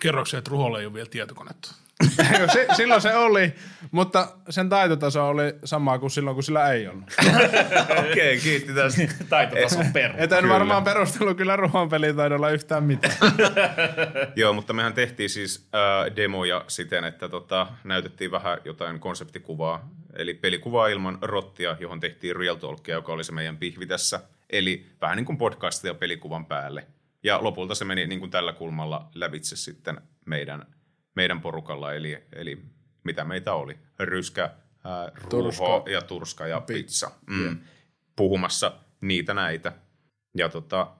kerroksi, 0.00 0.36
että 0.36 0.50
Ruholla 0.50 0.80
ei 0.80 0.86
ole 0.86 0.94
vielä 0.94 1.08
tietokonetta. 1.10 1.74
Si- 2.52 2.76
silloin 2.76 3.00
se 3.00 3.14
oli, 3.14 3.52
mutta 3.90 4.28
sen 4.50 4.68
taitotaso 4.68 5.28
oli 5.28 5.54
sama 5.64 5.98
kuin 5.98 6.10
silloin, 6.10 6.34
kun 6.34 6.42
sillä 6.42 6.72
ei 6.72 6.88
ollut. 6.88 7.04
Okei, 7.98 8.08
okay, 8.08 8.36
kiitti 8.42 8.74
tästä. 8.74 9.02
Taitotason 9.28 9.92
peru. 9.92 10.14
Et 10.16 10.32
en 10.32 10.38
Kyllä. 10.38 10.54
varmaan 10.54 10.84
perustellut 10.84 11.36
kyllä 11.36 11.56
ruoan 11.56 11.88
pelitaidolla 11.88 12.50
yhtään 12.50 12.84
mitään. 12.84 13.14
Joo, 14.36 14.52
mutta 14.52 14.72
mehän 14.72 14.92
tehtiin 14.92 15.30
siis 15.30 15.68
äh, 15.74 16.16
demoja 16.16 16.64
siten, 16.68 17.04
että 17.04 17.28
tota, 17.28 17.66
näytettiin 17.84 18.30
vähän 18.30 18.58
jotain 18.64 19.00
konseptikuvaa, 19.00 19.88
eli 20.16 20.34
pelikuvaa 20.34 20.88
ilman 20.88 21.18
rottia, 21.22 21.76
johon 21.80 22.00
tehtiin 22.00 22.36
Real 22.36 22.56
Talkia, 22.56 22.94
joka 22.94 23.12
oli 23.12 23.24
se 23.24 23.32
meidän 23.32 23.56
pihvi 23.56 23.86
tässä. 23.86 24.20
Eli 24.50 24.86
vähän 25.00 25.16
niin 25.16 25.26
kuin 25.26 25.38
podcastia 25.38 25.94
pelikuvan 25.94 26.46
päälle. 26.46 26.86
Ja 27.22 27.44
lopulta 27.44 27.74
se 27.74 27.84
meni 27.84 28.06
niin 28.06 28.20
kuin 28.20 28.30
tällä 28.30 28.52
kulmalla 28.52 29.10
lävitse 29.14 29.56
sitten 29.56 30.00
meidän, 30.26 30.66
meidän 31.16 31.40
porukalla, 31.40 31.94
eli, 31.94 32.24
eli 32.32 32.62
mitä 33.04 33.24
meitä 33.24 33.52
oli? 33.54 33.78
Ryskä, 33.98 34.44
äh, 34.44 35.12
ruho 35.14 35.28
Turska. 35.28 35.90
ja 35.90 36.02
turska 36.02 36.46
ja 36.46 36.60
pizza. 36.60 37.10
Mm. 37.26 37.58
Puhumassa 38.16 38.72
niitä 39.00 39.34
näitä. 39.34 39.72
Ja 40.36 40.48
tota, 40.48 40.96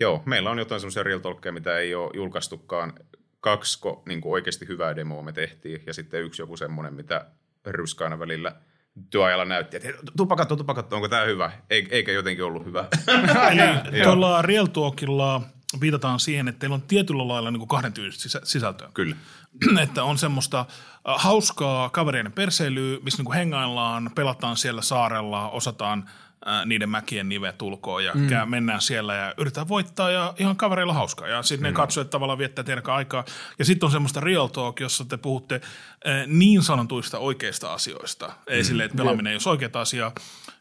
joo, 0.00 0.22
meillä 0.26 0.50
on 0.50 0.58
jotain 0.58 0.80
semmoisia 0.80 1.02
real 1.02 1.18
talkkeja, 1.18 1.52
mitä 1.52 1.78
ei 1.78 1.94
ole 1.94 2.10
julkaistukaan. 2.14 2.92
Kaksi 3.40 3.80
niin 4.06 4.20
kuin 4.20 4.32
oikeasti 4.32 4.68
hyvää 4.68 4.96
demoa 4.96 5.22
me 5.22 5.32
tehtiin, 5.32 5.82
ja 5.86 5.94
sitten 5.94 6.22
yksi 6.22 6.42
joku 6.42 6.56
semmoinen, 6.56 6.94
mitä 6.94 7.26
Ryskä 7.66 8.04
aina 8.04 8.18
välillä 8.18 8.56
työajalla 9.10 9.44
näytti, 9.44 9.76
että 9.76 9.88
tupa 10.16 10.36
katso, 10.36 10.56
tupa 10.56 10.74
katso, 10.74 10.96
onko 10.96 11.08
tämä 11.08 11.22
hyvä, 11.22 11.52
Ei- 11.70 11.88
eikä 11.90 12.12
jotenkin 12.12 12.44
ollut 12.44 12.64
hyvä. 12.64 12.84
Eli 13.92 14.02
tuolla 14.02 14.42
Real 14.42 14.66
Talkilla 14.66 15.42
viitataan 15.80 16.20
siihen, 16.20 16.48
että 16.48 16.58
teillä 16.58 16.74
on 16.74 16.82
tietyllä 16.82 17.28
lailla 17.28 17.50
niin 17.50 17.58
kuin 17.58 17.68
kahden 17.68 17.92
tyylistä 17.92 18.22
sisä- 18.22 18.40
sisältöä. 18.44 18.88
Kyllä. 18.94 19.16
että 19.82 20.04
on 20.04 20.18
semmoista 20.18 20.60
äh, 20.60 20.66
hauskaa 21.04 21.88
kavereiden 21.90 22.32
perseilyä, 22.32 22.98
missä 23.02 23.18
niinku 23.18 23.32
hengaillaan, 23.32 24.10
pelataan 24.14 24.56
siellä 24.56 24.82
saarella, 24.82 25.50
osataan 25.50 26.10
ää, 26.44 26.64
niiden 26.64 26.88
mäkien 26.88 27.28
nivet 27.28 27.62
ulkoon 27.62 28.04
ja 28.04 28.12
mm. 28.14 28.28
käy, 28.28 28.46
mennään 28.46 28.80
siellä 28.80 29.14
ja 29.14 29.34
yritetään 29.38 29.68
voittaa 29.68 30.10
ja 30.10 30.34
ihan 30.38 30.56
kavereilla 30.56 30.92
hauskaa. 30.92 31.28
Ja 31.28 31.42
sitten 31.42 31.62
ne 31.62 31.70
mm. 31.70 31.74
katsojat 31.74 32.10
tavallaan 32.10 32.38
viettää 32.38 32.64
teidän 32.64 32.82
aikaa. 32.86 33.24
Ja 33.58 33.64
sitten 33.64 33.86
on 33.86 33.90
semmoista 33.90 34.20
real 34.20 34.46
talk, 34.46 34.80
jossa 34.80 35.04
te 35.04 35.16
puhutte 35.16 35.60
ää, 36.04 36.24
niin 36.26 36.62
sanotuista 36.62 37.18
oikeista 37.18 37.72
asioista. 37.72 38.32
Ei 38.46 38.60
mm. 38.60 38.64
silleen, 38.64 38.84
että 38.84 38.96
pelaaminen 38.96 39.30
ei 39.30 39.38
ole 39.46 39.50
oikeaa 39.50 39.80
asiaa. 39.80 40.12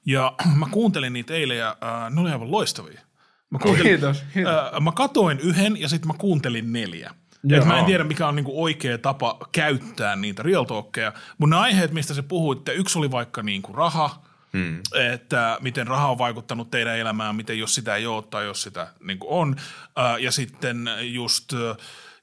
Ja 0.06 0.34
mä 0.56 0.68
kuuntelin 0.72 1.14
niitä 1.14 1.34
eilen 1.34 1.58
ja 1.58 1.78
ää, 1.82 2.10
ne 2.10 2.22
oli 2.22 2.32
aivan 2.32 2.52
loistavia. 2.52 3.02
Mä, 3.50 3.60
kuuntelin, 3.60 3.92
Kiitos, 3.92 4.24
kiitos. 4.34 4.54
Ää, 4.54 4.80
mä 4.80 4.92
katoin 4.92 5.40
yhden 5.40 5.82
ja 5.82 5.90
sitten 5.90 6.08
mä 6.08 6.14
kuuntelin 6.18 6.74
neljä. 6.74 7.14
Et 7.52 7.66
mä 7.66 7.80
en 7.80 7.86
tiedä, 7.86 8.04
mikä 8.04 8.28
on 8.28 8.36
niinku 8.36 8.64
oikea 8.64 8.98
tapa 8.98 9.38
käyttää 9.52 10.16
niitä 10.16 10.44
real 10.44 10.64
talkkeja, 10.64 11.14
mutta 11.38 11.56
ne 11.56 11.62
aiheet, 11.62 11.92
mistä 11.92 12.14
se 12.14 12.22
puhuitte, 12.22 12.74
yksi 12.74 13.00
oli 13.00 13.12
vaikka 13.12 13.44
niinku 13.44 13.74
raha, 13.74 14.24
hmm. 14.54 14.82
että 15.14 15.58
miten 15.62 15.88
raha 15.88 16.12
on 16.12 16.18
vaikuttanut 16.18 16.72
teidän 16.72 16.97
elämään, 16.97 17.36
miten 17.36 17.60
jos 17.60 17.76
sitä 17.76 17.95
ei 17.95 18.06
ole 18.06 18.24
tai 18.30 18.45
jos 18.45 18.62
sitä 18.62 18.88
niinku 19.04 19.28
on. 19.30 19.56
Ää, 19.95 20.18
ja 20.18 20.32
sitten 20.32 20.89
just 21.02 21.54
äh, 21.54 21.78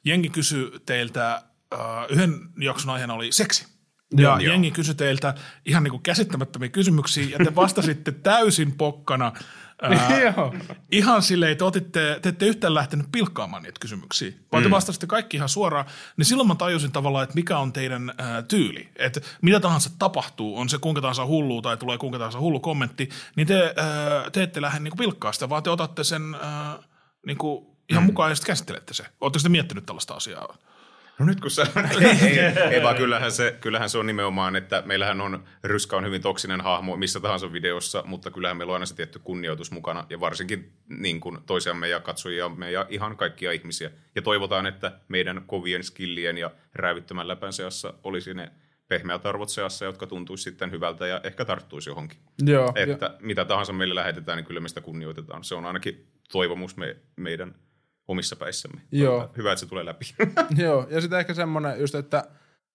jengi 0.04 0.28
kysyi 0.28 0.70
teiltä, 0.86 1.42
äh, 1.74 1.80
yhden 2.08 2.40
jakson 2.60 2.90
aiheena 2.90 3.14
oli 3.14 3.32
seksi. 3.32 3.76
Ja 4.16 4.22
Joo. 4.22 4.38
jengi 4.38 4.70
kysyi 4.70 4.94
teiltä 4.94 5.34
ihan 5.64 5.82
niinku 5.82 5.98
käsittämättömiä 5.98 6.68
kysymyksiä, 6.68 7.26
ja 7.38 7.44
te 7.44 7.54
vastasitte 7.54 8.12
täysin 8.12 8.72
pokkana. 8.72 9.32
Ää, 9.82 10.20
Joo. 10.36 10.54
ihan 10.92 11.22
silleen, 11.22 11.52
että 11.52 11.64
otitte, 11.64 12.18
te 12.22 12.28
ette 12.28 12.46
yhtään 12.46 12.74
lähtenyt 12.74 13.06
pilkkaamaan 13.12 13.62
niitä 13.62 13.80
kysymyksiä, 13.80 14.32
vaan 14.52 14.62
te 14.62 14.70
vastasitte 14.70 15.06
kaikki 15.06 15.36
ihan 15.36 15.48
suoraan, 15.48 15.86
niin 16.16 16.26
silloin 16.26 16.48
mä 16.48 16.54
tajusin 16.54 16.92
tavallaan, 16.92 17.24
että 17.24 17.34
mikä 17.34 17.58
on 17.58 17.72
teidän 17.72 18.12
ää, 18.18 18.42
tyyli. 18.42 18.88
Että 18.96 19.20
mitä 19.42 19.60
tahansa 19.60 19.90
tapahtuu, 19.98 20.58
on 20.58 20.68
se 20.68 20.78
kuinka 20.78 21.00
tahansa 21.00 21.26
hullu 21.26 21.62
tai 21.62 21.76
tulee 21.76 21.98
kuinka 21.98 22.18
tahansa 22.18 22.40
hullu 22.40 22.60
kommentti, 22.60 23.08
niin 23.36 23.46
te, 23.46 23.74
ää, 23.76 24.30
te 24.30 24.42
ette 24.42 24.60
lähde 24.60 24.80
niinku 24.80 24.96
pilkkaa 24.96 25.32
sitä, 25.32 25.48
vaan 25.48 25.62
te 25.62 25.70
otatte 25.70 26.04
sen 26.04 26.36
ää, 26.40 26.78
niinku 27.26 27.76
ihan 27.88 28.04
mukaan 28.04 28.30
ja 28.30 28.34
sitten 28.34 28.52
käsittelette 28.52 28.94
se. 28.94 29.04
Oletteko 29.20 29.42
te 29.42 29.48
miettinyt 29.48 29.86
tällaista 29.86 30.14
asiaa? 30.14 30.56
No 31.18 31.26
nyt 31.26 31.40
kun 31.40 31.50
sä... 31.50 31.66
ei, 32.00 32.38
ei, 32.38 32.38
ei, 32.70 32.82
vaan 32.82 32.96
kyllähän 32.96 33.32
se, 33.32 33.58
kyllähän 33.60 33.90
se 33.90 33.98
on 33.98 34.06
nimenomaan, 34.06 34.56
että 34.56 34.82
meillähän 34.86 35.20
on, 35.20 35.44
Ryskä 35.64 35.96
on 35.96 36.04
hyvin 36.04 36.22
toksinen 36.22 36.60
hahmo 36.60 36.96
missä 36.96 37.20
tahansa 37.20 37.52
videossa, 37.52 38.02
mutta 38.06 38.30
kyllähän 38.30 38.56
meillä 38.56 38.70
on 38.70 38.74
aina 38.74 38.86
se 38.86 38.94
tietty 38.94 39.18
kunnioitus 39.18 39.70
mukana 39.70 40.06
ja 40.10 40.20
varsinkin 40.20 40.72
niin 40.88 41.20
kuin 41.20 41.38
toisiamme 41.46 41.88
ja 41.88 42.00
katsojiamme 42.00 42.70
ja 42.70 42.86
ihan 42.88 43.16
kaikkia 43.16 43.52
ihmisiä. 43.52 43.90
Ja 44.14 44.22
toivotaan, 44.22 44.66
että 44.66 45.00
meidän 45.08 45.42
kovien 45.46 45.84
skillien 45.84 46.38
ja 46.38 46.50
räävyttömän 46.74 47.28
läpän 47.28 47.52
seassa 47.52 47.94
olisi 48.02 48.34
ne 48.34 48.52
pehmeät 48.88 49.26
arvot 49.26 49.48
seassa, 49.48 49.84
jotka 49.84 50.06
tuntuisi 50.06 50.44
sitten 50.44 50.70
hyvältä 50.70 51.06
ja 51.06 51.20
ehkä 51.24 51.44
tarttuisi 51.44 51.90
johonkin. 51.90 52.18
Joo, 52.42 52.72
Että 52.74 53.16
mitä 53.20 53.44
tahansa 53.44 53.72
meille 53.72 53.94
lähetetään, 53.94 54.36
niin 54.36 54.46
kyllä 54.46 54.60
me 54.60 54.68
sitä 54.68 54.80
kunnioitetaan. 54.80 55.44
Se 55.44 55.54
on 55.54 55.66
ainakin 55.66 56.06
toivomus 56.32 56.76
me, 56.76 56.96
meidän 57.16 57.54
omissa 58.08 58.36
päissämme. 58.36 58.80
Joo. 58.92 59.30
Hyvä, 59.36 59.52
että 59.52 59.60
se 59.60 59.66
tulee 59.66 59.84
läpi. 59.84 60.04
Joo, 60.64 60.86
ja 60.90 61.00
sitten 61.00 61.18
ehkä 61.18 61.34
semmoinen 61.34 61.80
just, 61.80 61.94
että 61.94 62.24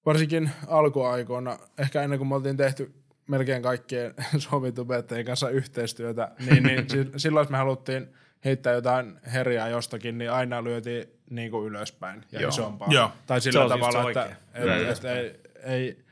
varsinkin 0.06 0.52
alkuaikoina, 0.68 1.60
ehkä 1.78 2.02
ennen 2.02 2.20
kuin 2.20 2.28
me 2.28 2.36
oltiin 2.36 2.58
tehty 2.58 2.94
melkein 3.28 3.62
kaikkien 3.62 4.14
sovitubettajien 4.50 5.26
kanssa 5.26 5.50
yhteistyötä, 5.50 6.32
niin, 6.50 6.64
niin 6.64 6.90
si- 6.90 7.12
silloin 7.18 7.44
jos 7.44 7.50
me 7.50 7.58
haluttiin 7.58 8.14
heittää 8.46 8.74
jotain 8.74 9.20
herjaa 9.34 9.70
jostakin, 9.70 10.18
niin 10.18 10.32
aina 10.32 10.64
lyötiin 10.64 11.08
niin 11.30 11.52
kuin 11.52 11.68
ylöspäin 11.68 12.26
ja 12.32 12.42
Joo. 12.42 12.50
isompaa. 12.50 12.88
Joo. 12.92 13.12
Tai 13.28 13.42
sillä 13.42 13.60
on 13.60 13.70
just 13.70 13.80
tavalla, 13.80 14.10
että, 14.10 14.22
oikein. 14.22 14.38
että, 14.54 14.92
että 14.92 15.14
ei, 15.14 15.40
ei, 15.64 16.06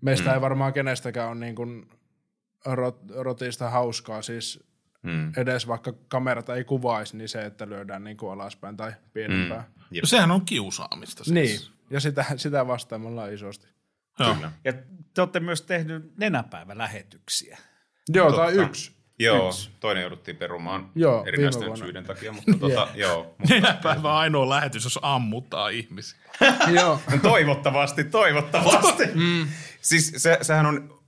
meistä 0.00 0.28
mm. 0.28 0.34
ei 0.34 0.40
varmaan 0.40 0.72
kenestäkään 0.72 1.28
ole 1.28 1.36
niin 1.36 1.54
kuin 1.54 1.88
rot, 2.64 2.98
rotista 3.14 3.70
hauskaa, 3.70 4.22
siis 4.22 4.69
Mm. 5.02 5.32
edes 5.36 5.68
vaikka 5.68 5.92
kamerat 6.08 6.48
ei 6.48 6.64
kuvaisi, 6.64 7.16
niin 7.16 7.28
se, 7.28 7.42
että 7.42 7.68
lyödään 7.68 8.04
niin 8.04 8.16
kuin 8.16 8.32
alaspäin 8.32 8.76
tai 8.76 8.92
pienempää. 9.12 9.58
Mm. 9.58 9.84
Jep. 9.90 10.02
No 10.02 10.06
sehän 10.06 10.30
on 10.30 10.44
kiusaamista 10.44 11.24
siis. 11.24 11.34
Niin, 11.34 11.76
ja 11.90 12.00
sitä, 12.00 12.24
sitä 12.36 12.66
vastaan 12.66 13.00
me 13.00 13.08
ollaan 13.08 13.32
isosti. 13.34 13.68
Joo. 14.18 14.34
Kyllä. 14.34 14.52
Ja 14.64 14.72
te 15.14 15.20
olette 15.22 15.40
myös 15.40 15.62
tehnyt 15.62 16.12
nenäpäivälähetyksiä. 16.18 17.58
Joo, 18.08 18.32
tai 18.32 18.46
Totta. 18.52 18.62
yksi. 18.68 19.00
Joo, 19.18 19.48
Yksi. 19.48 19.70
toinen 19.80 20.00
jouduttiin 20.00 20.36
perumaan 20.36 20.90
Joo, 20.94 21.24
erinäisten 21.26 21.76
syiden 21.76 22.04
takia, 22.04 22.32
mutta 22.32 22.52
tota, 22.60 22.88
joo. 22.94 23.34
Mutta, 23.38 23.54
Nenäpäivä 23.54 24.18
ainoa 24.18 24.48
lähetys, 24.48 24.84
jos 24.84 24.98
ammuttaa 25.02 25.68
ihmisiä. 25.68 26.18
Joo. 26.80 27.00
toivottavasti, 27.22 28.04
toivottavasti. 28.04 29.02
Mm. 29.14 29.48
Siis 29.80 30.12
se, 30.16 30.38
sehän 30.42 30.66
on 30.66 30.99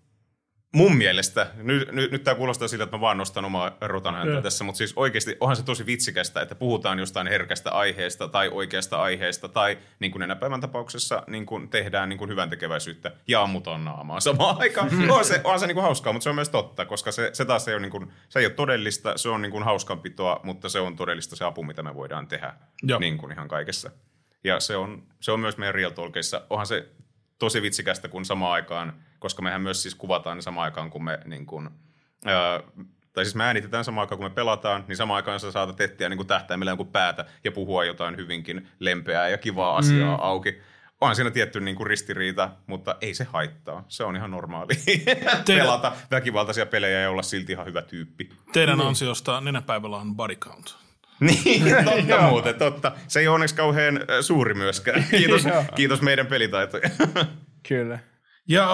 mun 0.73 0.97
mielestä, 0.97 1.47
nyt, 1.57 1.93
nyt, 1.93 2.11
nyt 2.11 2.25
tämä 2.25 2.35
kuulostaa 2.35 2.69
siltä, 2.69 2.85
että 2.85 2.97
mä 2.97 3.01
vaan 3.01 3.17
nostan 3.17 3.45
omaa 3.45 3.77
rotan 3.81 4.15
häntä 4.15 4.43
tässä, 4.43 4.65
mutta 4.65 4.79
siis 4.79 4.93
oikeasti 4.97 5.37
onhan 5.41 5.57
se 5.57 5.63
tosi 5.63 5.87
vitsikästä, 5.87 6.41
että 6.41 6.55
puhutaan 6.55 6.99
jostain 6.99 7.27
herkästä 7.27 7.71
aiheesta 7.71 8.29
tai 8.29 8.49
oikeasta 8.49 8.97
aiheesta 8.97 9.49
tai 9.49 9.79
niin 9.99 10.13
kuin 10.13 10.23
enää 10.23 10.37
päivän 10.37 10.61
tapauksessa 10.61 11.23
niin 11.27 11.47
kuin 11.47 11.69
tehdään 11.69 12.09
niin 12.09 12.19
kuin 12.19 12.31
hyvän 12.31 12.51
tekeväisyyttä 12.51 13.13
ja 13.29 13.43
ammutaan 13.43 13.85
naamaa 13.85 14.21
samaan 14.21 14.57
aikaan. 14.59 15.11
On 15.11 15.25
se, 15.25 15.41
on 15.45 15.61
se 15.61 15.67
niin 15.67 15.75
kuin 15.75 15.85
hauskaa, 15.85 16.13
mutta 16.13 16.25
se 16.25 16.29
on 16.29 16.35
myös 16.35 16.49
totta, 16.49 16.85
koska 16.85 17.13
se, 17.13 17.31
se 17.33 17.45
taas 17.45 17.69
ei 17.69 17.75
ole, 17.75 17.83
niin 17.83 17.91
kuin, 17.91 18.13
se 18.29 18.39
ei 18.39 18.47
ole 18.47 18.55
todellista, 18.55 19.19
se 19.19 19.29
on 19.29 19.43
niin 19.43 19.53
kuin 19.53 19.65
hauskanpitoa, 19.65 20.41
mutta 20.43 20.69
se 20.69 20.81
on 20.81 20.97
todellista 20.97 21.37
se 21.37 21.45
apu, 21.45 21.63
mitä 21.63 21.83
me 21.83 21.95
voidaan 21.95 22.27
tehdä 22.27 22.55
Joo. 22.83 22.99
niin 22.99 23.19
kuin 23.19 23.33
ihan 23.33 23.49
kaikessa. 23.49 23.91
Ja 24.45 24.61
se 24.61 24.77
on, 24.77 25.03
se 25.21 25.33
on 25.33 25.41
myös 25.41 25.57
meidän 25.57 25.75
Real 25.75 25.91
Talkissa. 25.91 26.43
Onhan 26.51 26.67
se 26.67 26.89
tosi 27.39 27.63
vitsikästä, 27.63 28.09
kun 28.09 28.25
samaan 28.25 28.53
aikaan, 28.53 28.93
koska 29.23 29.43
mehän 29.43 29.63
myös 29.63 29.83
siis 29.83 29.95
kuvataan 29.95 30.37
niin 30.37 30.43
samaan 30.43 30.65
aikaan, 30.65 30.91
kun 30.91 31.05
me 31.05 31.19
niin 31.25 31.47
kuin, 31.47 31.71
ää, 32.25 32.61
tai 33.13 33.25
siis 33.25 33.35
me 33.35 33.45
äänitetään 33.45 33.85
samaan 33.85 34.03
aikaan, 34.03 34.19
kun 34.19 34.27
me 34.27 34.35
pelataan, 34.35 34.85
niin 34.89 34.97
samaan 34.97 35.17
aikaan 35.17 35.41
sä 35.41 35.53
saatat 35.53 35.81
etsiä 35.81 36.09
niin 36.09 36.17
kuin 36.17 36.27
tähtäimellä 36.27 36.71
jonkun 36.71 36.93
päätä 36.93 37.25
ja 37.45 37.53
puhua 37.53 37.85
jotain 37.85 38.17
hyvinkin 38.17 38.69
lempeää 38.79 39.29
ja 39.29 39.39
kivaa 39.39 39.77
asiaa 39.77 40.17
mm. 40.17 40.23
auki. 40.23 40.61
Onhan 41.01 41.17
siinä 41.17 41.31
tietty 41.31 41.61
niin 41.61 41.77
kuin 41.77 41.87
ristiriita, 41.87 42.51
mutta 42.67 42.97
ei 43.01 43.15
se 43.15 43.25
haittaa. 43.25 43.85
Se 43.89 44.05
on 44.05 44.17
ihan 44.17 44.31
normaali 44.31 44.75
pelata 45.47 45.93
väkivaltaisia 46.11 46.67
pelejä 46.67 47.01
ja 47.01 47.11
olla 47.11 47.23
silti 47.23 47.53
ihan 47.53 47.67
hyvä 47.67 47.83
tyyppi. 47.83 48.29
Teidän 48.53 48.81
ansiosta 48.81 49.41
nenäpäivällä 49.41 49.97
on 49.97 50.17
body 50.17 50.37
count. 50.37 50.77
Niin, 51.21 51.65
totta 51.85 52.23
muuten, 52.23 52.55
totta. 52.55 52.93
Se 53.09 53.21
ei 53.21 53.29
ole 53.29 53.35
onneksi 53.35 53.55
kauhean 53.55 54.01
suuri 54.21 54.55
myöskään. 54.55 55.05
Kiitos, 55.11 55.43
kiitos 55.75 56.03
meidän 56.03 56.27
pelitaitojen. 56.27 56.91
Kyllä. 57.69 57.99
Ja 58.49 58.69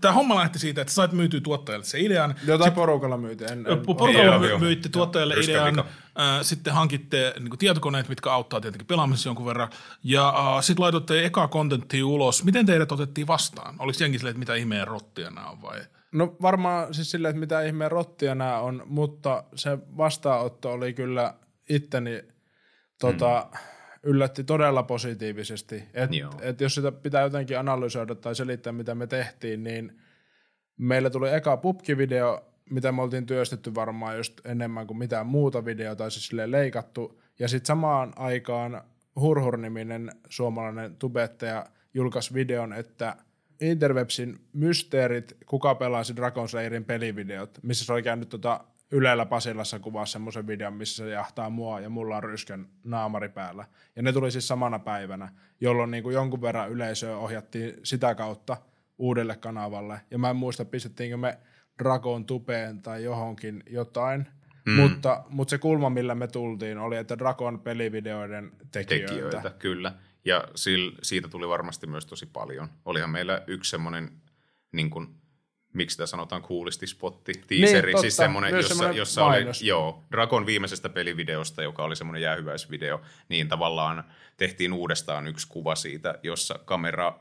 tämä 0.00 0.14
homma 0.14 0.34
lähti 0.34 0.58
siitä, 0.58 0.80
että 0.80 0.90
sä 0.90 0.94
sait 0.94 1.12
myytyä 1.12 1.40
tuottajalle 1.40 1.84
se 1.84 2.00
idean. 2.00 2.34
Jotain 2.46 2.72
porukalla 2.72 3.16
myytiin. 3.16 3.52
En, 3.52 3.66
en, 3.66 3.86
Porukalla 3.86 4.24
Joo, 4.24 4.38
my- 4.38 4.48
joo. 4.48 4.58
myitte 4.58 4.88
tuottajalle 4.88 5.34
Ryskä 5.34 5.52
idean, 5.52 5.78
äh, 5.78 5.84
sitten 6.42 6.72
hankitte 6.72 7.34
niin 7.40 7.58
tietokoneet, 7.58 8.08
mitkä 8.08 8.32
auttaa 8.32 8.60
tietenkin 8.60 8.86
pelaamisessa 8.86 9.28
jonkun 9.28 9.46
verran, 9.46 9.68
ja 10.04 10.28
äh, 10.28 10.62
sitten 10.62 10.82
laitoitte 10.82 11.24
eka 11.26 11.48
kontenttia 11.48 12.06
ulos. 12.06 12.44
Miten 12.44 12.66
teidät 12.66 12.92
otettiin 12.92 13.26
vastaan? 13.26 13.74
Oliko 13.78 13.98
jengi 14.00 14.18
silleen, 14.18 14.30
että 14.30 14.38
mitä 14.38 14.54
ihmeen 14.54 14.88
rottia 14.88 15.30
nämä 15.30 15.46
on 15.50 15.62
vai? 15.62 15.80
No 16.12 16.36
varmaan 16.42 16.94
siis 16.94 17.10
silleen, 17.10 17.30
että 17.30 17.40
mitä 17.40 17.62
ihmeen 17.62 17.90
rottia 17.90 18.34
nämä 18.34 18.58
on, 18.58 18.82
mutta 18.86 19.44
se 19.54 19.78
vastaanotto 19.96 20.72
oli 20.72 20.92
kyllä 20.92 21.34
itteni 21.68 22.22
tota, 23.00 23.46
mm. 23.52 23.58
Yllätti 24.02 24.44
todella 24.44 24.82
positiivisesti. 24.82 25.84
Et, 25.94 26.14
Joo. 26.14 26.32
et 26.40 26.60
jos 26.60 26.74
sitä 26.74 26.92
pitää 26.92 27.22
jotenkin 27.22 27.58
analysoida 27.58 28.14
tai 28.14 28.34
selittää, 28.34 28.72
mitä 28.72 28.94
me 28.94 29.06
tehtiin, 29.06 29.64
niin 29.64 30.00
meillä 30.76 31.10
tuli 31.10 31.34
eka 31.34 31.56
pubki-video, 31.56 32.44
mitä 32.70 32.92
me 32.92 33.02
oltiin 33.02 33.26
työstetty 33.26 33.74
varmaan 33.74 34.16
just 34.16 34.46
enemmän 34.46 34.86
kuin 34.86 34.98
mitään 34.98 35.26
muuta 35.26 35.64
videota, 35.64 36.10
siis 36.10 36.26
silleen 36.26 36.50
leikattu. 36.50 37.22
Ja 37.38 37.48
sitten 37.48 37.66
samaan 37.66 38.12
aikaan 38.16 38.82
Hurhur-niminen 39.20 40.10
suomalainen 40.28 40.96
tubettaja 40.96 41.66
julkaisi 41.94 42.34
videon, 42.34 42.72
että 42.72 43.16
Interwebsin 43.60 44.40
mysteerit, 44.52 45.36
kuka 45.46 45.74
pelasi 45.74 46.16
Dragon 46.16 46.48
Slayerin 46.48 46.84
pelivideot, 46.84 47.58
missä 47.62 47.84
se 47.84 47.92
oli 47.92 48.02
käynyt 48.02 48.28
tota 48.28 48.64
Ylellä 48.92 49.26
Pasilassa 49.26 49.78
kuvaa 49.78 50.06
semmoisen 50.06 50.46
videon, 50.46 50.74
missä 50.74 51.04
se 51.04 51.10
jahtaa 51.10 51.50
mua 51.50 51.80
ja 51.80 51.90
mulla 51.90 52.16
on 52.16 52.22
ryskän 52.22 52.68
naamari 52.84 53.28
päällä. 53.28 53.64
Ja 53.96 54.02
ne 54.02 54.12
tuli 54.12 54.30
siis 54.30 54.48
samana 54.48 54.78
päivänä, 54.78 55.28
jolloin 55.60 55.90
niin 55.90 56.02
kuin 56.02 56.14
jonkun 56.14 56.42
verran 56.42 56.70
yleisöä 56.70 57.16
ohjattiin 57.16 57.74
sitä 57.82 58.14
kautta 58.14 58.56
uudelle 58.98 59.36
kanavalle. 59.36 60.00
Ja 60.10 60.18
mä 60.18 60.30
en 60.30 60.36
muista, 60.36 60.64
pistettiinkö 60.64 61.16
me 61.16 61.38
Dragon 61.82 62.24
tupeen 62.24 62.82
tai 62.82 63.04
johonkin 63.04 63.62
jotain. 63.70 64.26
Mm. 64.66 64.72
Mutta, 64.72 65.24
mutta 65.28 65.50
se 65.50 65.58
kulma, 65.58 65.90
millä 65.90 66.14
me 66.14 66.26
tultiin, 66.26 66.78
oli, 66.78 66.96
että 66.96 67.18
Dragon 67.18 67.60
pelivideoiden 67.60 68.52
tekijöitä. 68.72 69.06
tekijöitä, 69.06 69.50
kyllä. 69.58 69.92
Ja 70.24 70.44
sil, 70.62 70.84
siitä 71.02 71.28
tuli 71.28 71.48
varmasti 71.48 71.86
myös 71.86 72.06
tosi 72.06 72.26
paljon. 72.26 72.68
Olihan 72.84 73.10
meillä 73.10 73.42
yksi 73.46 73.70
semmoinen, 73.70 74.10
niin 74.72 74.90
kuin, 74.90 75.19
miksi 75.72 75.94
sitä 75.94 76.06
sanotaan 76.06 76.42
kuulisti 76.42 76.86
spotti, 76.86 77.32
teaseri, 77.46 77.92
totta. 77.92 78.00
siis 78.00 78.16
semmoinen, 78.16 78.54
Myös 78.54 78.64
jossa, 78.64 78.74
semmoinen 78.74 78.98
jossa 78.98 79.24
oli, 79.24 79.44
joo, 79.60 80.04
Dragon 80.12 80.46
viimeisestä 80.46 80.88
pelivideosta, 80.88 81.62
joka 81.62 81.82
oli 81.82 81.96
semmoinen 81.96 82.22
jäähyväisvideo, 82.22 83.00
niin 83.28 83.48
tavallaan 83.48 84.04
tehtiin 84.36 84.72
uudestaan 84.72 85.26
yksi 85.26 85.48
kuva 85.48 85.74
siitä, 85.74 86.18
jossa 86.22 86.58
kamera 86.64 87.06
äh, 87.06 87.14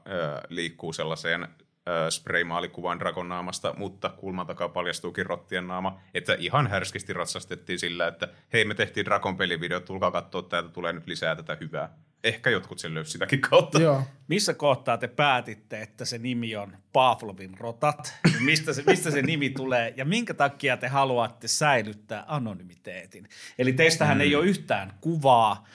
liikkuu 0.50 0.94
sellaiseen 0.94 1.48
ö, 1.90 2.12
spraymaalikuvan 2.12 3.00
Dragon 3.00 3.30
naamasta, 3.30 3.74
mutta 3.78 4.10
kulman 4.10 4.48
takaa 4.48 4.70
paljastuukin 4.70 5.26
rottien 5.26 5.68
naama. 5.68 6.00
Että 6.14 6.36
ihan 6.40 6.68
härskisti 6.68 7.14
ratsastettiin 7.14 7.80
sillä, 7.80 8.08
että 8.08 8.28
hei 8.54 8.66
me 8.66 8.74
tehtiin 8.74 9.06
Dragon 9.06 9.38
pelivideo, 9.38 9.80
tulkaa 9.80 10.12
katsoa, 10.12 10.42
täältä 10.42 10.70
tulee 10.70 10.94
nyt 10.94 11.08
lisää 11.08 11.36
tätä 11.36 11.58
hyvää. 11.62 11.98
Ehkä 12.24 12.50
jotkut 12.50 12.80
sen 12.80 12.94
löysi 12.94 13.12
sitäkin 13.12 13.42
kautta. 13.42 13.82
Joo. 13.82 14.04
Missä 14.28 14.54
kohtaa 14.54 14.98
te 14.98 15.08
päätitte, 15.08 15.82
että 15.82 16.06
se 16.06 16.18
nimi 16.18 16.56
on 16.56 16.78
Pavlovin 16.94 17.58
rotat? 17.58 18.14
Mistä 18.40 18.74
se, 18.74 18.84
mistä 18.88 19.12
se 19.12 19.22
nimi 19.22 19.50
tulee 19.50 19.94
ja 19.98 20.06
minkä 20.06 20.34
takia 20.34 20.78
te 20.78 20.88
haluatte 20.88 21.48
säilyttää 21.48 22.24
anonymiteetin? 22.28 23.30
Eli 23.60 23.74
teistähän 23.74 24.18
mm. 24.18 24.22
ei 24.22 24.36
ole 24.36 24.46
yhtään 24.46 24.94
kuvaa 25.02 25.68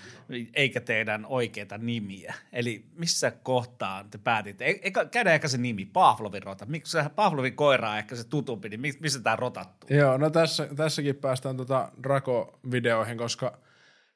eikä 0.54 0.80
teidän 0.80 1.26
oikeita 1.26 1.78
nimiä. 1.78 2.34
Eli 2.52 2.84
missä 2.96 3.30
kohtaa 3.30 4.04
te 4.10 4.18
päätitte? 4.18 4.64
E- 4.64 4.80
Eikä, 4.82 5.04
käydään 5.04 5.34
ehkä 5.34 5.48
se 5.48 5.58
nimi, 5.58 5.84
Pavlovin 5.84 6.42
rotat. 6.42 6.68
Miksi 6.68 6.98
Pavlovin 7.14 7.56
koira 7.56 7.90
on 7.90 7.98
ehkä 7.98 8.16
se 8.16 8.24
tutumpi, 8.24 8.68
niin 8.68 8.80
mi- 8.80 8.98
missä 9.00 9.20
tämä 9.20 9.36
rotattuu? 9.36 9.96
Joo, 9.96 10.16
no 10.16 10.30
tässä, 10.30 10.68
tässäkin 10.76 11.16
päästään 11.16 11.56
tota 11.56 11.92
Drako-videoihin, 12.02 13.18
koska 13.18 13.58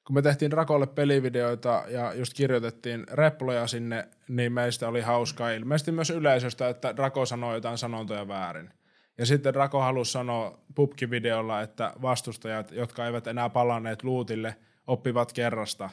kun 0.08 0.14
me 0.14 0.22
tehtiin 0.22 0.50
Drakolle 0.50 0.86
pelivideoita 0.86 1.84
ja 1.88 2.14
just 2.14 2.34
kirjoitettiin 2.34 3.06
reploja 3.12 3.66
sinne, 3.66 4.08
niin 4.28 4.52
meistä 4.52 4.88
oli 4.88 5.00
hauskaa 5.00 5.50
ilmeisesti 5.50 5.92
myös 5.92 6.10
yleisöstä, 6.10 6.68
että 6.68 6.96
Drako 6.96 7.26
sanoi 7.26 7.54
jotain 7.54 7.78
sanontoja 7.78 8.28
väärin. 8.28 8.70
Ja 9.18 9.26
sitten 9.26 9.54
Drako 9.54 9.80
halusi 9.80 10.12
sanoa 10.12 10.58
pubki-videolla, 10.74 11.60
että 11.62 11.92
vastustajat, 12.02 12.72
jotka 12.72 13.06
eivät 13.06 13.26
enää 13.26 13.48
palanneet 13.48 14.04
luutille, 14.04 14.56
oppivat 14.86 15.32
kerrasta. 15.32 15.90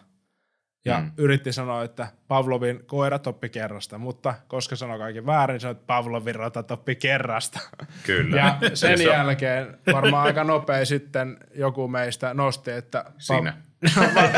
Ja 0.85 0.99
mm. 0.99 1.11
yritti 1.17 1.53
sanoa, 1.53 1.83
että 1.83 2.07
Pavlovin 2.27 2.85
koirat 2.85 3.27
oppi 3.27 3.49
kerrasta, 3.49 3.97
mutta 3.97 4.35
koska 4.47 4.75
sanoi 4.75 4.99
kaiken 4.99 5.25
väärin, 5.25 5.59
sanoi, 5.59 5.71
että 5.71 5.87
Pavlovin 5.87 6.35
rotat 6.35 6.71
oppi 6.71 6.95
kerrasta. 6.95 7.59
Kyllä. 8.05 8.37
Ja 8.37 8.57
sen 8.73 9.01
jälkeen 9.01 9.77
varmaan 9.93 10.27
aika 10.27 10.43
nopea 10.43 10.85
sitten 10.85 11.37
joku 11.55 11.87
meistä 11.87 12.33
nosti, 12.33 12.71
että... 12.71 13.05
Sinä. 13.17 13.57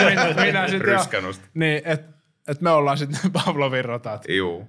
Minä, 0.09 0.45
minä 0.45 0.67
sitten. 0.67 1.23
Niin, 1.53 1.81
että 1.85 2.13
et 2.47 2.61
me 2.61 2.69
ollaan 2.69 2.97
sitten 2.97 3.31
Pavlovin 3.45 3.85
rotat. 3.85 4.23
Juu. 4.29 4.67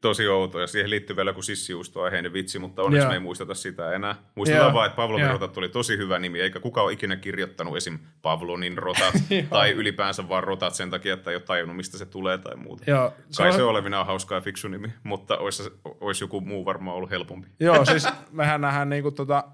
Tosi 0.00 0.28
outo, 0.28 0.60
ja 0.60 0.66
siihen 0.66 0.90
liittyy 0.90 1.16
vielä 1.16 1.30
joku 1.30 1.42
sissiustoaiheinen 1.42 2.32
vitsi, 2.32 2.58
mutta 2.58 2.82
onneksi 2.82 3.04
Joo. 3.04 3.08
me 3.08 3.14
ei 3.14 3.20
muisteta 3.20 3.54
sitä 3.54 3.92
enää. 3.92 4.14
Muistetaan 4.34 4.66
Joo. 4.66 4.74
vaan, 4.74 4.86
että 4.86 4.96
Pavlovin 4.96 5.24
Joo. 5.24 5.32
rotat 5.32 5.56
oli 5.58 5.68
tosi 5.68 5.96
hyvä 5.96 6.18
nimi, 6.18 6.40
eikä 6.40 6.60
kukaan 6.60 6.84
ole 6.84 6.92
ikinä 6.92 7.16
kirjoittanut 7.16 7.76
esim. 7.76 7.98
Pavlonin 8.22 8.78
rotat, 8.78 9.14
tai 9.50 9.70
ylipäänsä 9.70 10.28
vaan 10.28 10.44
rotat 10.44 10.74
sen 10.74 10.90
takia, 10.90 11.14
että 11.14 11.30
ei 11.30 11.36
ole 11.36 11.42
tajunnut, 11.42 11.76
mistä 11.76 11.98
se 11.98 12.06
tulee 12.06 12.38
tai 12.38 12.56
muuta. 12.56 12.84
Joo, 12.86 13.12
se 13.30 13.42
Kai 13.42 13.48
on- 13.50 13.56
se 13.56 13.62
on 13.62 13.68
olevinaan 13.70 14.06
hauska 14.06 14.34
ja 14.34 14.40
fiksu 14.40 14.68
nimi, 14.68 14.88
mutta 15.02 15.36
olisi, 15.36 15.62
olisi 16.00 16.24
joku 16.24 16.40
muu 16.40 16.64
varmaan 16.64 16.96
ollut 16.96 17.10
helpompi. 17.10 17.48
Joo, 17.60 17.84
siis 17.84 18.08
mehän 18.32 18.60
nähdään 18.60 18.88
niinku 18.88 19.10
tota, 19.10 19.44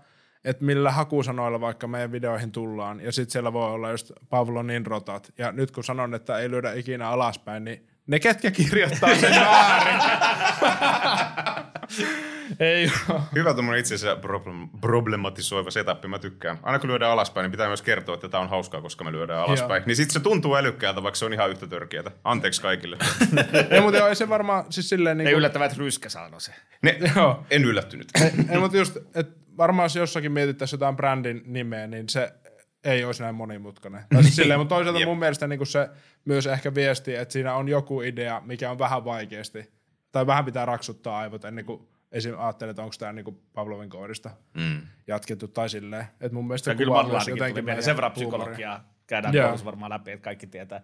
että 0.44 0.64
millä 0.64 0.90
hakusanoilla 0.90 1.60
vaikka 1.60 1.86
meidän 1.86 2.12
videoihin 2.12 2.52
tullaan, 2.52 3.00
ja 3.00 3.12
sitten 3.12 3.32
siellä 3.32 3.52
voi 3.52 3.70
olla 3.70 3.90
just 3.90 4.12
Pavlonin 4.30 4.86
rotat. 4.86 5.32
Ja 5.38 5.52
nyt 5.52 5.70
kun 5.70 5.84
sanon, 5.84 6.14
että 6.14 6.38
ei 6.38 6.50
lyödä 6.50 6.72
ikinä 6.72 7.08
alaspäin, 7.08 7.64
niin 7.64 7.89
ne 8.10 8.20
ketkä 8.20 8.50
kirjoittaa 8.50 9.14
sen 9.14 9.34
väärin. 9.34 10.00
ei 12.60 12.90
oo. 13.10 13.22
Hyvä 13.34 13.54
tuommoinen 13.54 13.80
itse 13.80 13.94
asiassa 13.94 14.20
problem, 14.20 14.68
problematisoiva 14.80 15.70
setup, 15.70 16.04
mä 16.08 16.18
tykkään. 16.18 16.58
Aina 16.62 16.78
kun 16.78 16.90
lyödään 16.90 17.12
alaspäin, 17.12 17.44
niin 17.44 17.50
pitää 17.50 17.66
myös 17.66 17.82
kertoa, 17.82 18.14
että 18.14 18.28
tämä 18.28 18.42
on 18.42 18.48
hauskaa, 18.48 18.80
koska 18.80 19.04
me 19.04 19.12
lyödään 19.12 19.42
alaspäin. 19.42 19.80
Joo. 19.80 19.86
Niin 19.86 19.96
sitten 19.96 20.12
se 20.12 20.20
tuntuu 20.20 20.54
älykkäältä, 20.54 21.02
vaikka 21.02 21.16
se 21.16 21.24
on 21.24 21.32
ihan 21.32 21.50
yhtä 21.50 21.66
törkeätä. 21.66 22.10
Anteeksi 22.24 22.62
kaikille. 22.62 22.96
ei, 23.70 23.80
mutta 23.80 23.98
joo, 23.98 24.08
ei 24.08 24.16
se 24.16 24.28
varmaan, 24.28 24.64
siis 24.70 24.88
silleen 24.88 25.20
Ei 25.20 25.24
niinku, 25.24 25.38
yllättävää, 25.38 25.66
että 25.66 25.78
Ryskä 25.78 26.08
sanoi 26.08 26.40
se. 26.40 26.52
Ne, 26.82 26.98
Joo. 27.16 27.46
en 27.50 27.64
yllättynyt. 27.64 28.08
ei, 28.50 28.58
mutta 28.58 28.76
just, 28.76 28.96
että 29.14 29.40
varmaan 29.56 29.84
jos 29.84 29.96
jossakin 29.96 30.32
mietittäisiin 30.32 30.78
jotain 30.78 30.96
brändin 30.96 31.42
nimeä, 31.46 31.86
niin 31.86 32.08
se 32.08 32.32
ei 32.84 33.04
olisi 33.04 33.22
näin 33.22 33.34
monimutkainen. 33.34 34.04
Tai 34.14 34.22
siis 34.22 34.36
silleen, 34.40 34.60
mutta 34.60 34.74
toisaalta 34.74 35.00
Jep. 35.00 35.08
mun 35.08 35.18
mielestä 35.18 35.46
niin 35.46 35.66
se 35.66 35.88
myös 36.24 36.46
ehkä 36.46 36.74
viesti, 36.74 37.14
että 37.14 37.32
siinä 37.32 37.54
on 37.54 37.68
joku 37.68 38.00
idea, 38.02 38.42
mikä 38.44 38.70
on 38.70 38.78
vähän 38.78 39.04
vaikeasti, 39.04 39.72
tai 40.12 40.26
vähän 40.26 40.44
pitää 40.44 40.64
raksuttaa 40.64 41.18
aivot 41.18 41.44
ennen 41.44 41.64
kuin 41.64 41.88
esim. 42.12 42.34
ajattelee, 42.38 42.70
että 42.70 42.82
onko 42.82 42.94
tämä 42.98 43.12
niin 43.12 43.40
Pavlovin 43.52 43.90
koodista 43.90 44.30
Mm. 44.54 44.82
jatkettu 45.06 45.48
tai 45.48 45.68
silleen. 45.68 46.06
Että 46.20 46.34
mun 46.34 46.46
mielestä 46.46 46.70
Ja 46.70 46.74
kyllä 46.74 47.02
myös 47.02 47.28
jotenkin 47.28 47.64
mieleen. 47.64 47.84
Sen 47.84 47.96
verran 47.96 48.12
meidän 48.16 48.30
psykologiaa 48.30 48.92
käydään 49.06 49.34
Joo. 49.34 49.44
koulussa 49.44 49.66
varmaan 49.66 49.90
läpi, 49.90 50.10
että 50.10 50.24
kaikki 50.24 50.46
tietää, 50.46 50.82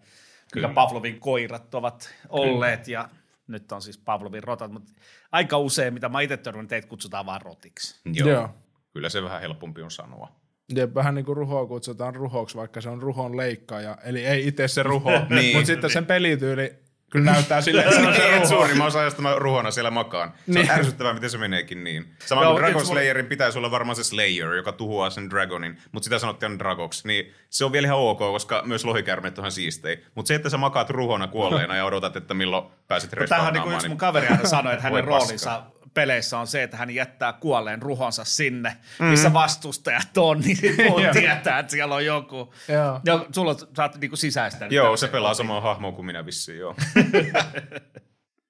mikä 0.55 0.69
Pavlovin 0.69 1.21
koirat 1.21 1.75
ovat 1.75 2.15
olleet 2.29 2.89
ja 2.89 3.09
nyt 3.47 3.73
on 3.73 3.83
siis 3.83 3.99
Pavlovin 3.99 4.43
rotat, 4.45 4.73
mutta 4.73 4.93
aika 5.33 5.59
usein, 5.59 5.95
mitä 5.95 6.09
mä 6.09 6.21
itse 6.21 6.37
törmännyt, 6.37 6.69
teitä 6.69 6.89
kutsutaan 6.89 7.27
vaan 7.27 7.43
rotiksi. 7.43 8.01
Joo. 8.13 8.29
Joo. 8.29 8.49
Kyllä 8.93 9.09
se 9.09 9.23
vähän 9.23 9.41
helpompi 9.41 9.83
on 9.83 9.91
sanoa. 9.91 10.33
Jep, 10.75 10.95
vähän 10.95 11.15
niin 11.15 11.25
kuin 11.25 11.37
ruhoa 11.37 11.67
kutsutaan 11.67 12.15
ruhoksi, 12.15 12.57
vaikka 12.57 12.81
se 12.81 12.89
on 12.89 13.03
ruhon 13.03 13.37
leikkaaja. 13.37 13.99
Eli 14.05 14.27
ei 14.27 14.47
itse 14.49 14.69
se 14.69 14.83
ruho, 14.83 15.11
Niin. 15.31 15.57
mutta 15.57 15.67
sitten 15.67 15.91
sen 15.91 16.07
pelityyli 16.07 16.73
kyllä 17.11 17.33
näyttää 17.33 17.61
silleen, 17.61 17.87
että 17.89 18.01
se 18.03 18.09
on 18.09 18.15
se 18.15 18.23
Niin, 18.23 18.35
ruho. 18.35 18.47
suurimman 18.47 18.87
osa 18.87 18.99
ajasta 19.01 19.23
mä 19.23 19.35
ruhona 19.37 19.71
siellä 19.71 19.91
makaan. 19.91 20.33
Se 20.53 20.61
on 20.61 20.71
ärsyttävää, 20.71 21.13
miten 21.15 21.31
se 21.31 21.39
meneekin 21.39 21.85
niin. 21.85 22.07
Sama 22.27 22.43
Joo, 22.43 22.51
kuin 22.53 22.61
Dragon 22.61 22.75
mulla- 22.75 22.87
Slayerin 22.87 23.27
pitäisi 23.27 23.59
olla 23.59 23.71
varmaan 23.71 23.97
se 23.97 24.05
Slayer, 24.05 24.53
joka 24.55 24.73
tuhoaa 24.73 25.11
sen 25.11 25.31
Dragonin, 25.31 25.79
mutta 25.93 26.05
sitä 26.05 26.19
sanottiin 26.19 26.59
Dragox. 26.59 27.05
Niin 27.05 27.33
se 27.51 27.65
on 27.65 27.73
vielä 27.73 27.87
ihan 27.87 27.99
ok, 27.99 28.19
koska 28.19 28.63
myös 28.65 28.85
lohikärmeet 28.85 29.39
on 29.39 29.43
ihan 29.43 29.53
siistei. 29.53 30.05
Mutta 30.15 30.29
se, 30.29 30.35
että 30.35 30.51
sä 30.51 30.57
makaat 30.57 30.91
ruhona 30.91 31.27
kuolleena 31.29 31.77
ja 31.77 31.85
odotat, 31.85 32.17
että 32.17 32.35
milloin 32.35 32.65
pääset 32.89 33.11
Tämähän 33.29 33.47
on 33.47 33.53
niin 33.53 33.63
kuin 33.63 33.75
yksi 33.75 33.89
mun 33.89 33.99
kaveri 33.99 34.27
aina 34.27 34.47
sanoi, 34.49 34.73
että 34.73 34.83
hänen 34.83 35.05
roolinsa 35.05 35.63
peleissä 35.97 36.39
on 36.39 36.47
se, 36.47 36.63
että 36.63 36.77
hän 36.77 36.91
jättää 36.91 37.33
kuolleen 37.33 37.83
ruhonsa 37.83 38.25
sinne, 38.25 38.77
missä 39.11 39.33
vastustajat 39.33 40.19
on, 40.19 40.41
niin 40.41 40.59
Joo. 41.03 41.13
tietää, 41.13 41.59
että 41.59 41.71
siellä 41.71 41.95
on 41.95 42.05
joku. 42.05 42.55
Joo. 42.69 43.01
Ja 43.05 43.27
sulla 43.35 43.51
on- 43.51 43.59
sä 43.77 43.83
oot 43.83 43.97
niinku 44.01 44.17
sisäistänyt. 44.17 44.73
Joo, 44.73 44.97
se 44.97 45.09
pelaa 45.09 45.35
samaa 45.35 45.61
hahmoa 45.61 45.93
kuin 45.93 46.07
minä 46.07 46.27
vissiin, 46.27 46.59
joo. 46.59 46.75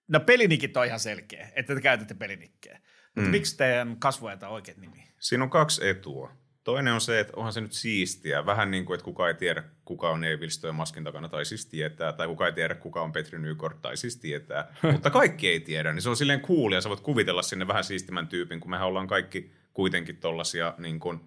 No 0.09 0.21
pelinikit 0.21 0.77
on 0.77 0.87
ihan 0.87 1.01
selkeä, 1.01 1.49
että 1.55 1.75
te 1.75 1.81
käytätte 1.81 2.15
pelinikkejä. 2.15 2.81
Mutta 3.17 3.31
miksi 3.31 3.57
teidän 3.57 3.97
kasvoajat 3.99 4.43
on 4.43 4.49
oikeat 4.49 4.79
nimi? 4.79 5.05
Siinä 5.19 5.45
on 5.45 5.51
kaksi 5.51 5.89
etua. 5.89 6.33
Toinen 6.65 6.93
on 6.95 7.01
se, 7.01 7.21
että 7.21 7.33
onhan 7.37 7.53
se 7.53 7.61
nyt 7.61 7.73
siistiä. 7.73 8.47
Vähän 8.47 8.71
niin 8.71 8.85
kuin, 8.85 8.95
että 8.95 9.05
kuka 9.05 9.29
ei 9.29 9.35
tiedä, 9.35 9.63
kuka 9.87 10.11
on 10.11 10.25
Eivilstö 10.25 10.73
maskin 10.73 11.05
takana, 11.05 11.29
tai 11.29 11.45
siis 11.45 11.67
tietää. 11.67 12.13
Tai 12.13 12.27
kuka 12.27 12.47
ei 12.47 12.53
tiedä, 12.53 12.75
kuka 12.75 13.03
on 13.03 13.13
Petri 13.13 13.39
Nykort, 13.39 13.83
tai 13.83 13.97
siis 13.97 14.17
tietää. 14.17 14.73
Mutta 14.93 15.11
kaikki 15.11 15.49
ei 15.49 15.61
tiedä, 15.61 15.93
niin 15.93 16.03
se 16.03 16.09
on 16.09 16.17
silleen 16.17 16.41
cool, 16.41 16.73
ja 16.73 16.81
sä 16.81 16.89
voit 16.89 17.01
kuvitella 17.01 17.43
sinne 17.43 17.69
vähän 17.69 17.85
siistimän 17.85 18.29
tyypin, 18.29 18.61
kun 18.61 18.71
mehän 18.71 18.87
ollaan 18.87 19.07
kaikki 19.07 19.53
kuitenkin 19.73 20.17
tollasia 20.17 20.75
niin 20.79 21.01
kuin, 21.01 21.21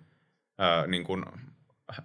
ää, 0.57 0.87
niin 0.87 1.03
kuin 1.03 1.25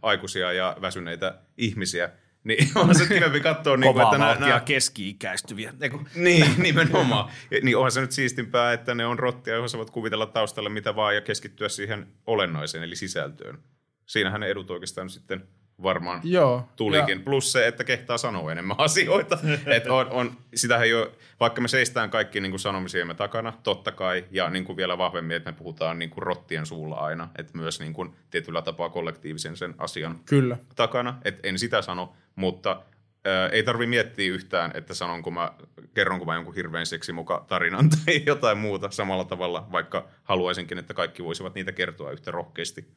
aikuisia 0.02 0.52
ja 0.52 0.76
väsyneitä 0.80 1.38
ihmisiä. 1.56 2.10
Niin 2.44 2.70
on 2.74 2.94
se 2.94 3.06
kivempi 3.14 3.40
katsoa, 3.40 3.76
niin 3.76 3.92
kuin, 3.92 4.06
Kovaa 4.06 4.14
että 4.14 4.18
nämä, 4.18 4.48
nämä, 4.48 4.60
keski-ikäistyviä. 4.60 5.74
Eiku, 5.80 6.00
niin, 6.14 6.46
nimenomaan. 6.58 7.30
Niin 7.62 7.76
onhan 7.76 7.92
se 7.92 8.00
nyt 8.00 8.12
siistimpää, 8.12 8.72
että 8.72 8.94
ne 8.94 9.06
on 9.06 9.18
rottia, 9.18 9.54
joissa 9.54 9.78
voit 9.78 9.90
kuvitella 9.90 10.26
taustalle 10.26 10.68
mitä 10.68 10.96
vaan 10.96 11.14
ja 11.14 11.20
keskittyä 11.20 11.68
siihen 11.68 12.06
olennaiseen, 12.26 12.84
eli 12.84 12.96
sisältöön. 12.96 13.58
Siinähän 14.06 14.40
ne 14.40 14.46
edut 14.46 14.70
oikeastaan 14.70 15.10
sitten 15.10 15.48
varmaan 15.82 16.20
Joo. 16.24 16.68
tulikin. 16.76 17.22
Plus 17.22 17.52
se, 17.52 17.66
että 17.66 17.84
kehtaa 17.84 18.18
sanoa 18.18 18.52
enemmän 18.52 18.76
asioita. 18.88 19.38
Et 19.66 19.86
on, 19.86 20.10
on, 20.10 20.36
sitähän 20.54 20.90
jo, 20.90 21.12
vaikka 21.40 21.60
me 21.60 21.68
seistään 21.68 22.10
kaikki 22.10 22.40
niin 22.40 22.52
kuin 22.52 22.60
sanomisiemme 22.60 23.14
takana, 23.14 23.52
totta 23.62 23.92
kai, 23.92 24.24
ja 24.30 24.50
niin 24.50 24.64
kuin 24.64 24.76
vielä 24.76 24.98
vahvemmin, 24.98 25.36
että 25.36 25.50
me 25.50 25.56
puhutaan 25.58 25.98
niin 25.98 26.10
kuin 26.10 26.22
rottien 26.22 26.66
suulla 26.66 26.96
aina, 26.96 27.28
että 27.38 27.58
myös 27.58 27.80
niin 27.80 27.92
kuin 27.92 28.14
tietyllä 28.30 28.62
tapaa 28.62 28.88
kollektiivisen 28.88 29.56
sen 29.56 29.74
asian 29.78 30.18
Kyllä. 30.24 30.56
takana, 30.76 31.18
että 31.24 31.48
en 31.48 31.58
sitä 31.58 31.82
sano, 31.82 32.12
mutta 32.36 32.82
ää, 33.24 33.48
ei 33.48 33.62
tarvi 33.62 33.86
miettiä 33.86 34.32
yhtään, 34.32 34.70
että 34.74 34.94
sanonko 34.94 35.30
mä, 35.30 35.52
kerronko 35.94 36.24
mä 36.24 36.34
jonkun 36.34 36.54
hirveän 36.54 36.86
seksimuka 36.86 37.44
tarinan 37.48 37.88
tai 38.04 38.22
jotain 38.26 38.58
muuta 38.58 38.90
samalla 38.90 39.24
tavalla, 39.24 39.66
vaikka 39.72 40.08
haluaisinkin, 40.22 40.78
että 40.78 40.94
kaikki 40.94 41.24
voisivat 41.24 41.54
niitä 41.54 41.72
kertoa 41.72 42.10
yhtä 42.10 42.30
rohkeasti. 42.30 42.88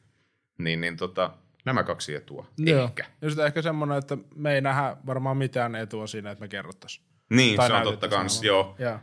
Niin, 0.58 0.80
niin 0.80 0.96
tota, 0.96 1.30
nämä 1.68 1.84
kaksi 1.84 2.14
etua. 2.14 2.46
Joo. 2.58 2.84
Ehkä. 2.84 3.04
Ja 3.22 3.30
sitten 3.30 3.46
ehkä 3.46 3.62
semmoinen, 3.62 3.98
että 3.98 4.18
me 4.34 4.54
ei 4.54 4.60
nähdä 4.60 4.96
varmaan 5.06 5.36
mitään 5.36 5.74
etua 5.74 6.06
siinä, 6.06 6.30
että 6.30 6.42
me 6.42 6.48
kerrottaisiin. 6.48 7.06
Niin, 7.30 7.56
Tai 7.56 7.68
se 7.68 7.74
on 7.74 7.82
totta 7.82 8.08
kans, 8.08 8.42
joo. 8.42 8.76
Joo. 8.78 8.98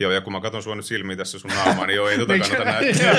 Joo, 0.00 0.12
ja 0.12 0.20
kun 0.20 0.32
mä 0.32 0.40
katson 0.40 0.62
sua 0.62 0.74
nyt 0.74 0.84
silmiin 0.84 1.18
tässä 1.18 1.38
sun 1.38 1.50
naamaa, 1.50 1.86
niin 1.86 1.96
joo, 1.96 2.08
ei 2.08 2.18
tota 2.18 2.38
kannata 2.38 2.64
näyttää. 2.72 3.14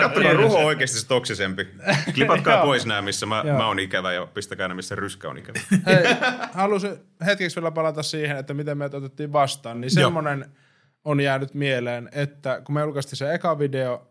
Katsokaa, 0.00 0.32
ruho 0.32 0.58
on 0.58 0.64
oikeasti 0.64 0.98
se 0.98 1.06
toksisempi. 1.06 1.68
Klipatkaa 2.14 2.62
pois 2.62 2.86
nämä, 2.86 3.02
missä 3.02 3.26
mä, 3.26 3.44
mä 3.44 3.66
oon 3.66 3.78
ikävä, 3.78 4.12
ja 4.12 4.26
pistäkää 4.26 4.68
nämä, 4.68 4.76
missä 4.76 4.94
ryskä 4.94 5.28
on 5.28 5.38
ikävä. 5.38 5.58
Hei, 5.86 6.16
halusin 6.52 6.96
hetkeksi 7.26 7.56
vielä 7.56 7.70
palata 7.70 8.02
siihen, 8.02 8.36
että 8.36 8.54
miten 8.54 8.78
meitä 8.78 8.96
otettiin 8.96 9.32
vastaan. 9.32 9.80
Niin 9.80 9.90
semmoinen 9.90 10.46
on 11.04 11.20
jäänyt 11.20 11.54
mieleen, 11.54 12.08
että 12.12 12.60
kun 12.64 12.74
me 12.74 12.80
julkaistiin 12.80 13.16
se 13.16 13.34
eka 13.34 13.58
video, 13.58 14.08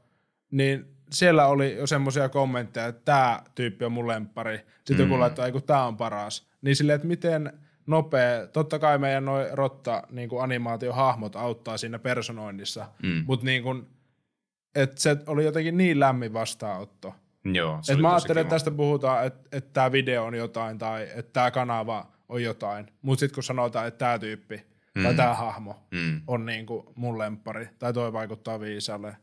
niin 0.52 0.95
siellä 1.12 1.48
oli 1.48 1.76
jo 1.76 1.88
semmoisia 1.88 2.30
kommentteja, 2.30 2.86
että 2.86 3.02
tämä 3.06 3.40
tyyppi 3.56 3.86
on 3.86 3.92
mun 3.92 4.08
lemppari. 4.08 4.58
Sitten 4.58 5.06
mm. 5.06 5.12
joku 5.12 5.20
laittoi, 5.20 5.46
ei 5.46 5.52
kun 5.52 5.64
tämä 5.64 5.86
on 5.86 5.98
paras. 5.98 6.48
Niin 6.62 6.76
silleen, 6.76 6.96
että 6.96 7.08
miten 7.08 7.54
nopea. 7.88 8.48
Totta 8.48 8.80
kai 8.80 8.98
meidän 8.98 9.26
noi 9.26 9.48
rotta 9.52 10.04
niin 10.10 10.30
kuin 10.30 10.44
animaatiohahmot 10.44 11.36
auttaa 11.36 11.78
siinä 11.78 12.00
personoinnissa, 12.00 12.88
mm. 13.04 13.24
mutta 13.28 13.46
niin 13.46 13.64
kuin, 13.64 13.88
et 14.76 14.98
se 14.98 15.18
oli 15.28 15.46
jotenkin 15.46 15.78
niin 15.78 16.00
lämmin 16.00 16.34
vastaanotto. 16.34 17.16
Joo, 17.54 17.80
se 17.82 17.94
Et 17.94 18.00
mä 18.00 18.08
tosi 18.08 18.16
ajattelen, 18.16 18.42
että 18.42 18.56
tästä 18.56 18.72
puhutaan, 18.72 19.26
että, 19.26 19.50
että 19.52 19.74
tämä 19.74 19.92
video 19.92 20.26
on 20.26 20.36
jotain 20.36 20.78
tai 20.78 21.04
että 21.04 21.34
tämä 21.34 21.52
kanava 21.52 22.08
on 22.30 22.44
jotain. 22.44 22.88
Mutta 23.02 23.20
sitten 23.20 23.36
kun 23.36 23.44
sanotaan, 23.44 23.88
että 23.88 23.98
tämä 23.98 24.20
tyyppi 24.20 24.66
mm. 24.96 25.04
tai 25.04 25.14
tämä 25.14 25.34
hahmo 25.34 25.86
Mm. 25.92 26.22
on 26.28 26.46
niinku 26.46 26.94
mun 26.96 27.18
lemppari 27.18 27.70
tai 27.80 27.94
toi 27.94 28.14
vaikuttaa 28.14 28.60
viisalle. 28.60 29.18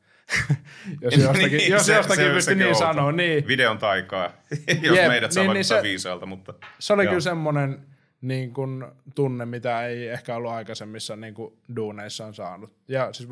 Jos 1.01 1.15
jostakin, 1.17 1.53
Niin, 1.53 1.71
jos 1.73 1.87
se- 1.87 1.95
jostakin 1.97 2.25
se- 2.25 2.33
pystyi 2.33 2.55
niin 2.55 2.67
outo. 2.67 2.79
sanoa, 2.79 3.13
niin. 3.13 3.47
Videon 3.47 3.79
taikaa, 3.79 4.31
jos 4.83 4.97
Jep, 4.97 5.09
meidät 5.09 5.33
saa 5.33 5.43
niin, 5.45 5.53
niin 5.55 5.65
se- 5.65 5.83
viisaalta, 5.83 6.27
mutta 6.27 6.55
Se 6.79 6.93
oli 6.93 7.05
Joo. 7.05 7.11
kyllä 7.11 7.21
semmoinen 7.21 7.79
niin 8.21 8.53
kuin, 8.53 8.85
tunne, 9.15 9.47
mitä 9.47 9.87
ei 9.87 10.09
ehkä 10.09 10.37
ollut 10.37 10.51
aikaisemmissa 10.53 11.17
niin 11.17 11.35
kuin, 11.35 11.55
duuneissa 11.77 12.27
on 12.27 12.35
saanut. 12.35 12.73
Ja, 12.89 13.13
siis, 13.13 13.29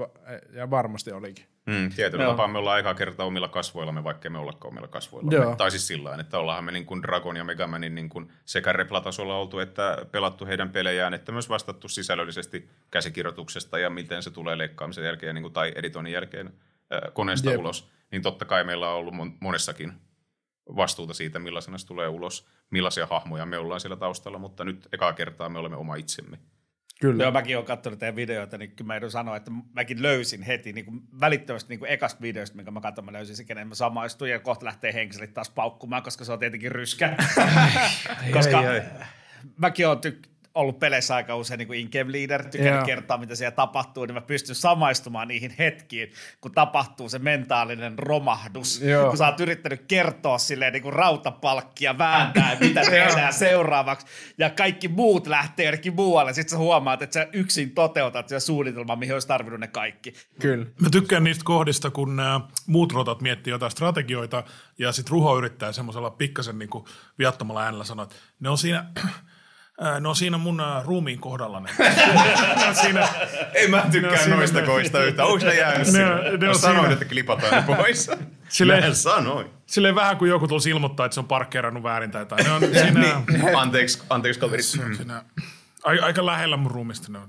ja 0.52 0.70
varmasti 0.70 1.12
olikin. 1.12 1.44
Mm, 1.66 1.90
tietyllä 1.96 2.24
Joo. 2.24 2.32
tapaa 2.32 2.48
me 2.48 2.58
ollaan 2.58 2.74
aikaa 2.76 2.94
kertaa 2.94 3.26
omilla 3.26 3.48
kasvoillamme, 3.48 4.04
vaikka 4.04 4.30
me 4.30 4.38
ollakaan 4.38 4.72
omilla 4.72 4.88
kasvoillamme. 4.88 5.44
Joo. 5.44 5.56
Tai 5.56 5.70
siis 5.70 5.86
sillä 5.86 6.02
tavalla, 6.04 6.20
että 6.20 6.38
ollaanhan 6.38 6.64
me 6.64 6.72
niin 6.72 6.86
kuin 6.86 7.02
Dragon 7.02 7.36
ja 7.36 7.44
Megamanin 7.44 7.94
niin 7.94 8.08
kuin 8.08 8.32
sekä 8.44 8.72
replatasolla 8.72 9.36
oltu, 9.36 9.58
että 9.58 9.98
pelattu 10.12 10.46
heidän 10.46 10.70
pelejään, 10.70 11.14
että 11.14 11.32
myös 11.32 11.48
vastattu 11.48 11.88
sisällöllisesti 11.88 12.68
käsikirjoituksesta 12.90 13.78
ja 13.78 13.90
miten 13.90 14.22
se 14.22 14.30
tulee 14.30 14.58
leikkaamisen 14.58 15.04
jälkeen 15.04 15.34
niin 15.34 15.42
kuin, 15.42 15.52
tai 15.52 15.72
editoinnin 15.74 16.12
jälkeen 16.12 16.52
koneesta 17.12 17.50
Jep. 17.50 17.60
ulos. 17.60 17.90
Niin 18.12 18.22
totta 18.22 18.44
kai 18.44 18.64
meillä 18.64 18.88
on 18.90 18.96
ollut 18.96 19.14
mon- 19.14 19.36
monessakin 19.40 19.92
vastuuta 20.76 21.14
siitä, 21.14 21.38
millaisena 21.38 21.78
se 21.78 21.86
tulee 21.86 22.08
ulos, 22.08 22.48
millaisia 22.70 23.06
hahmoja 23.06 23.46
me 23.46 23.58
ollaan 23.58 23.80
siellä 23.80 23.96
taustalla, 23.96 24.38
mutta 24.38 24.64
nyt 24.64 24.88
ekaa 24.92 25.12
kertaa 25.12 25.48
me 25.48 25.58
olemme 25.58 25.76
oma 25.76 25.96
itsemme. 25.96 26.38
Kyllä. 27.00 27.24
Joo, 27.24 27.32
mäkin 27.32 27.56
olen 27.56 27.66
katsonut 27.66 27.98
teidän 27.98 28.16
videoita, 28.16 28.58
niin 28.58 28.70
kyllä 28.70 28.86
mä 28.86 28.96
edun 28.96 29.10
sanoa, 29.10 29.36
että 29.36 29.50
mäkin 29.74 30.02
löysin 30.02 30.42
heti 30.42 30.72
niin 30.72 30.84
kuin 30.84 31.00
välittömästi 31.20 31.68
niin 31.68 31.78
kuin 31.78 31.90
ekasta 31.90 32.20
videosta, 32.20 32.56
minkä 32.56 32.70
mä 32.70 32.80
katson, 32.80 33.04
mä 33.04 33.12
löysin 33.12 33.36
se, 33.36 33.44
kenen 33.44 33.68
mä 33.68 33.74
samaistuin, 33.74 34.30
ja 34.30 34.38
kohta 34.38 34.66
lähtee 34.66 34.94
henkiselit 34.94 35.34
taas 35.34 35.50
paukkumaan, 35.50 36.02
koska 36.02 36.24
se 36.24 36.32
on 36.32 36.38
tietenkin 36.38 36.72
ryskä. 36.72 37.16
koska 38.32 38.58
ai, 38.58 38.66
ai. 38.66 38.82
mäkin 39.56 39.88
olen 39.88 39.98
tyk- 39.98 40.28
ollut 40.54 40.78
peleissä 40.78 41.14
aika 41.14 41.36
usein 41.36 41.58
niin 41.58 41.66
kuin 41.66 41.80
in-game 41.80 42.12
leader, 42.12 42.44
tykännyt 42.44 42.86
kertoa, 42.86 43.18
mitä 43.18 43.34
siellä 43.34 43.50
tapahtuu, 43.50 44.04
niin 44.04 44.14
mä 44.14 44.20
pystyn 44.20 44.54
samaistumaan 44.54 45.28
niihin 45.28 45.54
hetkiin, 45.58 46.12
kun 46.40 46.52
tapahtuu 46.52 47.08
se 47.08 47.18
mentaalinen 47.18 47.98
romahdus, 47.98 48.80
Joo. 48.80 49.08
kun 49.08 49.18
sä 49.18 49.26
oot 49.26 49.40
yrittänyt 49.40 49.84
kertoa 49.88 50.38
silleen 50.38 50.72
niin 50.72 50.82
kuin 50.82 50.92
rautapalkkia 50.92 51.98
vääntää, 51.98 52.56
mitä 52.60 52.80
tehdään 52.80 53.32
seuraavaksi, 53.32 54.06
ja 54.38 54.50
kaikki 54.50 54.88
muut 54.88 55.26
lähtee 55.26 55.64
jonnekin 55.64 55.94
muualle, 55.94 56.32
sitten 56.32 56.50
sä 56.50 56.58
huomaat, 56.58 57.02
että 57.02 57.14
sä 57.14 57.28
yksin 57.32 57.70
toteutat 57.70 58.28
sen 58.28 58.40
suunnitelman, 58.40 58.98
mihin 58.98 59.14
olisi 59.14 59.28
tarvinnut 59.28 59.60
ne 59.60 59.68
kaikki. 59.68 60.14
Kyllä. 60.40 60.66
Mä 60.80 60.90
tykkään 60.90 61.24
niistä 61.24 61.44
kohdista, 61.44 61.90
kun 61.90 62.16
nämä 62.16 62.40
muut 62.66 62.92
rotat 62.92 63.20
miettii 63.20 63.50
jotain 63.50 63.72
strategioita 63.72 64.44
ja 64.78 64.92
sitten 64.92 65.10
Ruho 65.10 65.38
yrittää 65.38 65.72
semmoisella 65.72 66.10
pikkasen 66.10 66.58
niin 66.58 66.68
kuin 66.68 66.84
viattomalla 67.18 67.62
äänellä 67.62 67.84
sanoa, 67.84 68.02
että 68.02 68.16
ne 68.40 68.48
on 68.48 68.58
siinä, 68.58 68.84
on 70.08 70.16
siinä 70.16 70.38
mun 70.38 70.62
ruumiin 70.84 71.18
kohdalla. 71.18 71.60
Ne. 71.60 71.70
on 72.68 72.74
siinä, 72.84 73.08
Ei 73.54 73.68
mä 73.68 73.84
tykkään 73.92 74.18
siinä 74.18 74.36
noista 74.36 74.60
ne- 74.60 74.66
koista 74.66 75.04
yhtään. 75.04 75.28
Onko 75.28 75.46
ne 75.46 75.54
jäänyt 75.54 75.78
Ne- 75.78 75.84
sinne? 75.84 76.30
ne 76.30 76.36
Mä 76.46 76.48
on 76.48 76.58
sanoin, 76.58 76.78
siinä. 76.80 76.92
että 76.92 77.04
klipataan 77.04 77.54
ne 77.68 77.76
pois. 77.76 78.10
Silleen- 78.48 78.84
Mä 78.84 78.94
sanoin. 78.94 79.46
silleen 79.66 79.94
vähän 79.94 80.16
kuin 80.16 80.28
joku 80.28 80.48
tulisi 80.48 80.70
ilmoittaa, 80.70 81.06
että 81.06 81.14
se 81.14 81.20
on 81.20 81.26
parkkeerannut 81.26 81.82
väärin 81.82 82.10
tai 82.10 82.22
jotain. 82.22 82.44
Ne 82.44 82.50
on 82.52 82.60
siinä, 82.82 83.00
Niin. 83.00 83.56
Anteeksi, 83.56 84.02
anteeksi 84.10 84.40
kaveri. 84.40 84.62
siinä 84.62 85.24
aika, 85.84 86.04
aika 86.04 86.26
lähellä 86.26 86.56
mun 86.56 86.70
ruumista 86.70 87.12
ne 87.12 87.18
on. 87.18 87.28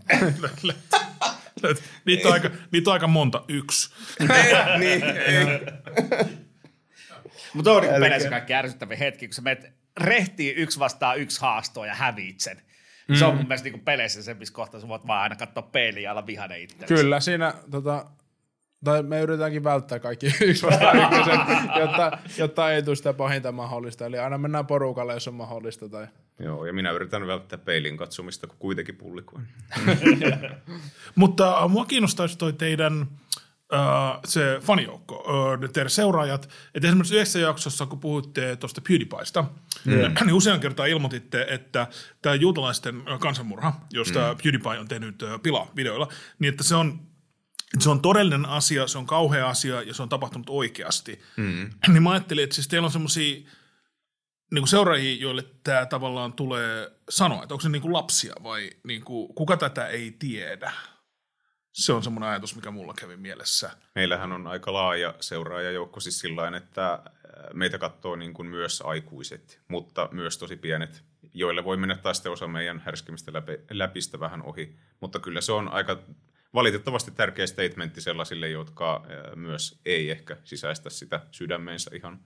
niitä, 2.06 2.28
on 2.28 2.34
aika, 2.34 2.50
niitä 2.72 2.90
on 2.90 2.94
aika 2.94 3.08
monta. 3.08 3.44
Yksi. 3.48 3.94
niin, 4.80 5.04
ei. 5.04 5.46
Mutta 7.54 7.72
on 7.72 7.82
niin 7.82 7.94
peleissä 8.00 8.30
kaikki 8.30 8.54
ärsyttävä 8.54 8.96
hetki, 8.96 9.28
kun 9.28 9.34
sä 9.34 9.42
menet 9.42 9.74
rehtii 9.98 10.54
yksi 10.54 10.80
vastaan 10.80 11.20
yksi 11.20 11.42
haastoa 11.42 11.86
ja 11.86 11.96
häviit 11.96 12.40
sen. 12.40 12.62
Mm. 13.08 13.16
Se 13.16 13.26
on 13.26 13.36
mun 13.36 13.48
mielestä 13.48 13.70
niin 13.70 13.80
peleissä 13.80 14.24
se, 14.24 14.34
missä 14.34 14.54
kohtaa 14.54 14.80
sä 14.80 14.88
voit 14.88 15.08
vaan 15.08 15.22
aina 15.22 15.36
katsoa 15.36 15.64
peiliä 15.64 16.04
ja 16.04 16.12
olla 16.12 16.28
vihainen 16.28 16.62
itse. 16.62 16.86
Kyllä, 16.86 17.20
siinä 17.20 17.54
tota, 17.72 18.06
tai 18.84 19.04
me 19.04 19.22
yritetäänkin 19.22 19.64
välttää 19.64 20.00
kaikki 20.00 20.26
yksi 20.42 20.66
vastaan 20.66 20.98
ykkösen, 20.98 21.40
jotta, 21.80 22.18
jotta 22.38 22.72
ei 22.72 22.84
tule 22.84 22.96
sitä 22.96 23.14
pahinta 23.14 23.52
mahdollista. 23.52 24.06
Eli 24.06 24.20
aina 24.20 24.38
mennään 24.38 24.68
porukalle, 24.68 25.14
jos 25.14 25.28
on 25.28 25.34
mahdollista. 25.34 25.90
Tai... 25.90 26.08
Joo, 26.40 26.66
ja 26.66 26.74
minä 26.74 26.92
yritän 26.92 27.28
välttää 27.28 27.60
peilin 27.60 27.98
katsomista, 27.98 28.48
kun 28.48 28.58
kuitenkin 28.60 28.96
pullikoin. 28.96 29.48
Mutta 31.16 31.64
äh, 31.64 31.70
mua 31.70 31.86
kiinnostaisi 31.86 32.38
toi 32.38 32.54
teidän 32.54 33.02
äh, 33.02 33.08
se 34.26 34.60
fanijoukko, 34.62 35.26
teidän 35.74 35.90
seuraajat. 35.90 36.50
Että 36.76 36.88
esimerkiksi 36.88 37.16
yhdessä 37.16 37.40
jaksossa, 37.40 37.86
kun 37.86 38.00
puhuitte 38.00 38.56
tuosta 38.56 38.82
PewDiePiesta, 38.88 39.46
mm. 39.86 39.94
niin 40.26 40.34
usean 40.34 40.60
kertaa 40.60 40.86
ilmoititte, 40.86 41.46
että 41.50 41.88
tämä 42.22 42.36
juutalaisten 42.36 43.04
kansanmurha, 43.20 43.74
josta 43.92 44.20
mm. 44.20 44.38
PewDiePie 44.44 44.80
on 44.80 44.88
tehnyt 44.88 45.24
äh, 45.24 45.42
pilaa 45.44 45.72
videoilla, 45.76 46.08
niin 46.40 46.50
että 46.52 46.64
se 46.64 46.76
on 46.76 47.00
se 47.80 47.90
on 47.90 48.02
todellinen 48.02 48.46
asia, 48.46 48.88
se 48.88 48.98
on 48.98 49.06
kauhea 49.06 49.50
asia 49.50 49.82
ja 49.82 49.94
se 49.94 50.04
on 50.04 50.10
tapahtunut 50.10 50.50
oikeasti. 50.50 51.22
Mm. 51.38 51.70
Niin 51.88 52.04
mä 52.04 52.12
ajattelin, 52.12 52.44
että 52.44 52.56
siis 52.56 52.68
teillä 52.68 52.86
on 52.86 52.92
semmoisia 52.92 53.50
niin 54.52 54.68
seuraajia, 54.68 55.22
joille 55.22 55.46
tämä 55.64 55.86
tavallaan 55.86 56.34
tulee 56.34 56.92
sanoa, 57.10 57.44
että 57.44 57.54
onko 57.54 57.62
se 57.62 57.70
niin 57.70 57.82
kuin 57.82 57.94
lapsia 57.94 58.34
vai 58.44 58.70
niin 58.84 59.02
kuin, 59.04 59.34
kuka 59.36 59.58
tätä 59.58 59.88
ei 59.88 60.16
tiedä. 60.20 60.72
Se 61.74 61.94
on 61.94 62.04
semmoinen 62.04 62.30
ajatus, 62.30 62.56
mikä 62.56 62.72
mulla 62.72 62.94
kävi 62.94 63.18
mielessä. 63.18 63.72
Meillähän 63.96 64.32
on 64.32 64.48
aika 64.48 64.74
laaja 64.74 65.14
seuraajajoukko 65.20 66.00
siis 66.00 66.20
sillä 66.20 66.58
että 66.58 66.94
äh, 66.94 67.02
meitä 67.54 67.78
katsoo 67.78 68.16
niin 68.16 68.34
kuin 68.34 68.48
myös 68.48 68.82
aikuiset, 68.86 69.62
mutta 69.68 70.10
myös 70.12 70.38
tosi 70.38 70.56
pienet, 70.56 71.04
joille 71.34 71.64
voi 71.64 71.78
mennä 71.78 71.96
taas 71.96 72.28
osa 72.28 72.48
meidän 72.48 72.80
härskimistä 72.86 73.34
läpi, 73.34 73.60
läpistä 73.70 74.20
vähän 74.20 74.44
ohi. 74.44 74.76
Mutta 75.00 75.20
kyllä 75.20 75.42
se 75.42 75.52
on 75.52 75.74
aika 75.74 76.00
valitettavasti 76.54 77.12
tärkeä 77.12 77.48
statementti 77.48 78.02
sellaisille, 78.02 78.50
jotka 78.50 78.96
äh, 78.96 79.36
myös 79.36 79.80
ei 79.86 80.12
ehkä 80.12 80.38
sisäistä 80.44 80.90
sitä 80.90 81.22
sydämeensä 81.32 81.92
ihan 81.96 82.20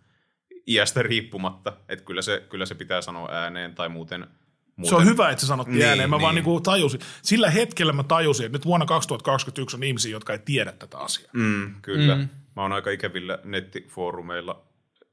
iästä 0.67 1.03
riippumatta. 1.03 1.77
Että 1.89 2.05
kyllä 2.05 2.21
se, 2.21 2.45
kyllä 2.49 2.65
se 2.65 2.75
pitää 2.75 3.01
sanoa 3.01 3.29
ääneen 3.31 3.75
tai 3.75 3.89
muuten... 3.89 4.27
muuten 4.75 4.89
Se 4.89 4.95
on 4.95 5.05
hyvä, 5.05 5.29
että 5.29 5.41
sä 5.41 5.47
sanottiin 5.47 5.75
Niin, 5.75 5.87
ääneen. 5.87 6.09
Mä 6.09 6.15
niin. 6.15 6.21
vaan 6.21 6.35
niin. 6.35 6.45
niin 6.45 6.63
tajusin. 6.63 6.99
Sillä 7.21 7.49
hetkellä 7.49 7.93
mä 7.93 8.03
tajusin, 8.03 8.45
että 8.45 8.57
nyt 8.57 8.65
vuonna 8.65 8.85
2021 8.85 9.77
on 9.77 9.83
ihmisiä, 9.83 10.11
jotka 10.11 10.33
ei 10.33 10.39
tiedä 10.39 10.71
tätä 10.71 10.97
asiaa. 10.97 11.29
Mm, 11.33 11.75
kyllä. 11.81 12.15
Mm. 12.15 12.29
Mä 12.55 12.61
oon 12.61 12.71
aika 12.73 12.89
ikävillä 12.89 13.39
nettifoorumeilla 13.43 14.65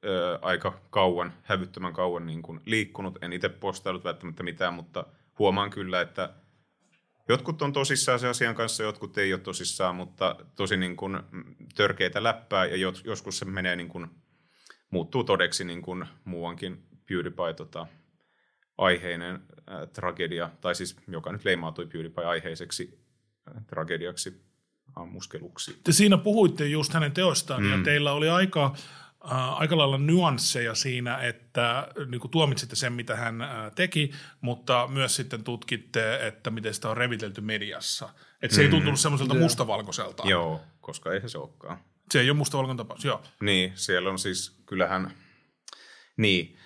ö, 0.04 0.38
aika 0.42 0.80
kauan, 0.90 1.32
hävyttömän 1.42 1.92
kauan 1.92 2.26
niin 2.26 2.42
kuin 2.42 2.60
liikkunut. 2.66 3.18
En 3.22 3.32
itse 3.32 3.48
postaillut 3.48 4.04
välttämättä 4.04 4.42
mitään, 4.42 4.74
mutta 4.74 5.06
huomaan 5.38 5.70
kyllä, 5.70 6.00
että 6.00 6.30
jotkut 7.28 7.62
on 7.62 7.72
tosissaan 7.72 8.18
se 8.18 8.28
asian 8.28 8.54
kanssa, 8.54 8.82
jotkut 8.82 9.18
ei 9.18 9.32
ole 9.32 9.40
tosissaan, 9.40 9.96
mutta 9.96 10.36
tosi 10.56 10.76
niin 10.76 10.96
kuin 10.96 11.20
törkeitä 11.74 12.22
läppää 12.22 12.64
ja 12.66 12.76
jos- 12.76 13.04
joskus 13.04 13.38
se 13.38 13.44
menee 13.44 13.76
niin 13.76 13.88
kuin, 13.88 14.06
muuttuu 14.90 15.24
todeksi 15.24 15.64
niin 15.64 15.82
kuin 15.82 16.06
muuankin 16.24 16.82
PewDiePie 17.06 17.54
tota, 17.56 17.86
aiheinen 18.78 19.34
äh, 19.34 19.88
tragedia, 19.92 20.50
tai 20.60 20.74
siis 20.74 20.96
joka 21.08 21.32
nyt 21.32 21.44
leimautui 21.44 21.86
PewDiePie-aiheiseksi 21.86 22.98
äh, 23.48 23.64
tragediaksi, 23.66 24.42
ammuskeluksi. 24.96 25.80
Te 25.84 25.92
siinä 25.92 26.18
puhuitte 26.18 26.66
just 26.66 26.92
hänen 26.92 27.12
teostaan 27.12 27.62
mm. 27.62 27.70
ja 27.70 27.78
teillä 27.84 28.12
oli 28.12 28.28
aika, 28.28 28.74
äh, 29.32 29.60
aika 29.60 29.76
lailla 29.76 29.98
nyansseja 29.98 30.74
siinä, 30.74 31.16
että 31.18 31.78
äh, 31.78 31.86
niin 32.08 32.20
kuin 32.20 32.30
tuomitsitte 32.30 32.76
sen, 32.76 32.92
mitä 32.92 33.16
hän 33.16 33.42
äh, 33.42 33.72
teki, 33.74 34.10
mutta 34.40 34.88
myös 34.92 35.16
sitten 35.16 35.44
tutkitte, 35.44 36.26
että 36.26 36.50
miten 36.50 36.74
sitä 36.74 36.88
on 36.88 36.96
revitelty 36.96 37.40
mediassa. 37.40 38.08
Että 38.42 38.54
se 38.54 38.62
mm. 38.62 38.64
ei 38.64 38.70
tuntunut 38.70 39.00
semmoiselta 39.00 39.34
mustavalkoiselta. 39.34 40.22
Joo, 40.26 40.60
koska 40.80 41.12
eihän 41.12 41.30
se 41.30 41.38
olekaan. 41.38 41.78
Se 42.10 42.20
ei 42.20 42.30
ole 42.30 42.38
mustavalkoinen 42.38 42.76
tapaus, 42.76 43.04
joo. 43.04 43.22
Niin, 43.40 43.72
siellä 43.74 44.10
on 44.10 44.18
siis, 44.18 44.62
kyllähän, 44.66 45.14
niin, 46.16 46.56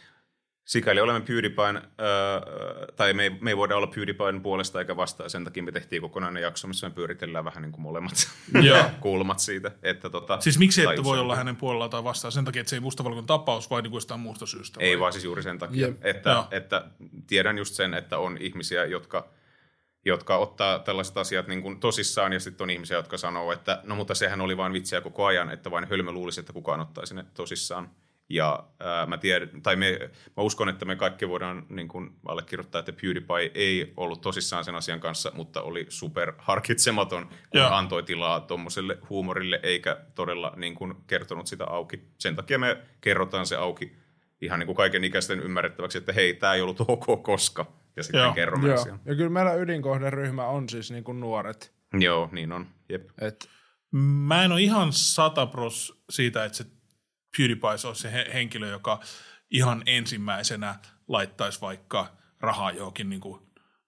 sikäli 0.67 1.01
olemme 1.01 1.21
PewDiePien, 1.21 1.77
öö, 1.77 2.87
tai 2.97 3.15
me 3.15 3.23
ei, 3.23 3.31
me 3.31 3.51
ei 3.51 3.57
voida 3.57 3.77
olla 3.77 3.87
PewDiePien 3.87 4.41
puolesta 4.41 4.79
eikä 4.79 4.97
vastaan, 4.97 5.31
sen 5.31 5.45
takia 5.45 5.63
me 5.63 5.73
tehtiin 5.73 6.03
kokonainen 6.03 6.43
jakso, 6.43 6.69
missä 6.69 6.89
me 6.89 6.95
pyöritellään 6.95 7.45
vähän 7.45 7.63
niin 7.63 7.73
kuin 7.73 7.83
molemmat 7.83 8.29
kulmat 9.01 9.39
siitä. 9.39 9.71
Että 9.83 10.11
tota, 10.11 10.41
Siis 10.41 10.59
miksi 10.59 10.83
ette 10.83 11.05
voi 11.05 11.19
olla 11.19 11.37
hänen 11.37 11.57
puolellaan 11.57 11.91
tai 11.91 12.05
vastaan 12.05 12.33
sen 12.33 12.45
takia, 12.45 12.61
että 12.61 12.71
se 12.71 12.77
ei 12.77 12.81
mustavalkoinen 12.81 13.27
tapaus 13.27 13.71
vai 13.71 13.83
niin 13.83 13.91
kuin 13.91 13.97
jostain 13.97 14.21
muusta 14.21 14.47
syystä? 14.47 14.81
Ei 14.81 14.91
vai? 14.91 15.01
vaan 15.01 15.13
siis 15.13 15.25
juuri 15.25 15.43
sen 15.43 15.59
takia, 15.59 15.87
Jep. 15.87 16.05
että, 16.05 16.31
Joo. 16.31 16.49
että 16.51 16.85
tiedän 17.27 17.59
just 17.59 17.75
sen, 17.75 17.95
että 17.95 18.19
on 18.19 18.37
ihmisiä, 18.41 18.85
jotka, 18.85 19.29
jotka 20.05 20.37
ottaa 20.37 20.79
tällaiset 20.79 21.17
asiat 21.17 21.47
niin 21.47 21.63
kuin 21.63 21.81
tosissaan, 21.81 22.33
ja 22.33 22.41
sitten 22.41 22.65
on 22.65 22.71
ihmisiä, 22.71 22.97
jotka 22.97 23.19
sanoo, 23.19 23.53
että 23.53 23.81
no 23.85 23.95
mutta 23.95 24.15
sehän 24.15 24.41
oli 24.41 24.57
vain 24.57 24.73
vitsiä 24.73 25.01
koko 25.01 25.25
ajan, 25.27 25.51
että 25.51 25.71
vain 25.71 25.89
hölmö 25.89 26.13
luulisi, 26.13 26.41
että 26.41 26.53
kukaan 26.53 26.81
ottaisi 26.81 27.15
ne 27.15 27.25
tosissaan. 27.35 27.91
Ja 28.29 28.65
ää, 28.81 29.07
mä, 29.07 29.19
tiedän, 29.19 29.63
tai 29.63 29.77
me, 29.77 29.99
mä 30.37 30.43
uskon, 30.43 30.69
että 30.69 30.85
me 30.85 30.97
kaikki 30.97 31.29
voidaan 31.29 31.67
niin 31.69 31.89
kuin 31.89 32.11
allekirjoittaa, 32.25 32.79
että 32.79 32.93
PewDiePie 32.93 33.51
ei 33.55 33.93
ollut 33.97 34.21
tosissaan 34.21 34.65
sen 34.65 34.75
asian 34.75 35.01
kanssa, 35.01 35.33
mutta 35.35 35.63
oli 35.63 35.87
super 35.89 36.33
harkitsematon, 36.39 37.27
kun 37.27 37.61
Joo. 37.61 37.71
antoi 37.71 38.03
tilaa 38.03 38.41
tuommoiselle 38.41 38.99
huumorille, 39.11 39.61
eikä 39.63 39.97
todella 40.15 40.53
niin 40.57 40.75
kuin 40.75 40.95
kertonut 41.07 41.47
sitä 41.47 41.65
auki. 41.65 42.01
Sen 42.19 42.37
takia 42.37 42.59
me 42.59 42.77
kerrotaan 43.01 43.47
se 43.47 43.57
auki 43.57 43.97
ihan 44.41 44.59
niin 44.59 44.67
kuin 44.67 44.77
kaiken 44.77 45.05
ikäisten 45.05 45.41
ymmärrettäväksi, 45.41 45.99
että 45.99 46.13
hei, 46.13 46.35
tämä 46.35 46.55
ei 46.55 46.63
ollut 46.63 46.81
ok 46.81 47.23
koska, 47.23 47.67
ja 47.97 48.03
sitten 48.03 48.21
Joo. 48.21 48.33
kerromme 48.33 48.69
Joo. 48.69 48.81
asian. 48.81 49.01
Ja 49.05 49.15
kyllä 49.15 49.31
meillä 49.31 49.55
ydinkohderyhmä 49.55 50.47
on 50.47 50.69
siis 50.69 50.91
niinku 50.91 51.13
nuoret. 51.13 51.73
Joo, 52.01 52.29
niin 52.33 52.53
on. 52.53 52.67
Jep. 52.89 53.09
Et, 53.21 53.49
Mä 53.91 54.45
en 54.45 54.53
ole 54.53 54.61
ihan 54.61 54.93
satapros 54.93 56.03
siitä, 56.11 56.45
että 56.45 56.59
se 56.59 56.65
PewDiePie 57.37 57.71
olisi 57.71 58.03
se 58.03 58.13
he- 58.13 58.31
henkilö, 58.35 58.69
joka 58.69 59.01
ihan 59.51 59.83
ensimmäisenä 59.87 60.79
laittaisi 61.09 61.61
vaikka 61.61 62.17
rahaa 62.41 62.71
johonkin 62.71 63.09
niin 63.09 63.21
kuin, 63.21 63.41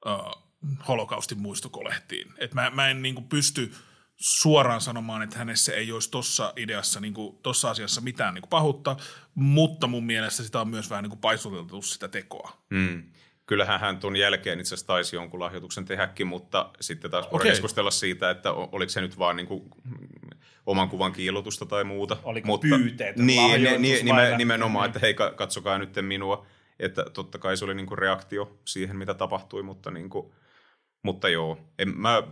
uh, 0.07 0.49
holokaustin 0.89 1.39
muistokolehtiin. 1.39 2.33
Et 2.39 2.55
mä, 2.55 2.71
mä 2.71 2.89
en 2.89 3.03
niin 3.03 3.15
kuin 3.15 3.29
pysty 3.29 3.75
suoraan 4.17 4.81
sanomaan, 4.81 5.23
että 5.23 5.39
hänessä 5.39 5.73
ei 5.73 5.93
olisi 5.93 6.11
tuossa 6.11 6.53
ideassa, 6.57 7.01
niin 7.01 7.15
kuin, 7.15 7.39
tossa 7.43 7.71
asiassa 7.71 8.01
mitään 8.01 8.35
niin 8.35 8.43
kuin 8.43 8.51
pahuutta, 8.51 8.97
mutta 9.35 9.87
mun 9.87 10.05
mielestä 10.05 10.43
sitä 10.43 10.61
on 10.61 10.69
myös 10.69 10.91
vähän 10.91 11.03
niin 11.03 11.11
kuin 11.11 11.21
paisuteltu 11.21 11.83
sitä 11.83 12.09
tekoa. 12.09 12.63
Mm. 12.71 13.03
Kyllähän 13.49 13.81
hän 13.81 13.99
tuon 13.99 14.17
jälkeen 14.17 14.61
itse 14.61 14.69
asiassa 14.75 14.87
taisi 14.87 15.17
jonkun 15.17 15.41
lahjoituksen 15.41 15.85
tehdäkin, 15.85 16.27
mutta 16.27 16.71
sitten 16.81 17.11
taas 17.11 17.25
voidaan 17.33 17.49
keskustella 17.51 17.91
siitä, 17.91 18.31
että 18.31 18.53
oliko 18.53 18.91
se 18.91 19.01
nyt 19.01 19.19
vaan 19.19 19.37
niin 19.37 19.47
kuin 19.47 19.71
oman 20.67 20.89
kuvan 20.89 21.13
kiilotusta 21.13 21.67
tai 21.67 21.85
muuta. 21.85 22.17
Oliko 22.23 22.47
mutta, 22.47 22.67
pyyteetön 22.77 23.27
niin, 23.27 23.43
lahjoitus 23.53 23.81
niin, 23.81 23.95
vai 23.95 24.03
nime, 24.05 24.23
lähti- 24.31 24.37
nimenomaan, 24.39 24.87
että 24.87 24.99
hei 24.99 25.15
ka- 25.15 25.31
katsokaa 25.31 25.79
nyt 25.79 25.91
minua. 26.01 26.47
Että 26.81 27.05
totta 27.13 27.39
kai 27.39 27.57
se 27.57 27.65
oli 27.65 27.75
niin 27.75 27.87
kuin 27.87 27.99
reaktio 27.99 28.59
siihen, 28.65 28.97
mitä 28.97 29.15
tapahtui, 29.15 29.63
mutta, 29.63 29.91
niin 29.91 30.11
kuin, 30.11 30.33
mutta 31.03 31.29
joo. 31.29 31.59
En, 31.79 31.89
mä, 31.97 32.23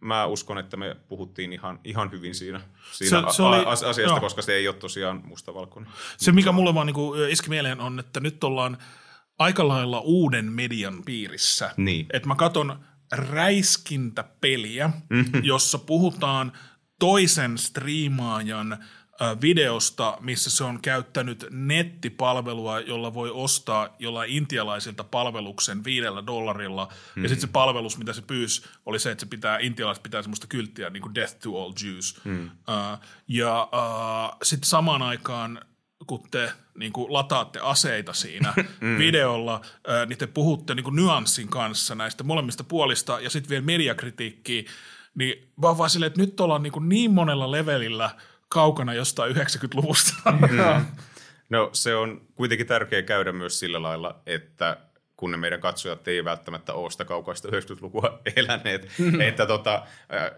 mä 0.00 0.26
uskon, 0.26 0.58
että 0.58 0.76
me 0.76 0.96
puhuttiin 1.08 1.52
ihan, 1.52 1.80
ihan 1.84 2.10
hyvin 2.10 2.34
siinä, 2.34 2.60
siinä 2.92 3.22
Se- 3.30 3.36
se 3.36 3.42
oli- 3.42 3.56
a- 3.64 3.70
asiasta, 3.70 4.00
joo. 4.02 4.20
koska 4.20 4.42
se 4.42 4.54
ei 4.54 4.68
ole 4.68 4.76
tosiaan 4.76 5.22
mustavalkoinen. 5.24 5.92
Se, 6.16 6.32
mikä 6.32 6.52
mulle 6.52 6.74
vaan 6.74 6.86
niin 6.86 7.30
iski 7.30 7.48
mieleen 7.48 7.80
on, 7.80 7.98
että 7.98 8.20
nyt 8.20 8.44
ollaan 8.44 8.78
aika 9.40 9.68
lailla 9.68 10.00
uuden 10.00 10.52
median 10.52 11.02
piirissä. 11.04 11.74
Niin. 11.76 12.06
Että 12.12 12.28
mä 12.28 12.34
katon 12.34 12.80
räiskintäpeliä, 13.12 14.90
jossa 15.42 15.78
puhutaan 15.78 16.52
toisen 16.98 17.58
striimaajan 17.58 18.78
videosta, 19.40 20.18
missä 20.20 20.50
se 20.50 20.64
on 20.64 20.82
käyttänyt 20.82 21.46
nettipalvelua, 21.50 22.80
jolla 22.80 23.14
voi 23.14 23.30
ostaa 23.30 23.96
jollain 23.98 24.30
intialaisilta 24.30 25.04
palveluksen 25.04 25.84
viidellä 25.84 26.26
dollarilla. 26.26 26.88
Ja 27.16 27.28
sitten 27.28 27.40
se 27.40 27.46
palvelus, 27.46 27.98
mitä 27.98 28.12
se 28.12 28.22
pyysi, 28.22 28.62
oli 28.86 28.98
se, 28.98 29.10
että 29.10 29.20
se 29.20 29.26
pitää, 29.26 29.58
intialaiset 29.58 30.02
pitää 30.02 30.22
semmoista 30.22 30.46
kylttiä, 30.46 30.90
niin 30.90 31.02
kuin 31.02 31.14
Death 31.14 31.36
to 31.38 31.62
all 31.62 31.72
Jews. 31.84 32.20
Mm. 32.24 32.50
ja 33.28 33.68
uh, 33.72 34.36
sitten 34.42 34.68
samaan 34.68 35.02
aikaan 35.02 35.60
kun 36.06 36.22
te 36.30 36.52
niin 36.74 36.92
kuin 36.92 37.12
lataatte 37.12 37.60
aseita 37.62 38.12
siinä 38.12 38.54
videolla, 38.98 39.60
ää, 39.86 40.06
niin 40.06 40.18
te 40.18 40.26
puhutte 40.26 40.74
niin 40.74 40.84
kuin 40.84 40.96
nyanssin 40.96 41.48
kanssa 41.48 41.94
näistä 41.94 42.24
molemmista 42.24 42.64
puolista 42.64 43.20
ja 43.20 43.30
sitten 43.30 43.50
vielä 43.50 43.64
mediakritiikkiä, 43.64 44.62
niin 45.14 45.48
vaan 45.62 45.78
vaan 45.78 45.90
silleen, 45.90 46.06
että 46.06 46.20
nyt 46.20 46.40
ollaan 46.40 46.62
niin, 46.62 46.72
kuin 46.72 46.88
niin 46.88 47.10
monella 47.10 47.50
levelillä 47.50 48.10
kaukana 48.48 48.94
jostain 48.94 49.36
90-luvusta. 49.36 50.14
No 51.50 51.70
se 51.72 51.94
on 51.94 52.20
kuitenkin 52.34 52.66
tärkeää 52.66 53.02
käydä 53.02 53.32
myös 53.32 53.58
sillä 53.58 53.82
lailla, 53.82 54.20
että 54.26 54.76
kun 55.20 55.30
ne 55.30 55.36
meidän 55.36 55.60
katsojat 55.60 56.08
ei 56.08 56.24
välttämättä 56.24 56.72
ole 56.72 56.90
sitä 56.90 57.04
kaukaista 57.04 57.48
90-lukua 57.48 58.20
eläneet, 58.36 58.88
että 59.20 59.46
tota, 59.46 59.86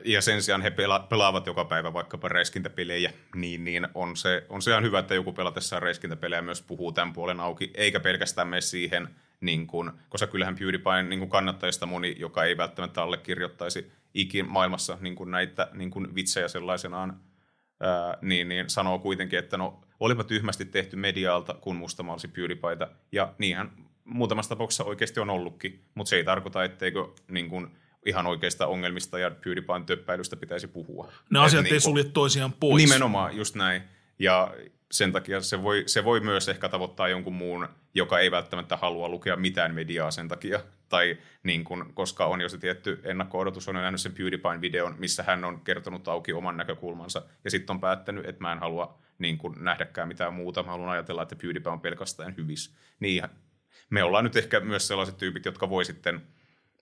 ja 0.04 0.22
sen 0.22 0.42
sijaan 0.42 0.62
he 0.62 0.70
pela- 0.70 1.06
pelaavat 1.08 1.46
joka 1.46 1.64
päivä 1.64 1.92
vaikkapa 1.92 2.28
räiskintäpelejä, 2.28 3.12
niin, 3.34 3.64
niin 3.64 3.88
on, 3.94 4.16
se, 4.16 4.46
on 4.48 4.62
se 4.62 4.70
ihan 4.70 4.82
hyvä, 4.82 4.98
että 4.98 5.14
joku 5.14 5.32
pelatessaan 5.32 5.82
räiskintäpelejä 5.82 6.42
myös 6.42 6.62
puhuu 6.62 6.92
tämän 6.92 7.12
puolen 7.12 7.40
auki, 7.40 7.70
eikä 7.74 8.00
pelkästään 8.00 8.48
mene 8.48 8.60
siihen, 8.60 9.08
niin 9.40 9.66
kun, 9.66 9.92
koska 10.08 10.26
kyllähän 10.26 10.56
PewDiePien 10.56 11.08
niin 11.08 11.20
kun 11.20 11.30
kannattajista 11.30 11.86
moni, 11.86 12.16
joka 12.18 12.44
ei 12.44 12.56
välttämättä 12.56 13.02
allekirjoittaisi 13.02 13.92
ikin 14.14 14.48
maailmassa 14.48 14.98
niin 15.00 15.14
kun 15.14 15.30
näitä 15.30 15.68
niin 15.72 15.90
kun 15.90 16.14
vitsejä 16.14 16.48
sellaisenaan, 16.48 17.20
ää, 17.80 18.18
niin, 18.22 18.48
niin 18.48 18.70
sanoo 18.70 18.98
kuitenkin, 18.98 19.38
että 19.38 19.56
no 19.56 19.80
olipa 20.00 20.24
tyhmästi 20.24 20.64
tehty 20.64 20.96
medialta, 20.96 21.54
kun 21.54 21.76
musta 21.76 22.02
maalsi 22.02 22.28
PewDiePieta, 22.28 22.88
ja 23.12 23.34
niinhän 23.38 23.70
muutamassa 24.04 24.48
tapauksessa 24.48 24.84
oikeasti 24.84 25.20
on 25.20 25.30
ollutkin, 25.30 25.84
mutta 25.94 26.10
se 26.10 26.16
ei 26.16 26.24
tarkoita, 26.24 26.64
etteikö 26.64 27.08
niin 27.28 27.48
kuin, 27.48 27.76
ihan 28.06 28.26
oikeista 28.26 28.66
ongelmista 28.66 29.18
ja 29.18 29.30
PewDiePien 29.30 29.86
töppäilystä 29.86 30.36
pitäisi 30.36 30.66
puhua. 30.66 31.12
Ne 31.30 31.38
Et 31.38 31.44
asiat 31.44 31.64
niin 31.64 31.74
ei 31.74 31.80
sulje 31.80 32.04
toisiaan 32.04 32.52
pois. 32.52 32.84
Nimenomaan, 32.84 33.36
just 33.36 33.54
näin. 33.54 33.82
Ja 34.18 34.54
sen 34.90 35.12
takia 35.12 35.40
se 35.40 35.62
voi, 35.62 35.82
se 35.86 36.04
voi 36.04 36.20
myös 36.20 36.48
ehkä 36.48 36.68
tavoittaa 36.68 37.08
jonkun 37.08 37.32
muun, 37.32 37.68
joka 37.94 38.18
ei 38.18 38.30
välttämättä 38.30 38.76
halua 38.76 39.08
lukea 39.08 39.36
mitään 39.36 39.74
mediaa 39.74 40.10
sen 40.10 40.28
takia. 40.28 40.60
Tai 40.88 41.18
niin 41.42 41.64
kun, 41.64 41.90
koska 41.94 42.26
on 42.26 42.40
jo 42.40 42.48
se 42.48 42.58
tietty 42.58 43.00
ennakko-odotus, 43.04 43.68
on 43.68 43.76
jo 43.76 43.82
nähnyt 43.82 44.00
sen 44.00 44.12
PewDiePien 44.12 44.60
videon, 44.60 44.94
missä 44.98 45.22
hän 45.22 45.44
on 45.44 45.60
kertonut 45.60 46.08
auki 46.08 46.32
oman 46.32 46.56
näkökulmansa. 46.56 47.22
Ja 47.44 47.50
sitten 47.50 47.74
on 47.74 47.80
päättänyt, 47.80 48.26
että 48.26 48.42
mä 48.42 48.52
en 48.52 48.58
halua 48.58 48.98
niin 49.18 49.38
kun, 49.38 49.56
nähdäkään 49.58 50.08
mitään 50.08 50.34
muuta. 50.34 50.62
Mä 50.62 50.70
haluan 50.70 50.90
ajatella, 50.90 51.22
että 51.22 51.36
PewDiePie 51.36 51.72
on 51.72 51.80
pelkästään 51.80 52.36
hyvis. 52.36 52.74
Niin 53.00 53.22
me 53.92 54.02
ollaan 54.02 54.24
nyt 54.24 54.36
ehkä 54.36 54.60
myös 54.60 54.88
sellaiset 54.88 55.16
tyypit, 55.16 55.44
jotka 55.44 55.70
voi 55.70 55.84
sitten 55.84 56.22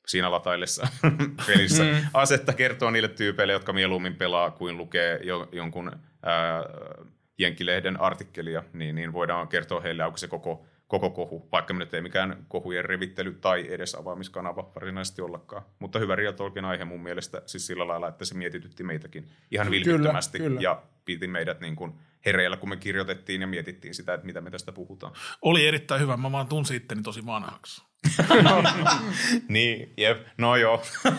siinä 0.06 0.30
lataillessa 0.30 0.88
pelissä 1.46 1.82
mm. 1.82 1.90
asetta 2.14 2.52
kertoa 2.52 2.90
niille 2.90 3.08
tyypeille, 3.08 3.52
jotka 3.52 3.72
mieluummin 3.72 4.14
pelaa 4.14 4.50
kuin 4.50 4.76
lukee 4.76 5.20
jo, 5.22 5.48
jonkun 5.52 5.92
ää, 6.22 6.62
Jenkkilehden 7.38 8.00
artikkelia, 8.00 8.62
niin, 8.72 8.94
niin 8.94 9.12
voidaan 9.12 9.48
kertoa 9.48 9.80
heille 9.80 10.02
auki 10.02 10.20
se 10.20 10.28
koko, 10.28 10.66
koko 10.86 11.10
kohu, 11.10 11.48
vaikka 11.52 11.74
me 11.74 11.78
nyt 11.78 11.94
ei 11.94 12.00
mikään 12.00 12.44
kohujen 12.48 12.84
revittely 12.84 13.32
tai 13.32 13.72
edes 13.72 13.94
avaamiskanava 13.94 14.72
varsinaisesti 14.74 15.22
ollakaan. 15.22 15.62
Mutta 15.78 15.98
hyvä 15.98 16.16
Talkin 16.36 16.64
aihe 16.64 16.84
mun 16.84 17.02
mielestä 17.02 17.42
siis 17.46 17.66
sillä 17.66 17.88
lailla, 17.88 18.08
että 18.08 18.24
se 18.24 18.34
mietitytti 18.34 18.84
meitäkin 18.84 19.28
ihan 19.50 19.70
vilpittömästi 19.70 20.38
kyllä. 20.38 20.60
ja 20.60 20.82
piti 21.04 21.28
meidät 21.28 21.60
niin 21.60 21.76
kuin 21.76 21.94
hereillä, 22.24 22.56
kun 22.56 22.68
me 22.68 22.76
kirjoitettiin 22.76 23.40
ja 23.40 23.46
mietittiin 23.46 23.94
sitä, 23.94 24.14
että 24.14 24.26
mitä 24.26 24.40
me 24.40 24.50
tästä 24.50 24.72
puhutaan. 24.72 25.12
Oli 25.42 25.66
erittäin 25.66 26.00
hyvä, 26.00 26.16
mä 26.16 26.32
vaan 26.32 26.46
tunsin 26.46 26.76
itteni 26.76 27.02
tosi 27.02 27.26
vanhaksi. 27.26 27.82
Niin, 29.48 29.92
jep, 29.96 30.26
no 30.38 30.56
joo. 30.56 30.82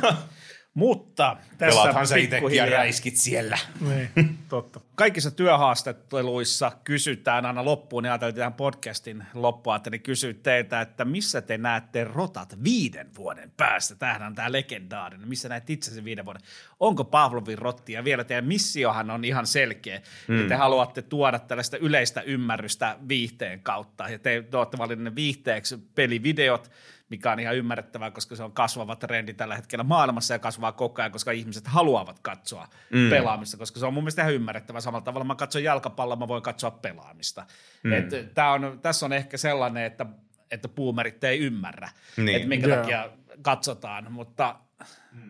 Mutta 0.73 1.37
tässä 1.57 1.79
Pelaathan 1.81 2.07
sä 2.07 2.15
itsekin 2.15 2.55
ja 2.55 2.65
räiskit 2.65 3.17
siellä. 3.17 3.57
Niin, 3.81 4.37
totta. 4.49 4.81
Kaikissa 4.95 5.31
työhaastatteluissa 5.31 6.71
kysytään 6.83 7.45
aina 7.45 7.65
loppuun, 7.65 8.05
ja 8.05 8.11
ajateltiin 8.11 8.35
tähän 8.35 8.53
podcastin 8.53 9.23
loppuun, 9.33 9.75
että 9.75 9.89
ne 9.89 9.97
kysyy 9.97 10.33
teiltä, 10.33 10.81
että 10.81 11.05
missä 11.05 11.41
te 11.41 11.57
näette 11.57 12.03
rotat 12.03 12.63
viiden 12.63 13.15
vuoden 13.17 13.51
päästä. 13.57 13.95
Tämähän 13.95 14.23
on 14.23 14.35
tämä 14.35 14.51
legendaarinen. 14.51 15.27
Missä 15.27 15.49
näet 15.49 15.69
itsesi 15.69 16.03
viiden 16.03 16.25
vuoden? 16.25 16.41
Onko 16.79 17.03
Pavlovin 17.03 17.57
rotti? 17.57 17.93
Ja 17.93 18.03
vielä 18.03 18.23
teidän 18.23 18.45
missiohan 18.45 19.09
on 19.09 19.25
ihan 19.25 19.47
selkeä. 19.47 20.01
Mm. 20.27 20.47
Te 20.47 20.55
haluatte 20.55 21.01
tuoda 21.01 21.39
tällaista 21.39 21.77
yleistä 21.77 22.21
ymmärrystä 22.21 22.97
viihteen 23.07 23.59
kautta. 23.59 24.09
Ja 24.09 24.19
te, 24.19 24.43
te 24.51 24.57
olette 24.57 24.77
valinneet 24.77 25.15
viihteeksi 25.15 25.77
pelivideot, 25.95 26.71
mikä 27.11 27.31
on 27.31 27.39
ihan 27.39 27.55
ymmärrettävää, 27.55 28.11
koska 28.11 28.35
se 28.35 28.43
on 28.43 28.51
kasvava 28.51 28.95
trendi 28.95 29.33
tällä 29.33 29.55
hetkellä 29.55 29.83
maailmassa 29.83 30.33
ja 30.33 30.39
kasvaa 30.39 30.71
koko 30.71 31.01
ajan, 31.01 31.11
koska 31.11 31.31
ihmiset 31.31 31.67
haluavat 31.67 32.19
katsoa 32.19 32.67
mm. 32.93 33.09
pelaamista, 33.09 33.57
koska 33.57 33.79
se 33.79 33.85
on 33.85 33.93
mun 33.93 34.03
mielestä 34.03 34.21
ihan 34.21 34.33
ymmärrettävää. 34.33 34.81
Samalla 34.81 35.03
tavalla 35.05 35.25
mä 35.25 35.35
katson 35.35 35.63
jalkapalloa, 35.63 36.15
mä 36.15 36.27
voin 36.27 36.43
katsoa 36.43 36.71
pelaamista. 36.71 37.45
Mm. 37.83 37.93
Et, 37.93 38.33
tää 38.33 38.51
on, 38.51 38.79
tässä 38.81 39.05
on 39.05 39.13
ehkä 39.13 39.37
sellainen, 39.37 39.83
että, 39.83 40.05
että 40.51 40.67
boomerit 40.67 41.23
ei 41.23 41.39
ymmärrä, 41.39 41.89
Niin. 42.17 42.35
että 42.35 42.47
minkä 42.47 42.67
Joo. 42.67 42.77
takia 42.77 43.09
katsotaan, 43.41 44.11
mutta 44.11 44.55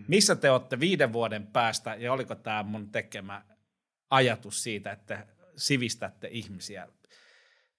missä 0.07 0.35
te 0.35 0.51
olette 0.51 0.79
viiden 0.79 1.13
vuoden 1.13 1.47
päästä 1.47 1.95
ja 1.95 2.13
oliko 2.13 2.35
tämä 2.35 2.63
mun 2.63 2.91
tekemä 2.91 3.41
ajatus 4.09 4.63
siitä, 4.63 4.91
että 4.91 5.27
sivistätte 5.55 6.27
ihmisiä 6.31 6.87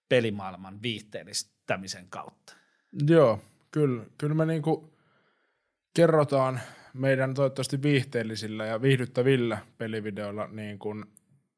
pelimaailman 0.09 0.83
viihteellistämisen 0.83 2.09
kautta? 2.09 2.57
Joo, 3.07 3.41
kyllä, 3.73 4.05
kyllä 4.19 4.35
me 4.35 4.47
niinku 4.47 4.93
kerrotaan 5.95 6.61
meidän 6.95 7.35
toivottavasti 7.35 7.83
viihteellisillä 7.83 8.67
ja 8.67 8.83
viihdyttävillä 8.83 9.59
pelivideoilla 9.79 10.47
niin 10.47 10.79
kuin 10.79 11.05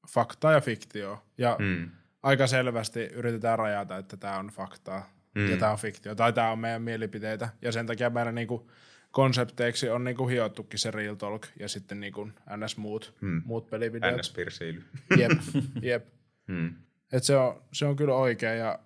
faktaa 0.08 0.52
ja 0.52 0.60
fiktio. 0.60 1.22
Ja 1.38 1.56
mm. 1.58 1.90
aika 2.22 2.46
selvästi 2.46 3.00
yritetään 3.00 3.58
rajata, 3.58 3.96
että 3.96 4.16
tämä 4.16 4.38
on 4.38 4.46
faktaa 4.46 5.10
mm. 5.34 5.50
ja 5.50 5.56
tämä 5.56 5.72
on 5.72 5.78
fiktio, 5.78 6.14
tai 6.14 6.32
tämä 6.32 6.50
on 6.50 6.58
meidän 6.58 6.82
mielipiteitä. 6.82 7.48
Ja 7.62 7.72
sen 7.72 7.86
takia 7.86 8.10
meidän 8.10 8.34
niinku 8.34 8.70
konsepteiksi 9.10 9.90
on 9.90 10.04
niinku 10.04 10.28
hiottukin 10.28 10.78
se 10.78 10.90
Real 10.90 11.14
Talk 11.14 11.46
ja 11.60 11.68
sitten 11.68 12.00
niinku 12.00 12.28
ns. 12.56 12.76
muut, 12.76 13.14
mm. 13.20 13.42
muut 13.44 13.70
pelivideot. 13.70 14.16
NS-perseily. 14.16 14.82
Jep, 15.16 15.32
jep. 15.82 16.06
Hmm. 16.48 16.74
Et 17.12 17.24
se, 17.24 17.36
on, 17.36 17.62
se 17.72 17.86
on 17.86 17.96
kyllä 17.96 18.14
oikein 18.14 18.58
ja 18.58 18.78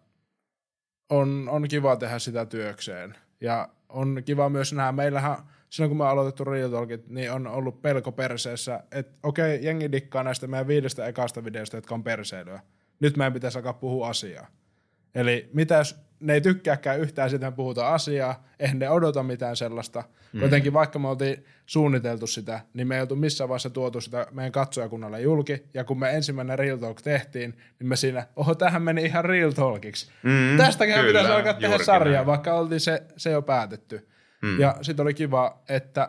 on, 1.10 1.48
on 1.50 1.68
kiva 1.68 1.96
tehdä 1.96 2.18
sitä 2.18 2.46
työkseen. 2.46 3.14
Ja 3.40 3.68
on 3.88 4.22
kiva 4.24 4.48
myös 4.48 4.72
nähdä, 4.72 4.92
meillähän 4.92 5.36
silloin 5.70 5.90
kun 5.90 5.98
me 5.98 6.06
aloitettu 6.06 6.44
Real 6.44 6.70
Talkit, 6.70 7.08
niin 7.08 7.32
on 7.32 7.46
ollut 7.46 7.82
pelko 7.82 8.12
perseessä, 8.12 8.82
että 8.92 9.18
okei, 9.22 9.54
okay, 9.54 9.66
jengi 9.66 9.92
dikkaa 9.92 10.22
näistä 10.22 10.46
meidän 10.46 10.68
viidestä 10.68 11.06
ekasta 11.06 11.44
videosta, 11.44 11.76
jotka 11.76 11.94
on 11.94 12.04
perseilyä. 12.04 12.60
Nyt 13.00 13.16
meidän 13.16 13.32
pitäisi 13.32 13.58
alkaa 13.58 13.72
puhua 13.72 14.08
asiaa. 14.08 14.46
Eli 15.14 15.50
mitä 15.52 15.82
ne 16.20 16.34
ei 16.34 16.40
tykkääkään 16.40 17.00
yhtään 17.00 17.30
sitä, 17.30 17.52
puhutaan 17.52 17.94
asiaa, 17.94 18.44
eihän 18.58 18.78
ne 18.78 18.90
odota 18.90 19.22
mitään 19.22 19.56
sellaista. 19.56 20.04
Mm. 20.32 20.40
Jotenkin 20.40 20.72
vaikka 20.72 20.98
me 20.98 21.08
oltiin 21.08 21.44
suunniteltu 21.66 22.26
sitä, 22.26 22.60
niin 22.74 22.88
me 22.88 22.94
ei 22.94 23.00
oltu 23.00 23.16
missään 23.16 23.48
vaiheessa 23.48 23.70
tuotu 23.70 24.00
sitä 24.00 24.26
meidän 24.30 24.52
katsojakunnalle 24.52 25.20
julki. 25.20 25.64
Ja 25.74 25.84
kun 25.84 25.98
me 25.98 26.10
ensimmäinen 26.10 26.58
Real 26.58 26.76
Talk 26.76 27.02
tehtiin, 27.02 27.58
niin 27.78 27.88
me 27.88 27.96
siinä, 27.96 28.26
oho, 28.36 28.54
tähän 28.54 28.82
meni 28.82 29.04
ihan 29.04 29.24
Real 29.24 29.50
Talkiksi. 29.50 30.10
Mm, 30.22 30.56
Tästäkään 30.56 31.06
pitäisi 31.06 31.32
alkaa 31.32 31.54
tehdä 31.54 31.78
sarjaa, 31.78 32.26
vaikka 32.26 32.54
oltiin 32.54 32.80
se, 32.80 33.02
se 33.16 33.30
jo 33.30 33.42
päätetty. 33.42 34.08
Mm. 34.42 34.60
Ja 34.60 34.76
sitten 34.82 35.02
oli 35.02 35.14
kiva, 35.14 35.62
että 35.68 36.08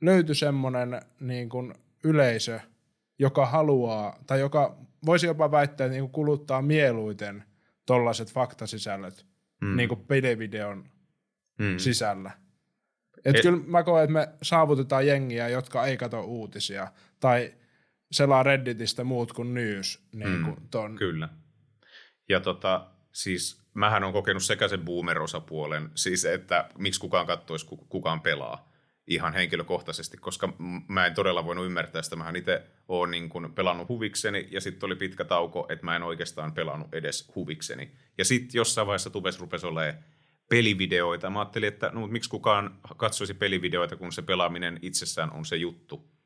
löytyi 0.00 0.34
semmoinen 0.34 1.00
niin 1.20 1.48
kuin 1.48 1.74
yleisö, 2.04 2.60
joka 3.18 3.46
haluaa, 3.46 4.18
tai 4.26 4.40
joka 4.40 4.76
voisi 5.06 5.26
jopa 5.26 5.50
väittää, 5.50 5.84
että 5.84 5.98
niin 5.98 6.10
kuluttaa 6.10 6.62
mieluiten 6.62 7.44
tollaiset 7.86 8.32
faktasisällöt 8.32 9.27
mm. 9.60 9.76
niin 9.76 9.88
kuin 9.88 10.00
pelivideon 10.00 10.90
mm. 11.58 11.78
sisällä. 11.78 12.30
Et 13.24 13.36
Et, 13.36 13.42
kyllä 13.42 13.58
mä 13.66 13.82
koen, 13.82 14.04
että 14.04 14.12
me 14.12 14.28
saavutetaan 14.42 15.06
jengiä, 15.06 15.48
jotka 15.48 15.86
ei 15.86 15.96
katso 15.96 16.20
uutisia 16.20 16.92
tai 17.20 17.54
selaa 18.12 18.42
Redditistä 18.42 19.04
muut 19.04 19.32
kuin 19.32 19.54
news. 19.54 20.08
Niin 20.12 20.44
kuin 20.44 20.56
mm, 20.60 20.68
ton. 20.70 20.96
Kyllä. 20.96 21.28
Ja 22.28 22.40
tota, 22.40 22.90
siis 23.12 23.62
mähän 23.74 24.04
on 24.04 24.12
kokenut 24.12 24.42
sekä 24.42 24.68
sen 24.68 24.80
boomer-osapuolen, 24.80 25.90
siis 25.94 26.24
että 26.24 26.68
miksi 26.78 27.00
kukaan 27.00 27.26
katsoisi, 27.26 27.66
kukaan 27.88 28.20
pelaa 28.20 28.67
ihan 29.08 29.34
henkilökohtaisesti, 29.34 30.16
koska 30.16 30.52
mä 30.88 31.06
en 31.06 31.14
todella 31.14 31.44
voinut 31.44 31.66
ymmärtää 31.66 32.02
sitä. 32.02 32.16
Mähän 32.16 32.36
itse 32.36 32.62
oon 32.88 33.10
niin 33.10 33.28
kuin 33.28 33.52
pelannut 33.52 33.88
huvikseni 33.88 34.48
ja 34.50 34.60
sitten 34.60 34.86
oli 34.86 34.96
pitkä 34.96 35.24
tauko, 35.24 35.66
että 35.68 35.84
mä 35.84 35.96
en 35.96 36.02
oikeastaan 36.02 36.52
pelannut 36.52 36.94
edes 36.94 37.32
huvikseni. 37.34 37.92
Ja 38.18 38.24
sitten 38.24 38.58
jossain 38.58 38.86
vaiheessa 38.86 39.10
tubes 39.10 39.40
rupesi 39.40 39.66
olemaan 39.66 40.04
pelivideoita. 40.48 41.30
Mä 41.30 41.38
ajattelin, 41.38 41.68
että 41.68 41.90
no, 41.94 42.06
miksi 42.06 42.30
kukaan 42.30 42.78
katsoisi 42.96 43.34
pelivideoita, 43.34 43.96
kun 43.96 44.12
se 44.12 44.22
pelaaminen 44.22 44.78
itsessään 44.82 45.32
on 45.32 45.44
se 45.44 45.56
juttu. 45.56 46.17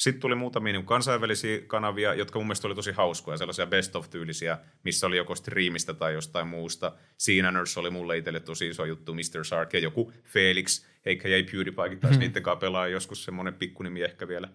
Sitten 0.00 0.20
tuli 0.20 0.34
muutamia 0.34 0.72
niin 0.72 0.86
kansainvälisiä 0.86 1.60
kanavia, 1.66 2.14
jotka 2.14 2.38
mun 2.38 2.46
mielestä 2.46 2.68
oli 2.68 2.74
tosi 2.74 2.92
hauskoja, 2.92 3.36
sellaisia 3.36 3.66
best 3.66 3.96
of-tyylisiä, 3.96 4.58
missä 4.84 5.06
oli 5.06 5.16
joko 5.16 5.34
striimistä 5.34 5.94
tai 5.94 6.14
jostain 6.14 6.46
muusta. 6.46 6.92
Siinaners 7.16 7.78
oli 7.78 7.90
mulle 7.90 8.16
itselle 8.16 8.40
tosi 8.40 8.68
iso 8.68 8.84
juttu, 8.84 9.14
Mr. 9.14 9.44
Sark 9.44 9.72
ja 9.72 9.78
joku 9.78 10.12
Felix, 10.24 10.86
eikä 11.04 11.28
jäi 11.28 11.42
PewDiePie 11.42 11.96
taas 11.96 12.12
hmm. 12.12 12.20
niiden 12.20 12.42
kanssa 12.42 12.60
pelaa 12.60 12.88
joskus 12.88 13.24
semmoinen 13.24 13.54
pikkunimi 13.54 14.02
ehkä 14.02 14.28
vielä. 14.28 14.48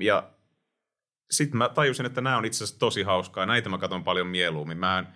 Ja 0.00 0.30
sitten 1.30 1.58
mä 1.58 1.68
tajusin, 1.68 2.06
että 2.06 2.20
nämä 2.20 2.36
on 2.36 2.44
itse 2.44 2.64
asiassa 2.64 2.78
tosi 2.78 3.02
hauskaa. 3.02 3.46
Näitä 3.46 3.68
mä 3.68 3.78
katson 3.78 4.04
paljon 4.04 4.26
mieluummin. 4.26 4.78
Mä 4.78 4.98
en, 4.98 5.06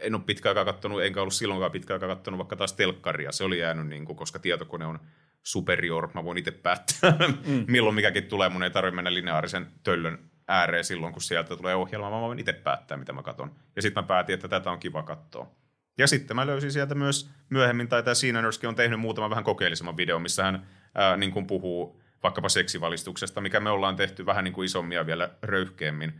en 0.00 0.14
ole 0.14 0.22
pitkään 0.26 0.50
aikaa 0.50 0.72
kattonut, 0.72 1.02
enkä 1.02 1.20
ollut 1.20 1.34
silloinkaan 1.34 1.72
pitkään 1.72 1.96
aikaa 1.96 2.16
kattonut 2.16 2.38
vaikka 2.38 2.56
taas 2.56 2.72
telkkaria. 2.72 3.32
Se 3.32 3.44
oli 3.44 3.58
jäänyt, 3.58 3.86
niin 3.86 4.04
kuin, 4.04 4.16
koska 4.16 4.38
tietokone 4.38 4.86
on 4.86 5.00
superior, 5.48 6.08
mä 6.14 6.24
voin 6.24 6.38
itse 6.38 6.50
päättää, 6.50 7.12
mm. 7.46 7.64
milloin 7.68 7.94
mikäkin 7.94 8.24
tulee. 8.24 8.48
Mun 8.48 8.62
ei 8.62 8.70
tarvitse 8.70 8.94
mennä 8.94 9.14
lineaarisen 9.14 9.66
töllön 9.82 10.30
ääreen 10.48 10.84
silloin, 10.84 11.12
kun 11.12 11.22
sieltä 11.22 11.56
tulee 11.56 11.74
ohjelma, 11.74 12.10
mä 12.10 12.20
voin 12.20 12.38
itse 12.38 12.52
päättää, 12.52 12.96
mitä 12.96 13.12
mä 13.12 13.22
katson. 13.22 13.54
Ja 13.76 13.82
sitten 13.82 14.02
mä 14.02 14.06
päätin, 14.06 14.34
että 14.34 14.48
tätä 14.48 14.70
on 14.70 14.78
kiva 14.78 15.02
katsoa. 15.02 15.50
Ja 15.98 16.06
sitten 16.06 16.36
mä 16.36 16.46
löysin 16.46 16.72
sieltä 16.72 16.94
myös 16.94 17.30
myöhemmin, 17.50 17.88
tai 17.88 18.02
tämä 18.02 18.14
Sinanurski 18.14 18.66
on 18.66 18.74
tehnyt 18.74 19.00
muutaman 19.00 19.30
vähän 19.30 19.44
kokeellisemman 19.44 19.96
videon, 19.96 20.22
missä 20.22 20.44
hän 20.44 20.66
ää, 20.94 21.16
niin 21.16 21.30
kuin 21.30 21.46
puhuu 21.46 22.02
vaikkapa 22.22 22.48
seksivalistuksesta, 22.48 23.40
mikä 23.40 23.60
me 23.60 23.70
ollaan 23.70 23.96
tehty 23.96 24.26
vähän 24.26 24.44
niin 24.44 24.54
kuin 24.54 24.66
isommia 24.66 25.06
vielä 25.06 25.30
röyhkeämmin. 25.42 26.12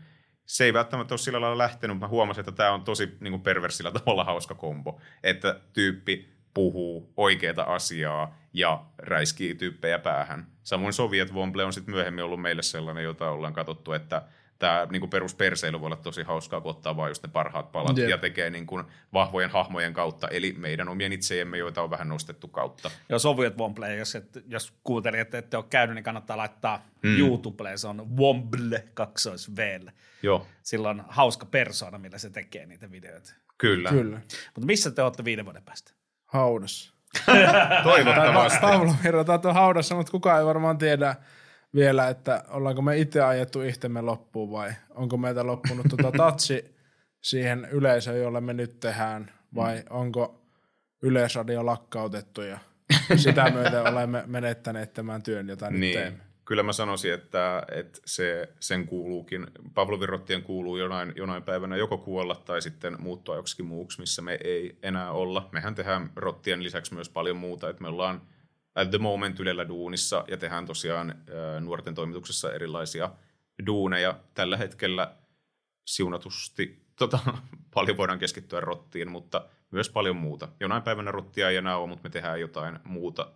Se 0.46 0.64
ei 0.64 0.72
välttämättä 0.72 1.12
ole 1.12 1.18
sillä 1.18 1.40
lailla 1.40 1.58
lähtenyt, 1.58 1.96
mutta 1.96 2.06
mä 2.06 2.10
huomasin, 2.10 2.40
että 2.40 2.52
tämä 2.52 2.72
on 2.72 2.84
tosi 2.84 3.16
niin 3.20 3.32
kuin 3.32 3.42
perversillä 3.42 3.90
tavalla 3.92 4.24
hauska 4.24 4.54
kombo. 4.54 5.00
Että 5.22 5.60
tyyppi 5.72 6.37
puhuu 6.58 7.12
oikeaa 7.16 7.74
asiaa 7.74 8.38
ja 8.52 8.84
räiskii 8.98 9.54
tyyppejä 9.54 9.98
päähän. 9.98 10.46
Samoin 10.62 10.92
Soviet 10.92 11.32
Womble 11.32 11.64
on 11.64 11.72
sitten 11.72 11.94
myöhemmin 11.94 12.24
ollut 12.24 12.40
meille 12.40 12.62
sellainen, 12.62 13.04
jota 13.04 13.30
ollaan 13.30 13.52
katsottu, 13.52 13.92
että 13.92 14.22
tämä 14.58 14.86
niin 14.90 15.10
perusperseily 15.10 15.80
voi 15.80 15.86
olla 15.86 15.96
tosi 15.96 16.22
hauskaa, 16.22 16.60
kun 16.60 16.70
ottaa 16.70 16.96
vaan 16.96 17.10
just 17.10 17.22
ne 17.22 17.28
parhaat 17.32 17.72
palat 17.72 17.98
yep. 17.98 18.08
ja 18.08 18.18
tekee 18.18 18.50
niin 18.50 18.66
kuin 18.66 18.84
vahvojen 19.12 19.50
hahmojen 19.50 19.92
kautta, 19.92 20.28
eli 20.28 20.52
meidän 20.52 20.88
omien 20.88 21.12
itsejemme, 21.12 21.58
joita 21.58 21.82
on 21.82 21.90
vähän 21.90 22.08
nostettu 22.08 22.48
kautta. 22.48 22.90
Joo, 23.08 23.18
Soviet 23.18 23.58
Womble, 23.58 23.96
jos, 23.96 24.14
et, 24.14 24.38
jos 24.46 24.72
kuuntelijat 24.84 25.26
että 25.26 25.38
ette 25.38 25.56
ole 25.56 25.64
käynyt, 25.70 25.94
niin 25.94 26.04
kannattaa 26.04 26.36
laittaa 26.36 26.86
mm. 27.02 27.18
YouTubelle, 27.18 27.76
se 27.76 27.88
on 27.88 28.16
Womble 28.16 28.84
kaksois 28.94 29.50
Joo. 30.22 30.46
Sillä 30.62 30.90
on 30.90 31.04
hauska 31.08 31.46
persona, 31.46 31.98
millä 31.98 32.18
se 32.18 32.30
tekee 32.30 32.66
niitä 32.66 32.90
videoita. 32.90 33.34
Kyllä. 33.58 33.90
Kyllä. 33.90 34.20
Mutta 34.54 34.66
missä 34.66 34.90
te 34.90 35.02
olette 35.02 35.24
viiden 35.24 35.44
vuoden 35.44 35.62
päästä? 35.62 35.92
Haudassa. 36.28 36.94
Toivottavasti. 37.82 38.58
Pavlo 38.60 38.94
Virrat 39.04 39.44
on 39.44 39.54
haudassa, 39.54 39.94
mutta 39.94 40.10
kukaan 40.12 40.38
ei 40.38 40.46
varmaan 40.46 40.78
tiedä 40.78 41.16
vielä, 41.74 42.08
että 42.08 42.44
ollaanko 42.48 42.82
me 42.82 42.98
itse 42.98 43.22
ajettu 43.22 43.62
itsemme 43.62 44.00
loppuun 44.00 44.50
vai 44.50 44.70
onko 44.90 45.16
meitä 45.16 45.46
loppunut 45.46 45.86
tuota 45.88 46.18
tatsi 46.26 46.76
siihen 47.22 47.68
yleisöön, 47.70 48.20
jolle 48.20 48.40
me 48.40 48.52
nyt 48.52 48.80
tehdään 48.80 49.30
vai 49.54 49.76
mm. 49.76 49.82
onko 49.90 50.44
Yleisradio 51.02 51.66
lakkautettu 51.66 52.42
ja 52.42 52.58
sitä 53.16 53.50
myöten 53.50 53.82
olemme 53.92 54.22
menettäneet 54.26 54.92
tämän 54.92 55.22
työn, 55.22 55.48
jota 55.48 55.70
nyt 55.70 55.80
niin. 55.80 55.98
teemme 55.98 56.27
kyllä 56.48 56.62
mä 56.62 56.72
sanoisin, 56.72 57.14
että, 57.14 57.62
että 57.72 58.00
se, 58.04 58.48
sen 58.60 58.86
kuuluukin, 58.86 59.46
Pavlovin 59.74 60.08
rottien 60.08 60.42
kuuluu 60.42 60.76
jonain, 60.76 61.12
jonain 61.16 61.42
päivänä 61.42 61.76
joko 61.76 61.98
kuolla 61.98 62.34
tai 62.34 62.62
sitten 62.62 62.96
muuttua 62.98 63.36
joksikin 63.36 63.66
muuksi, 63.66 64.00
missä 64.00 64.22
me 64.22 64.38
ei 64.44 64.78
enää 64.82 65.12
olla. 65.12 65.48
Mehän 65.52 65.74
tehdään 65.74 66.10
rottien 66.16 66.62
lisäksi 66.62 66.94
myös 66.94 67.08
paljon 67.08 67.36
muuta, 67.36 67.68
että 67.68 67.82
me 67.82 67.88
ollaan 67.88 68.22
at 68.74 68.90
the 68.90 68.98
moment 68.98 69.40
Ylellä 69.40 69.68
duunissa 69.68 70.24
ja 70.28 70.36
tehdään 70.36 70.66
tosiaan 70.66 71.10
ä, 71.10 71.60
nuorten 71.60 71.94
toimituksessa 71.94 72.52
erilaisia 72.52 73.10
duuneja. 73.66 74.18
Tällä 74.34 74.56
hetkellä 74.56 75.14
siunatusti 75.84 76.82
tota, 76.96 77.18
paljon 77.74 77.96
voidaan 77.96 78.18
keskittyä 78.18 78.60
rottiin, 78.60 79.10
mutta 79.10 79.44
myös 79.70 79.90
paljon 79.90 80.16
muuta. 80.16 80.48
Jonain 80.60 80.82
päivänä 80.82 81.10
rottia 81.10 81.50
ei 81.50 81.56
enää 81.56 81.76
ole, 81.76 81.88
mutta 81.88 82.02
me 82.02 82.10
tehdään 82.10 82.40
jotain 82.40 82.78
muuta 82.84 83.30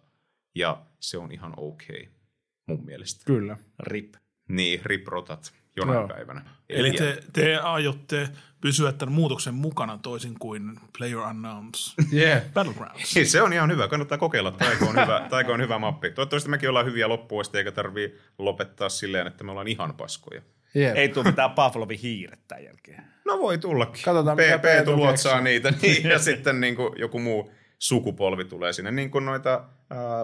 ja 0.55 0.83
se 1.01 1.19
on 1.19 1.33
ihan 1.33 1.55
okei. 1.57 2.03
Okay 2.03 2.22
mun 2.67 2.85
mielestä. 2.85 3.25
Kyllä. 3.25 3.57
Rip. 3.79 4.15
Niin, 4.49 4.81
rip-rotat 4.85 5.53
jonain 5.77 5.99
Joo. 5.99 6.09
päivänä. 6.09 6.45
Eli 6.69 6.93
te, 6.93 7.23
te 7.33 7.57
aiotte 7.57 8.29
pysyä 8.61 8.93
tämän 8.93 9.15
muutoksen 9.15 9.55
mukana 9.55 9.99
toisin 9.99 10.35
kuin 10.39 10.81
Player 10.99 11.19
Unknowns 11.19 11.95
yeah. 12.13 12.43
Battlegrounds. 12.55 13.15
se 13.25 13.43
on 13.43 13.53
ihan 13.53 13.71
hyvä, 13.71 13.89
kannattaa 13.89 14.19
kokeilla. 14.19 14.51
Taiko 14.51 14.85
on 14.85 14.93
hyvä, 15.03 15.27
taiko 15.31 15.53
on 15.53 15.61
hyvä 15.61 15.79
mappi. 15.79 16.11
Toivottavasti 16.11 16.51
mekin 16.51 16.69
ollaan 16.69 16.87
hyviä 16.87 17.09
loppuun 17.09 17.45
eikä 17.55 17.73
tarvii 17.73 18.19
lopettaa 18.39 18.89
silleen, 18.89 19.27
että 19.27 19.45
me 19.45 19.51
ollaan 19.51 19.69
ihan 19.69 19.95
paskoja. 19.95 20.43
Yeah. 20.77 20.97
Ei 20.99 21.09
tule 21.09 21.25
mitään 21.25 21.51
Pavlovin 21.51 21.99
hiiret 21.99 22.41
tämän 22.49 22.65
jälkeen. 22.65 23.05
No 23.25 23.39
voi 23.39 23.59
tullakin. 23.59 24.05
Katsotaan, 24.05 24.37
P- 24.37 24.63
Peetu 24.63 24.97
luotsaa 24.97 25.41
niitä 25.41 25.71
niin, 25.83 26.09
ja 26.09 26.19
sitten 26.19 26.61
niin 26.61 26.77
kuin 26.77 26.93
joku 26.97 27.19
muu 27.19 27.53
sukupolvi 27.79 28.45
tulee 28.45 28.73
sinne, 28.73 28.91
niin 28.91 29.11
kuin 29.11 29.25
noita 29.25 29.65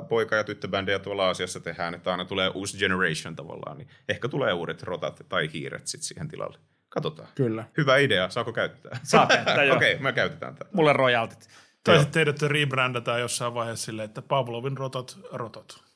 poika- 0.08 0.36
ja 0.36 0.44
tyttöbändejä 0.44 0.98
tuolla 0.98 1.26
Aasiassa 1.26 1.60
tehdään, 1.60 1.94
että 1.94 2.10
aina 2.10 2.24
tulee 2.24 2.48
uusi 2.48 2.78
generation 2.78 3.36
tavallaan, 3.36 3.78
niin 3.78 3.88
ehkä 4.08 4.28
tulee 4.28 4.52
uudet 4.52 4.82
rotat 4.82 5.20
tai 5.28 5.52
hiiret 5.52 5.86
sitten 5.86 6.06
siihen 6.06 6.28
tilalle. 6.28 6.58
Katsotaan. 6.88 7.28
Kyllä. 7.34 7.64
Hyvä 7.76 7.96
idea, 7.96 8.30
saako 8.30 8.52
käyttää? 8.52 9.00
Saa 9.02 9.26
käyttää, 9.26 9.64
joo. 9.64 9.76
Okei, 9.76 9.92
okay, 9.92 10.02
me 10.02 10.12
käytetään 10.12 10.54
tätä. 10.54 10.70
Mulle 10.72 10.92
royaltit. 10.92 11.48
Tai 11.84 11.98
sitten 11.98 12.12
teidät 12.12 12.42
rebrandataan 12.42 13.20
jossain 13.20 13.54
vaiheessa 13.54 13.84
silleen, 13.84 14.06
että 14.06 14.22
Pavlovin 14.22 14.78
rotot, 14.78 15.18
rotot. 15.32 15.87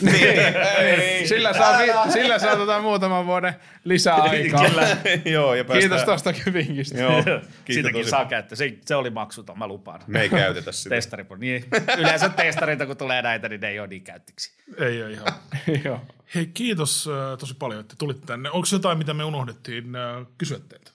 Niin, 0.00 1.28
sillä 1.28 1.52
saa, 1.52 1.78
vi- 1.78 2.12
sillä 2.12 2.38
saa 2.38 2.56
tota 2.56 2.80
muutaman 2.80 3.26
vuoden 3.26 3.54
lisäaikaa. 3.84 4.66
Joo, 5.24 5.54
ja 5.54 5.64
päästään... 5.64 5.80
Kiitos 5.80 6.04
tuosta 6.04 6.32
kyvinkistä. 6.32 7.00
Joo, 7.00 7.22
Siitäkin 7.70 8.08
saa 8.08 8.24
käyttää. 8.24 8.56
Se, 8.56 8.78
se 8.86 8.94
oli 8.94 9.10
maksuton, 9.10 9.58
mä 9.58 9.66
lupaan. 9.66 10.00
Me 10.06 10.22
ei 10.22 10.28
käytetä 10.28 10.72
sitä. 10.72 10.94
Testari, 10.94 11.26
niin, 11.38 11.64
yleensä 11.98 12.28
testareita, 12.28 12.86
kun 12.86 12.96
tulee 12.96 13.22
näitä, 13.22 13.48
niin 13.48 13.60
ne 13.60 13.68
ei 13.68 13.80
ole 13.80 13.88
niin 13.88 14.02
käyttiksi. 14.02 14.52
Ei 14.78 15.02
ole 15.02 15.12
ihan. 15.12 15.26
Joo. 15.84 16.00
Hei, 16.34 16.46
kiitos 16.46 17.06
uh, 17.06 17.38
tosi 17.38 17.54
paljon, 17.54 17.80
että 17.80 17.94
tulit 17.98 18.26
tänne. 18.26 18.50
Onko 18.50 18.68
jotain, 18.72 18.98
mitä 18.98 19.14
me 19.14 19.24
unohdettiin 19.24 19.84
uh, 19.84 20.26
kysyä 20.38 20.58
teiltä? 20.68 20.90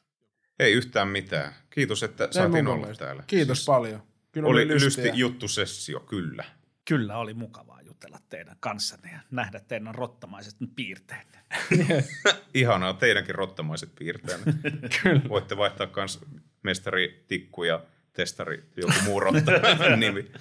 Ei 0.60 0.74
yhtään 0.74 1.08
mitään. 1.08 1.54
Kiitos, 1.70 2.04
että 2.04 2.28
saatiin 2.32 2.68
olla 2.68 2.88
täällä. 2.98 3.24
Kiitos 3.28 3.58
siis 3.58 3.66
paljon. 3.66 4.04
Kyllä 4.32 4.48
oli, 4.48 4.64
oli 4.64 4.74
lysti 4.74 5.12
juttu 5.14 5.48
sessio, 5.48 6.00
kyllä. 6.00 6.44
Kyllä 6.88 7.18
oli 7.18 7.34
mukavaa 7.34 7.75
jutella 7.96 8.20
teidän 8.30 8.58
kanssanne 8.60 9.12
ja 9.12 9.20
nähdä 9.32 9.60
teidän 9.60 9.96
rottamaiset 9.96 10.56
piirteenne. 10.76 11.40
Ihanaa, 12.54 12.94
teidänkin 12.94 13.36
rottamaiset 13.36 13.96
piirteenne. 13.96 14.54
Kyllä. 15.04 15.22
Voitte 15.30 15.58
vaihtaa 15.58 15.88
kans 15.88 16.26
mestari 16.64 17.26
Tikku 17.28 17.64
ja 17.64 17.84
testari 18.14 18.70
joku 18.78 18.94
muu 19.04 19.22
nimi. 19.98 20.32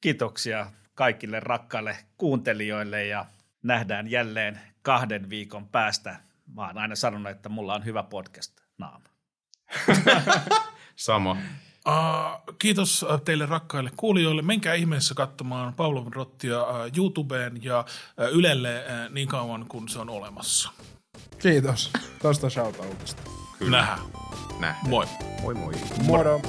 Kiitoksia 0.00 0.72
kaikille 0.94 1.40
rakkaille 1.40 1.96
kuuntelijoille 2.16 3.06
ja 3.06 3.26
nähdään 3.62 4.10
jälleen 4.10 4.60
kahden 4.82 5.30
viikon 5.30 5.68
päästä. 5.68 6.16
Mä 6.54 6.66
oon 6.66 6.78
aina 6.78 6.94
sanonut, 6.94 7.32
että 7.32 7.48
mulla 7.48 7.74
on 7.74 7.84
hyvä 7.84 8.02
podcast 8.02 8.60
naama. 8.78 9.08
Sama. 10.96 11.36
Uh, 11.88 12.54
kiitos 12.58 13.06
äh, 13.10 13.20
teille 13.20 13.46
rakkaille 13.46 13.90
kuulijoille. 13.96 14.42
Menkää 14.42 14.74
ihmeessä 14.74 15.14
katsomaan 15.14 15.74
Paulon 15.74 16.12
Rottia 16.12 16.62
uh, 16.62 16.76
YouTubeen 16.96 17.64
ja 17.64 17.80
uh, 17.80 18.38
Ylelle 18.38 18.84
uh, 18.86 19.14
niin 19.14 19.28
kauan 19.28 19.66
kuin 19.68 19.88
se 19.88 19.98
on 19.98 20.10
olemassa. 20.10 20.72
Kiitos 21.38 21.90
tuosta 22.22 22.50
shoutoutista. 22.50 23.22
Kyllä. 23.58 23.76
Nähdään. 23.76 24.00
Nähdään. 24.60 24.88
Moi. 24.88 25.06
Moi 25.42 25.54
moi. 25.54 25.74
Moro. 26.02 26.40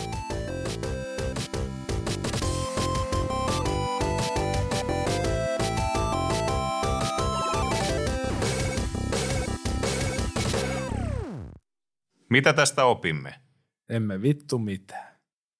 Mitä 12.29 12.53
tästä 12.53 12.85
opimme? 12.85 13.39
Emme 13.89 14.21
vittu 14.21 14.59
mitään. 14.59 15.12